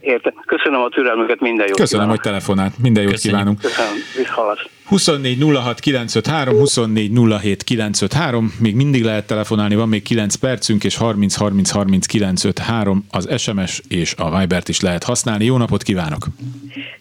Értem. 0.00 0.32
Köszönöm 0.46 0.80
a 0.80 0.88
türelmüket, 0.88 1.40
minden 1.40 1.66
jót 1.66 1.76
Köszönöm, 1.78 2.04
kívánok. 2.06 2.24
hogy 2.24 2.32
telefonált. 2.32 2.78
Minden 2.78 3.02
jót 3.02 3.12
Köszönjük. 3.12 3.38
kívánunk. 3.38 3.60
Köszönöm, 3.60 3.92
visszhalás. 4.16 4.66
24 4.88 5.38
06 5.38 5.80
953, 5.80 6.58
24 6.58 7.10
07 7.40 7.62
953, 7.62 8.52
még 8.60 8.74
mindig 8.74 9.04
lehet 9.04 9.26
telefonálni, 9.26 9.74
van 9.74 9.88
még 9.88 10.02
9 10.02 10.34
percünk, 10.34 10.84
és 10.84 10.96
30 10.96 11.34
30 11.34 11.70
30 11.70 12.06
953 12.06 13.06
az 13.10 13.40
SMS 13.42 13.82
és 13.88 14.14
a 14.16 14.38
Vibert 14.38 14.68
is 14.68 14.80
lehet 14.80 15.04
használni. 15.04 15.44
Jó 15.44 15.56
napot 15.56 15.82
kívánok! 15.82 16.24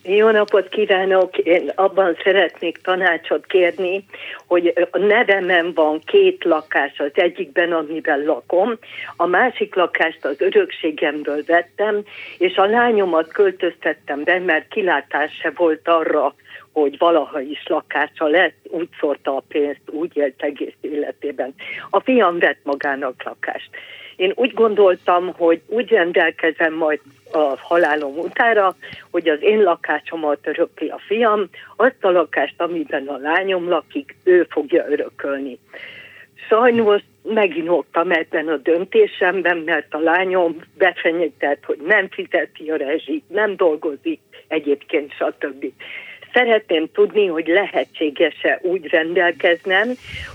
Jó 0.03 0.29
napot 0.29 0.69
kívánok! 0.69 1.37
Én 1.37 1.71
abban 1.75 2.17
szeretnék 2.23 2.81
tanácsot 2.83 3.45
kérni, 3.45 4.05
hogy 4.45 4.73
a 4.91 4.97
nevemen 4.97 5.71
van 5.73 6.01
két 6.05 6.43
lakás, 6.43 6.93
az 6.97 7.11
egyikben, 7.13 7.71
amiben 7.71 8.23
lakom, 8.23 8.77
a 9.15 9.25
másik 9.25 9.75
lakást 9.75 10.25
az 10.25 10.35
örökségemről 10.37 11.43
vettem, 11.47 12.03
és 12.37 12.55
a 12.55 12.65
lányomat 12.65 13.27
költöztettem 13.27 14.23
be, 14.23 14.39
mert 14.39 14.67
kilátás 14.67 15.31
se 15.41 15.51
volt 15.55 15.87
arra, 15.87 16.35
hogy 16.75 16.97
valaha 16.97 17.39
is 17.39 17.63
lakása 17.67 18.27
lesz, 18.27 18.53
úgy 18.63 18.89
szórta 18.99 19.35
a 19.35 19.43
pénzt, 19.47 19.81
úgy 19.85 20.17
élt 20.17 20.43
egész 20.43 20.73
életében. 20.81 21.53
A 21.89 21.99
fiam 21.99 22.39
vett 22.39 22.59
magának 22.63 23.23
lakást. 23.23 23.69
Én 24.15 24.31
úgy 24.35 24.53
gondoltam, 24.53 25.33
hogy 25.33 25.61
úgy 25.67 25.89
rendelkezem 25.89 26.73
majd 26.73 26.99
a 27.31 27.57
halálom 27.57 28.17
utára, 28.17 28.75
hogy 29.11 29.29
az 29.29 29.37
én 29.41 29.61
lakásomat 29.63 30.47
örökli 30.47 30.87
a 30.87 30.99
fiam, 31.07 31.49
azt 31.75 32.03
a 32.03 32.09
lakást, 32.09 32.61
amiben 32.61 33.07
a 33.07 33.17
lányom 33.17 33.69
lakik, 33.69 34.15
ő 34.23 34.47
fogja 34.49 34.85
örökölni. 34.89 35.59
Sajnos 36.49 37.01
meginoktam 37.23 38.11
ebben 38.11 38.47
a 38.47 38.57
döntésemben, 38.57 39.57
mert 39.57 39.93
a 39.93 39.99
lányom 39.99 40.61
befenyegtett, 40.77 41.63
hogy 41.63 41.79
nem 41.85 42.09
fizeti 42.09 42.69
a 42.69 42.75
rezsit, 42.75 43.23
nem 43.27 43.55
dolgozik, 43.55 44.19
egyébként 44.47 45.11
stb. 45.11 45.65
Szeretném 46.35 46.87
tudni, 46.93 47.25
hogy 47.27 47.47
lehetséges-e 47.47 48.59
úgy 48.61 48.87
rendelkeznem, 48.87 49.89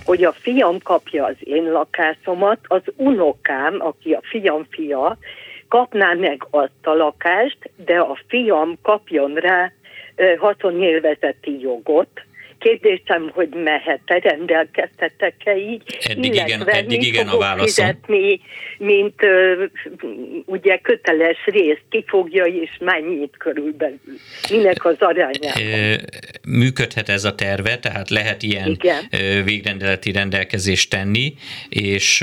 hogy 0.05 0.25
a 0.25 0.33
fiam 0.33 0.79
kapja 0.83 1.25
az 1.25 1.37
én 1.39 1.73
lakásomat, 1.73 2.59
az 2.63 2.83
unokám, 2.97 3.77
aki 3.79 4.13
a 4.13 4.21
fiam 4.23 4.67
fia, 4.71 5.17
kapná 5.69 6.13
meg 6.13 6.47
azt 6.51 6.83
a 6.87 6.95
lakást, 6.95 7.71
de 7.85 7.99
a 7.99 8.19
fiam 8.29 8.79
kapjon 8.83 9.35
rá 9.35 9.73
haszonélvezeti 10.39 11.61
jogot, 11.61 12.23
kérdésem, 12.61 13.31
hogy 13.35 13.49
mehet-e, 13.55 14.19
rendelkeztetek-e 14.19 15.57
így? 15.57 15.83
Eddig 16.01 16.35
igen, 16.35 16.69
eddig 16.69 17.03
igen 17.03 17.29
a 17.29 17.39
válaszom. 17.39 17.67
Fizetni, 17.67 18.41
mint 18.79 19.15
uh, 19.23 19.63
ugye 20.45 20.77
köteles 20.77 21.39
részt, 21.45 21.83
ki 21.89 22.05
fogja 22.07 22.45
és 22.45 22.71
mennyit 22.81 23.37
körülbelül? 23.37 23.99
Minek 24.51 24.85
az 24.85 24.97
arányában? 24.99 25.63
Működhet 26.49 27.09
ez 27.09 27.25
a 27.25 27.35
terve, 27.35 27.79
tehát 27.79 28.11
lehet 28.11 28.43
ilyen 28.43 28.69
igen. 28.69 29.45
végrendeleti 29.45 30.13
rendelkezést 30.13 30.91
tenni, 30.91 31.35
és 31.69 32.21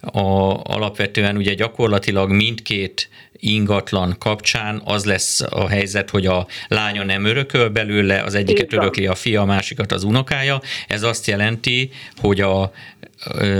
a, 0.00 0.60
alapvetően 0.62 1.36
ugye 1.36 1.54
gyakorlatilag 1.54 2.30
mindkét 2.30 3.08
ingatlan 3.38 4.16
kapcsán 4.18 4.82
az 4.84 5.04
lesz 5.04 5.40
a 5.40 5.68
helyzet, 5.68 6.10
hogy 6.10 6.26
a 6.26 6.46
lánya 6.68 7.04
nem 7.04 7.24
örököl 7.24 7.68
belőle, 7.68 8.22
az 8.22 8.34
egyiket 8.34 8.72
örökli 8.72 9.06
a 9.06 9.14
fia, 9.14 9.40
a 9.40 9.44
másikat 9.44 9.92
az 9.92 10.04
unokája. 10.04 10.60
Ez 10.88 11.02
azt 11.02 11.26
jelenti, 11.26 11.90
hogy 12.16 12.40
a 12.40 12.72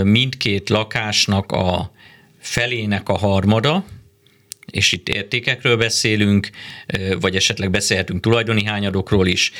mindkét 0.03 0.69
lakásnak 0.69 1.51
a 1.51 1.91
felének 2.39 3.09
a 3.09 3.17
harmada, 3.17 3.85
és 4.71 4.91
itt 4.91 5.09
értékekről 5.09 5.77
beszélünk, 5.77 6.49
vagy 7.19 7.35
esetleg 7.35 7.71
beszélhetünk 7.71 8.21
tulajdoni 8.21 8.65
hányadokról 8.65 9.27
is, 9.27 9.51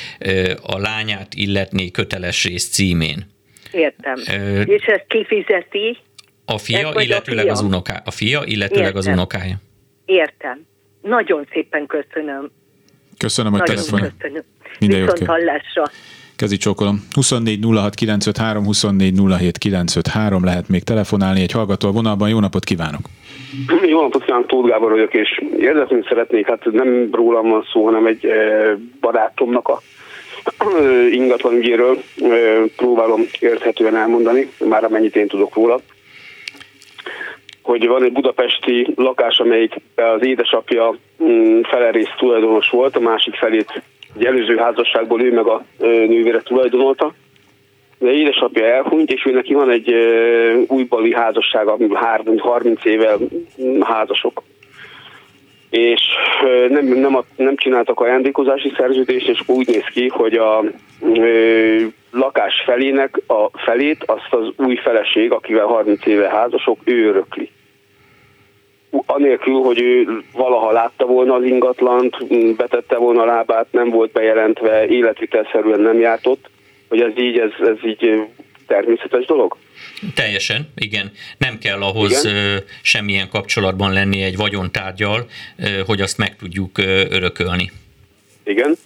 a 0.62 0.78
lányát 0.78 1.34
illetné 1.34 1.90
köteles 1.90 2.44
rész 2.44 2.68
címén. 2.68 3.34
Értem. 3.72 4.14
Ö, 4.28 4.60
és 4.60 4.84
ezt 4.84 5.04
kifizeti? 5.08 5.98
A 6.44 6.58
fia, 6.58 6.92
illetőleg 6.96 7.44
a 7.44 7.48
fia? 7.48 7.52
az 7.52 7.60
unokája. 7.60 8.02
A 8.04 8.10
fia, 8.10 8.42
illetőleg 8.44 8.84
Értem. 8.84 8.98
az 8.98 9.06
unokája. 9.06 9.60
Értem. 10.06 10.66
Nagyon 11.02 11.46
szépen 11.52 11.86
köszönöm. 11.86 12.50
Köszönöm, 13.18 13.52
hogy 13.52 13.62
telefonál. 13.62 14.12
Köszönöm. 14.18 14.42
Minden 14.78 15.00
Viszont 15.00 15.18
jót 15.18 15.28
hallásra. 15.28 15.82
Kezi 16.36 16.56
csókolom. 16.56 17.06
24 17.12 17.64
06 17.64 17.94
953, 17.94 18.64
24 18.64 19.20
07 19.38 19.58
953 19.58 20.44
lehet 20.44 20.68
még 20.68 20.82
telefonálni. 20.82 21.40
Egy 21.40 21.52
hallgató 21.52 21.88
a 21.88 21.92
vonalban. 21.92 22.28
Jó 22.28 22.40
napot 22.40 22.64
kívánok! 22.64 23.00
Jó 23.92 24.00
napot 24.00 24.24
kívánok, 24.24 24.46
Tóth 24.46 24.68
Gábor 24.68 24.90
vagyok, 24.90 25.14
és 25.14 25.42
érdezni 25.58 26.04
szeretnék, 26.08 26.46
hát 26.46 26.64
nem 26.64 27.08
rólam 27.12 27.48
van 27.48 27.66
szó, 27.72 27.84
hanem 27.84 28.06
egy 28.06 28.26
eh, 28.26 28.72
barátomnak 29.00 29.68
a 29.68 29.80
ingatlan 31.10 31.54
ügyéről 31.54 32.02
eh, 32.16 32.62
próbálom 32.76 33.20
érthetően 33.40 33.96
elmondani, 33.96 34.50
már 34.64 34.84
amennyit 34.84 35.16
én 35.16 35.28
tudok 35.28 35.54
róla 35.54 35.80
hogy 37.66 37.86
van 37.86 38.04
egy 38.04 38.12
budapesti 38.12 38.92
lakás, 38.96 39.38
amelyik 39.38 39.74
az 39.94 40.26
édesapja 40.26 40.94
mm, 41.24 41.60
felerész 41.60 42.12
tulajdonos 42.16 42.68
volt, 42.68 42.96
a 42.96 43.00
másik 43.00 43.34
felét 43.34 43.82
egy 44.16 44.24
előző 44.24 44.56
házasságból 44.56 45.22
ő 45.22 45.32
meg 45.32 45.46
a 45.46 45.64
nővére 45.78 46.40
tulajdonolta. 46.40 47.14
De 47.98 48.12
édesapja 48.12 48.64
elhunyt, 48.64 49.10
és 49.10 49.24
ő 49.26 49.32
neki 49.32 49.54
van 49.54 49.70
egy 49.70 49.94
újbali 50.68 51.14
házassága, 51.14 51.76
30 52.38 52.84
éve 52.84 53.16
házasok. 53.80 54.42
És 55.70 56.00
nem, 56.68 56.84
nem, 56.86 57.18
nem 57.36 57.56
csináltak 57.56 58.00
ajándékozási 58.00 58.72
szerződést, 58.76 59.28
és 59.28 59.40
úgy 59.46 59.66
néz 59.66 59.84
ki, 59.92 60.08
hogy 60.08 60.34
a 60.34 60.64
ö, 61.14 61.84
lakás 62.10 62.62
felének 62.64 63.20
a 63.26 63.58
felét 63.58 64.04
azt 64.06 64.28
az 64.30 64.66
új 64.66 64.76
feleség, 64.76 65.32
akivel 65.32 65.66
30 65.66 66.06
éve 66.06 66.28
házasok, 66.28 66.78
ő 66.84 67.08
örökli 67.08 67.50
anélkül, 69.06 69.54
hogy 69.54 69.80
ő 69.80 70.22
valaha 70.32 70.72
látta 70.72 71.06
volna 71.06 71.34
az 71.34 71.44
ingatlant, 71.44 72.26
betette 72.56 72.96
volna 72.96 73.22
a 73.22 73.26
lábát, 73.26 73.66
nem 73.70 73.90
volt 73.90 74.12
bejelentve, 74.12 74.86
életvitelszerűen 74.86 75.80
nem 75.80 76.00
járt 76.00 76.26
ott, 76.26 76.50
hogy 76.88 77.00
ez 77.00 77.12
így, 77.18 77.38
ez, 77.38 77.50
ez 77.68 77.84
így 77.84 78.22
természetes 78.66 79.26
dolog? 79.26 79.56
Teljesen, 80.14 80.68
igen. 80.76 81.10
Nem 81.38 81.58
kell 81.58 81.82
ahhoz 81.82 82.24
igen? 82.24 82.62
semmilyen 82.82 83.28
kapcsolatban 83.28 83.92
lenni 83.92 84.22
egy 84.22 84.36
vagyontárgyal, 84.36 85.26
hogy 85.86 86.00
azt 86.00 86.18
meg 86.18 86.36
tudjuk 86.36 86.78
örökölni. 87.10 87.70
Igen. 88.44 88.76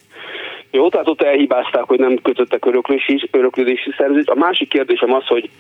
Jó, 0.71 0.89
tehát 0.89 1.09
ott 1.09 1.23
elhibázták, 1.23 1.83
hogy 1.83 1.99
nem 1.99 2.19
kötöttek 2.23 2.67
öröklési, 2.67 3.29
öröklési 3.31 3.95
szerződést. 3.97 4.29
A 4.29 4.35
másik 4.35 4.69
kérdésem 4.69 5.13
az, 5.13 5.27
hogy 5.27 5.51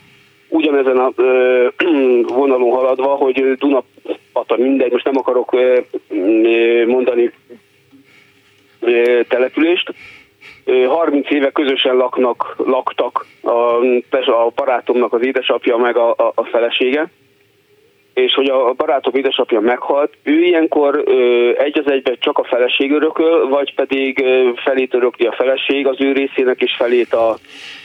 ugyanezen 0.50 0.98
a 0.98 1.12
ö, 1.16 1.68
vonalon 2.38 2.70
haladva, 2.70 3.14
hogy 3.14 3.54
Dunapata 3.58 4.56
mindegy, 4.56 4.92
most 4.92 5.04
nem 5.04 5.18
akarok 5.18 5.52
ö, 5.52 5.80
mondani 6.86 7.32
ö, 8.80 9.20
települést, 9.28 9.94
30 10.88 11.30
éve 11.30 11.50
közösen 11.50 11.96
laknak, 11.96 12.54
laktak 12.56 13.26
a, 13.42 13.50
a 14.26 14.52
barátomnak 14.54 15.12
az 15.12 15.24
édesapja 15.24 15.76
meg 15.76 15.96
a, 15.96 16.10
a, 16.10 16.32
a 16.34 16.44
felesége, 16.44 17.10
és 18.14 18.34
hogy 18.34 18.48
a 18.48 18.72
barátom 18.72 19.14
édesapja 19.14 19.60
meghalt, 19.60 20.12
ő 20.22 20.42
ilyenkor 20.42 21.02
ö, 21.06 21.50
egy 21.58 21.78
az 21.78 21.90
egyben 21.90 22.16
csak 22.20 22.38
a 22.38 22.44
feleség 22.44 22.92
örököl, 22.92 23.48
vagy 23.48 23.74
pedig 23.74 24.20
ö, 24.20 24.50
felét 24.54 24.94
örökli 24.94 25.26
a 25.26 25.32
feleség 25.32 25.86
az 25.86 25.96
ő 26.00 26.12
részének, 26.12 26.60
és 26.60 26.74
felét 26.78 27.12
a, 27.12 27.38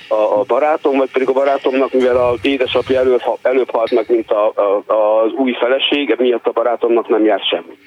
a, 0.08 0.40
a 0.40 0.44
barátom, 0.48 0.98
vagy 0.98 1.12
pedig 1.12 1.30
a 1.30 1.34
barátomnak, 1.34 1.94
mivel 1.94 2.18
az 2.18 2.40
édesapja 2.42 3.00
előbb, 3.00 3.22
előbb 3.42 3.70
halt 3.70 3.92
meg, 3.92 4.06
mint 4.08 4.32
a, 4.32 4.48
a, 4.48 4.94
az 4.94 5.32
új 5.32 5.54
feleség, 5.54 6.16
miatt 6.18 6.46
a 6.46 6.52
barátomnak 6.52 7.08
nem 7.10 7.26
jár 7.26 7.40
semmi. 7.40 7.78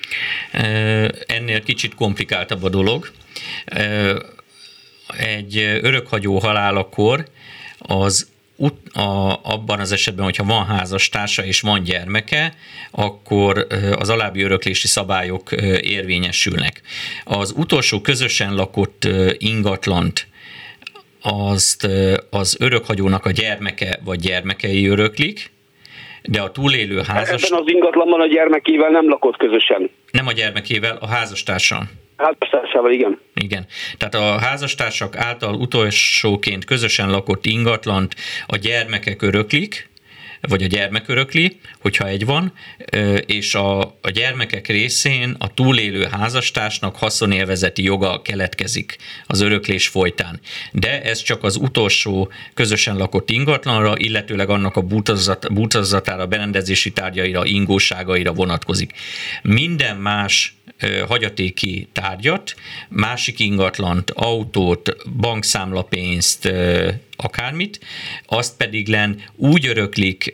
Ennél 1.26 1.62
kicsit 1.62 1.94
komplikáltabb 1.94 2.62
a 2.62 2.68
dolog. 2.68 3.04
Egy 5.18 5.78
örökhagyó 5.82 6.38
halálakor 6.38 7.24
az 7.78 8.28
a, 8.92 9.00
abban 9.42 9.80
az 9.80 9.92
esetben, 9.92 10.24
hogyha 10.24 10.44
van 10.44 10.64
házastársa 10.64 11.44
és 11.44 11.60
van 11.60 11.82
gyermeke, 11.82 12.54
akkor 12.90 13.66
az 13.98 14.08
alábbi 14.08 14.42
öröklési 14.42 14.86
szabályok 14.86 15.52
érvényesülnek. 15.80 16.80
Az 17.24 17.54
utolsó 17.56 18.00
közösen 18.00 18.54
lakott 18.54 19.08
ingatlant 19.38 20.26
azt 21.22 21.88
az 22.30 22.56
örökhagyónak 22.60 23.24
a 23.24 23.30
gyermeke 23.30 23.98
vagy 24.04 24.20
gyermekei 24.20 24.86
öröklik, 24.86 25.50
de 26.22 26.40
a 26.40 26.50
túlélő 26.50 27.02
házas... 27.06 27.42
Ebben 27.42 27.60
az 27.60 27.72
ingatlanban 27.72 28.20
a 28.20 28.26
gyermekével 28.26 28.90
nem 28.90 29.08
lakott 29.08 29.36
közösen. 29.36 29.90
Nem 30.10 30.26
a 30.26 30.32
gyermekével, 30.32 30.96
a 31.00 31.06
házastársal. 31.06 31.88
Házastársával, 32.18 32.92
igen. 32.92 33.20
Igen. 33.34 33.66
Tehát 33.96 34.14
a 34.14 34.44
házastársak 34.44 35.16
által 35.16 35.54
utolsóként 35.54 36.64
közösen 36.64 37.10
lakott 37.10 37.46
ingatlant 37.46 38.14
a 38.46 38.56
gyermekek 38.56 39.22
öröklik, 39.22 39.88
vagy 40.40 40.62
a 40.62 40.66
gyermek 40.66 41.08
örökli, 41.08 41.58
hogyha 41.80 42.06
egy 42.06 42.24
van, 42.24 42.52
és 43.26 43.54
a, 43.54 43.80
a 43.80 44.10
gyermekek 44.12 44.66
részén 44.66 45.36
a 45.38 45.54
túlélő 45.54 46.04
házastársnak 46.04 46.96
haszonélvezeti 46.96 47.82
joga 47.82 48.22
keletkezik 48.22 48.96
az 49.26 49.40
öröklés 49.40 49.88
folytán. 49.88 50.40
De 50.72 51.02
ez 51.02 51.22
csak 51.22 51.44
az 51.44 51.56
utolsó 51.56 52.30
közösen 52.54 52.96
lakott 52.96 53.30
ingatlanra, 53.30 53.94
illetőleg 53.96 54.50
annak 54.50 54.76
a 54.76 54.80
bútozat, 54.80 55.52
bútozatára, 55.52 56.26
berendezési 56.26 56.92
tárgyaira, 56.92 57.44
ingóságaira 57.44 58.32
vonatkozik. 58.32 58.92
Minden 59.42 59.96
más 59.96 60.56
hagyatéki 61.06 61.88
tárgyat, 61.92 62.54
másik 62.88 63.38
ingatlant, 63.38 64.10
autót, 64.10 64.96
bankszámlapénzt, 65.16 66.52
akármit, 67.22 67.78
azt 68.26 68.56
pedig 68.56 68.88
len 68.88 69.16
úgy 69.36 69.66
öröklik 69.66 70.30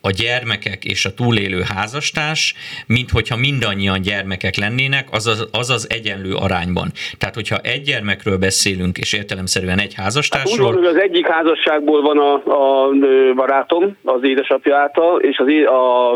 a 0.00 0.10
gyermekek 0.10 0.84
és 0.84 1.04
a 1.04 1.14
túlélő 1.14 1.62
házastárs, 1.74 2.54
mint 2.86 3.10
hogyha 3.10 3.36
mindannyian 3.36 4.00
gyermekek 4.00 4.56
lennének, 4.56 5.08
azaz, 5.10 5.48
azaz 5.52 5.86
egyenlő 5.90 6.34
arányban. 6.34 6.88
Tehát, 7.18 7.34
hogyha 7.34 7.56
egy 7.56 7.82
gyermekről 7.82 8.38
beszélünk, 8.38 8.98
és 8.98 9.12
értelemszerűen 9.12 9.78
egy 9.78 9.94
házastársról... 9.94 10.66
Hát 10.66 10.76
úgy 10.76 10.82
van, 10.82 10.84
hogy 10.84 10.96
az 10.96 11.02
egyik 11.02 11.26
házasságból 11.26 12.02
van 12.02 12.18
a, 12.18 12.32
a 12.34 12.90
barátom, 13.34 13.96
az 14.04 14.20
édesapja 14.22 14.76
által, 14.76 15.20
és 15.20 15.36
az, 15.38 15.46
a 15.66 16.12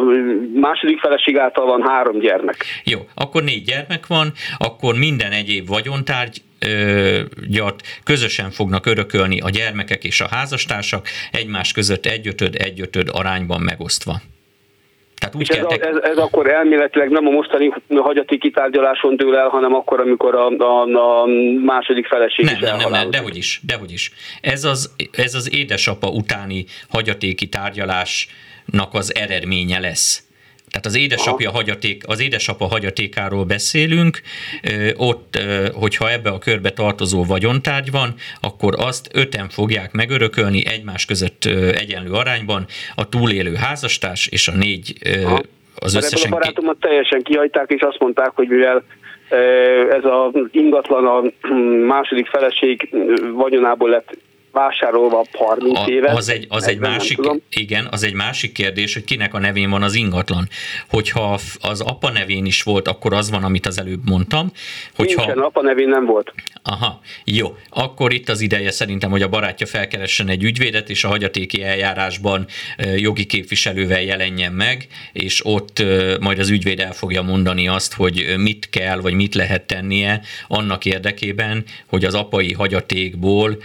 második 0.60 1.00
feleség 1.00 1.36
által 1.36 1.66
van 1.66 1.82
három 1.88 2.18
gyermek. 2.18 2.64
Jó, 2.84 2.98
akkor 3.14 3.42
négy 3.42 3.62
gyermek 3.62 4.06
van, 4.06 4.32
akkor 4.58 4.94
minden 4.94 5.32
egyéb 5.32 5.68
vagyontárgy 5.68 6.42
gyart 7.48 7.82
közösen 8.04 8.50
fognak 8.50 8.86
örökölni 8.86 9.40
a 9.40 9.50
gyermekek 9.50 10.04
és 10.04 10.20
a 10.20 10.28
házastársak, 10.30 11.06
egymás 11.32 11.72
között 11.72 12.06
egyötöd, 12.06 12.54
egyötöd 12.54 13.08
arányban 13.12 13.60
megosztva. 13.60 14.20
Tehát 15.22 15.36
úgy 15.36 15.42
és 15.42 15.48
ez, 15.48 15.64
a, 15.64 15.86
ez, 15.86 16.10
ez 16.10 16.16
akkor 16.16 16.50
elméletileg 16.50 17.10
nem 17.10 17.26
a 17.26 17.30
mostani 17.30 17.72
hagyati 17.88 18.38
kitárgyaláson 18.38 19.16
dől 19.16 19.36
el, 19.36 19.48
hanem 19.48 19.74
akkor, 19.74 20.00
amikor 20.00 20.34
a, 20.34 20.48
a, 20.48 20.82
a 20.82 21.26
második 21.64 22.06
feleség 22.06 22.44
nem, 22.44 22.54
is 22.54 22.60
nem, 22.60 22.76
nem, 22.76 22.90
nem, 22.90 23.10
dehogy 23.10 23.36
is, 23.36 23.60
dehogy 23.66 23.92
is. 23.92 24.12
Ez 24.40 24.64
az, 24.64 24.94
ez 25.12 25.34
az 25.34 25.54
édesapa 25.54 26.08
utáni 26.08 26.64
hagyatéki 26.88 27.48
tárgyalásnak 27.48 28.88
az 28.92 29.14
eredménye 29.14 29.78
lesz. 29.78 30.26
Tehát 30.72 30.86
az 30.86 30.96
édesapja 30.96 31.50
hagyaték, 31.50 32.02
az 32.06 32.20
édesapa 32.20 32.64
hagyatékáról 32.64 33.44
beszélünk, 33.44 34.20
ott, 34.96 35.38
hogyha 35.72 36.10
ebbe 36.10 36.30
a 36.30 36.38
körbe 36.38 36.70
tartozó 36.70 37.24
vagyontárgy 37.24 37.90
van, 37.90 38.14
akkor 38.40 38.74
azt 38.78 39.08
öten 39.12 39.48
fogják 39.48 39.92
megörökölni 39.92 40.66
egymás 40.66 41.04
között 41.04 41.44
egyenlő 41.74 42.12
arányban 42.12 42.66
a 42.94 43.08
túlélő 43.08 43.54
házastárs 43.54 44.26
és 44.26 44.48
a 44.48 44.52
négy 44.56 44.94
az 45.74 45.94
összesen... 45.94 46.32
a 46.32 46.34
barátomat 46.34 46.76
teljesen 46.80 47.22
kihagyták, 47.22 47.70
és 47.70 47.80
azt 47.80 47.98
mondták, 47.98 48.30
hogy 48.34 48.48
mivel 48.48 48.82
ez 49.90 50.04
az 50.04 50.48
ingatlan 50.50 51.06
a 51.06 51.48
második 51.86 52.26
feleség 52.26 52.88
vagyonából 53.32 53.90
lett 53.90 54.16
vásárolva 54.52 55.24
30 55.32 55.78
a, 55.78 55.84
éve. 55.88 56.12
Az 56.12 56.28
egy, 56.28 56.46
az 56.48 56.68
egy 56.68 56.78
másik, 56.78 57.18
igen, 57.50 57.88
az 57.90 58.02
egy 58.02 58.14
másik 58.14 58.52
kérdés, 58.52 58.94
hogy 58.94 59.04
kinek 59.04 59.34
a 59.34 59.38
nevén 59.38 59.70
van 59.70 59.82
az 59.82 59.94
ingatlan. 59.94 60.48
Hogyha 60.90 61.38
az 61.60 61.80
apa 61.80 62.10
nevén 62.10 62.44
is 62.44 62.62
volt, 62.62 62.88
akkor 62.88 63.12
az 63.12 63.30
van, 63.30 63.44
amit 63.44 63.66
az 63.66 63.78
előbb 63.78 64.08
mondtam. 64.08 64.50
Hogyha... 64.96 65.24
Nincsen, 65.24 65.42
apa 65.42 65.62
nevén 65.62 65.88
nem 65.88 66.04
volt. 66.06 66.34
Aha, 66.64 67.00
jó. 67.24 67.56
Akkor 67.70 68.12
itt 68.12 68.28
az 68.28 68.40
ideje 68.40 68.70
szerintem, 68.70 69.10
hogy 69.10 69.22
a 69.22 69.28
barátja 69.28 69.66
felkeressen 69.66 70.28
egy 70.28 70.42
ügyvédet, 70.42 70.90
és 70.90 71.04
a 71.04 71.08
hagyatéki 71.08 71.62
eljárásban 71.62 72.46
jogi 72.96 73.26
képviselővel 73.26 74.02
jelenjen 74.02 74.52
meg, 74.52 74.86
és 75.12 75.40
ott 75.44 75.82
majd 76.20 76.38
az 76.38 76.50
ügyvéd 76.50 76.80
el 76.80 76.92
fogja 76.92 77.22
mondani 77.22 77.68
azt, 77.68 77.94
hogy 77.94 78.34
mit 78.38 78.68
kell, 78.70 79.00
vagy 79.00 79.14
mit 79.14 79.34
lehet 79.34 79.66
tennie 79.66 80.20
annak 80.48 80.84
érdekében, 80.84 81.64
hogy 81.86 82.04
az 82.04 82.14
apai 82.14 82.52
hagyatékból 82.52 83.56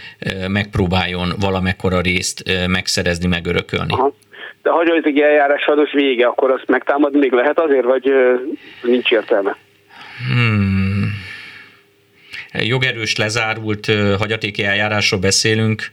meg 0.48 0.70
próbáljon 0.70 1.32
valamekkora 1.40 2.00
részt 2.00 2.66
megszerezni, 2.66 3.26
megörökölni. 3.26 3.92
Aha. 3.92 4.14
De 4.62 4.70
ha 4.70 4.82
egy 5.02 5.20
eljárás 5.20 5.62
sajnos 5.62 5.92
vége, 5.92 6.26
akkor 6.26 6.50
azt 6.50 6.68
megtámadni 6.68 7.18
még 7.18 7.32
lehet 7.32 7.60
azért, 7.60 7.84
vagy 7.84 8.12
nincs 8.82 9.10
értelme? 9.10 9.56
Hmm. 10.28 10.97
Jogerős 12.60 13.16
lezárult 13.16 13.86
hagyatéki 14.18 14.64
eljárásról 14.64 15.20
beszélünk. 15.20 15.90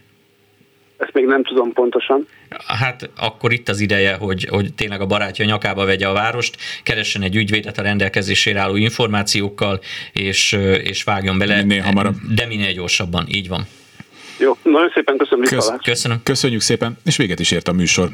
Ezt 0.97 1.13
még 1.13 1.25
nem 1.25 1.43
tudom 1.43 1.73
pontosan. 1.73 2.27
Hát 2.67 3.09
akkor 3.17 3.53
itt 3.53 3.69
az 3.69 3.79
ideje, 3.79 4.13
hogy, 4.13 4.47
hogy 4.49 4.73
tényleg 4.73 5.01
a 5.01 5.05
barátja 5.05 5.45
nyakába 5.45 5.85
vegye 5.85 6.07
a 6.07 6.13
várost, 6.13 6.57
keressen 6.83 7.21
egy 7.21 7.35
ügyvédet 7.35 7.77
a 7.77 7.81
rendelkezésére 7.81 8.59
álló 8.59 8.75
információkkal, 8.75 9.79
és, 10.13 10.51
és 10.83 11.03
vágjon 11.03 11.37
bele. 11.37 11.55
Minél 11.61 11.81
hamarabb. 11.81 12.15
De 12.35 12.45
minél 12.45 12.73
gyorsabban, 12.73 13.25
így 13.27 13.47
van. 13.47 13.67
Jó, 14.37 14.57
nagyon 14.63 14.91
szépen 14.93 15.17
köszönöm. 15.17 15.45
Kösz, 15.45 15.71
köszönöm. 15.83 16.19
Köszönjük 16.23 16.61
szépen, 16.61 16.97
és 17.05 17.17
véget 17.17 17.39
is 17.39 17.51
ért 17.51 17.67
a 17.67 17.71
műsor. 17.71 18.09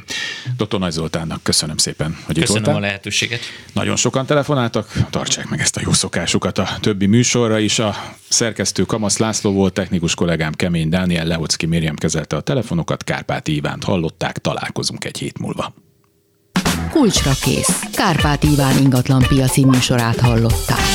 Dr. 0.58 0.80
Nagy 0.80 0.92
Zoltánnak 0.92 1.44
köszönöm 1.44 1.78
szépen, 1.78 2.18
hogy 2.26 2.40
köszönöm 2.40 2.62
itt 2.62 2.66
voltál. 2.66 2.84
a 2.84 2.86
lehetőséget. 2.86 3.40
Nagyon 3.74 3.96
sokan 3.96 4.26
telefonáltak, 4.26 4.92
tartsák 5.10 5.50
meg 5.50 5.60
ezt 5.60 5.78
a 5.78 5.82
jó 5.84 5.92
szokásukat 5.92 6.58
a 6.58 6.68
többi 6.80 7.06
műsorra 7.06 7.60
is. 7.60 7.80
A 7.80 7.96
szerkesztő 8.30 8.84
Kamasz 8.84 9.18
László 9.18 9.52
volt, 9.52 9.74
technikus 9.74 10.16
kollégám 10.16 10.54
Kemény 10.54 10.90
Dániel, 10.90 11.26
Leocki 11.26 11.66
Miriam 11.66 11.96
kezelte 11.96 12.36
a 12.36 12.42
telefonokat, 12.42 13.04
Kárpáti 13.04 13.56
Ivánt 13.56 13.84
hallották, 13.84 14.38
találkozunk 14.38 15.06
egy 15.06 15.18
hét 15.18 15.40
múlva. 15.40 15.74
Kulcsra 16.92 17.32
kész. 17.42 17.80
Kárpát 17.94 18.44
Iván 18.44 18.78
ingatlan 18.78 19.26
piaci 19.28 19.66
műsorát 19.66 20.20
hallották. 20.20 20.91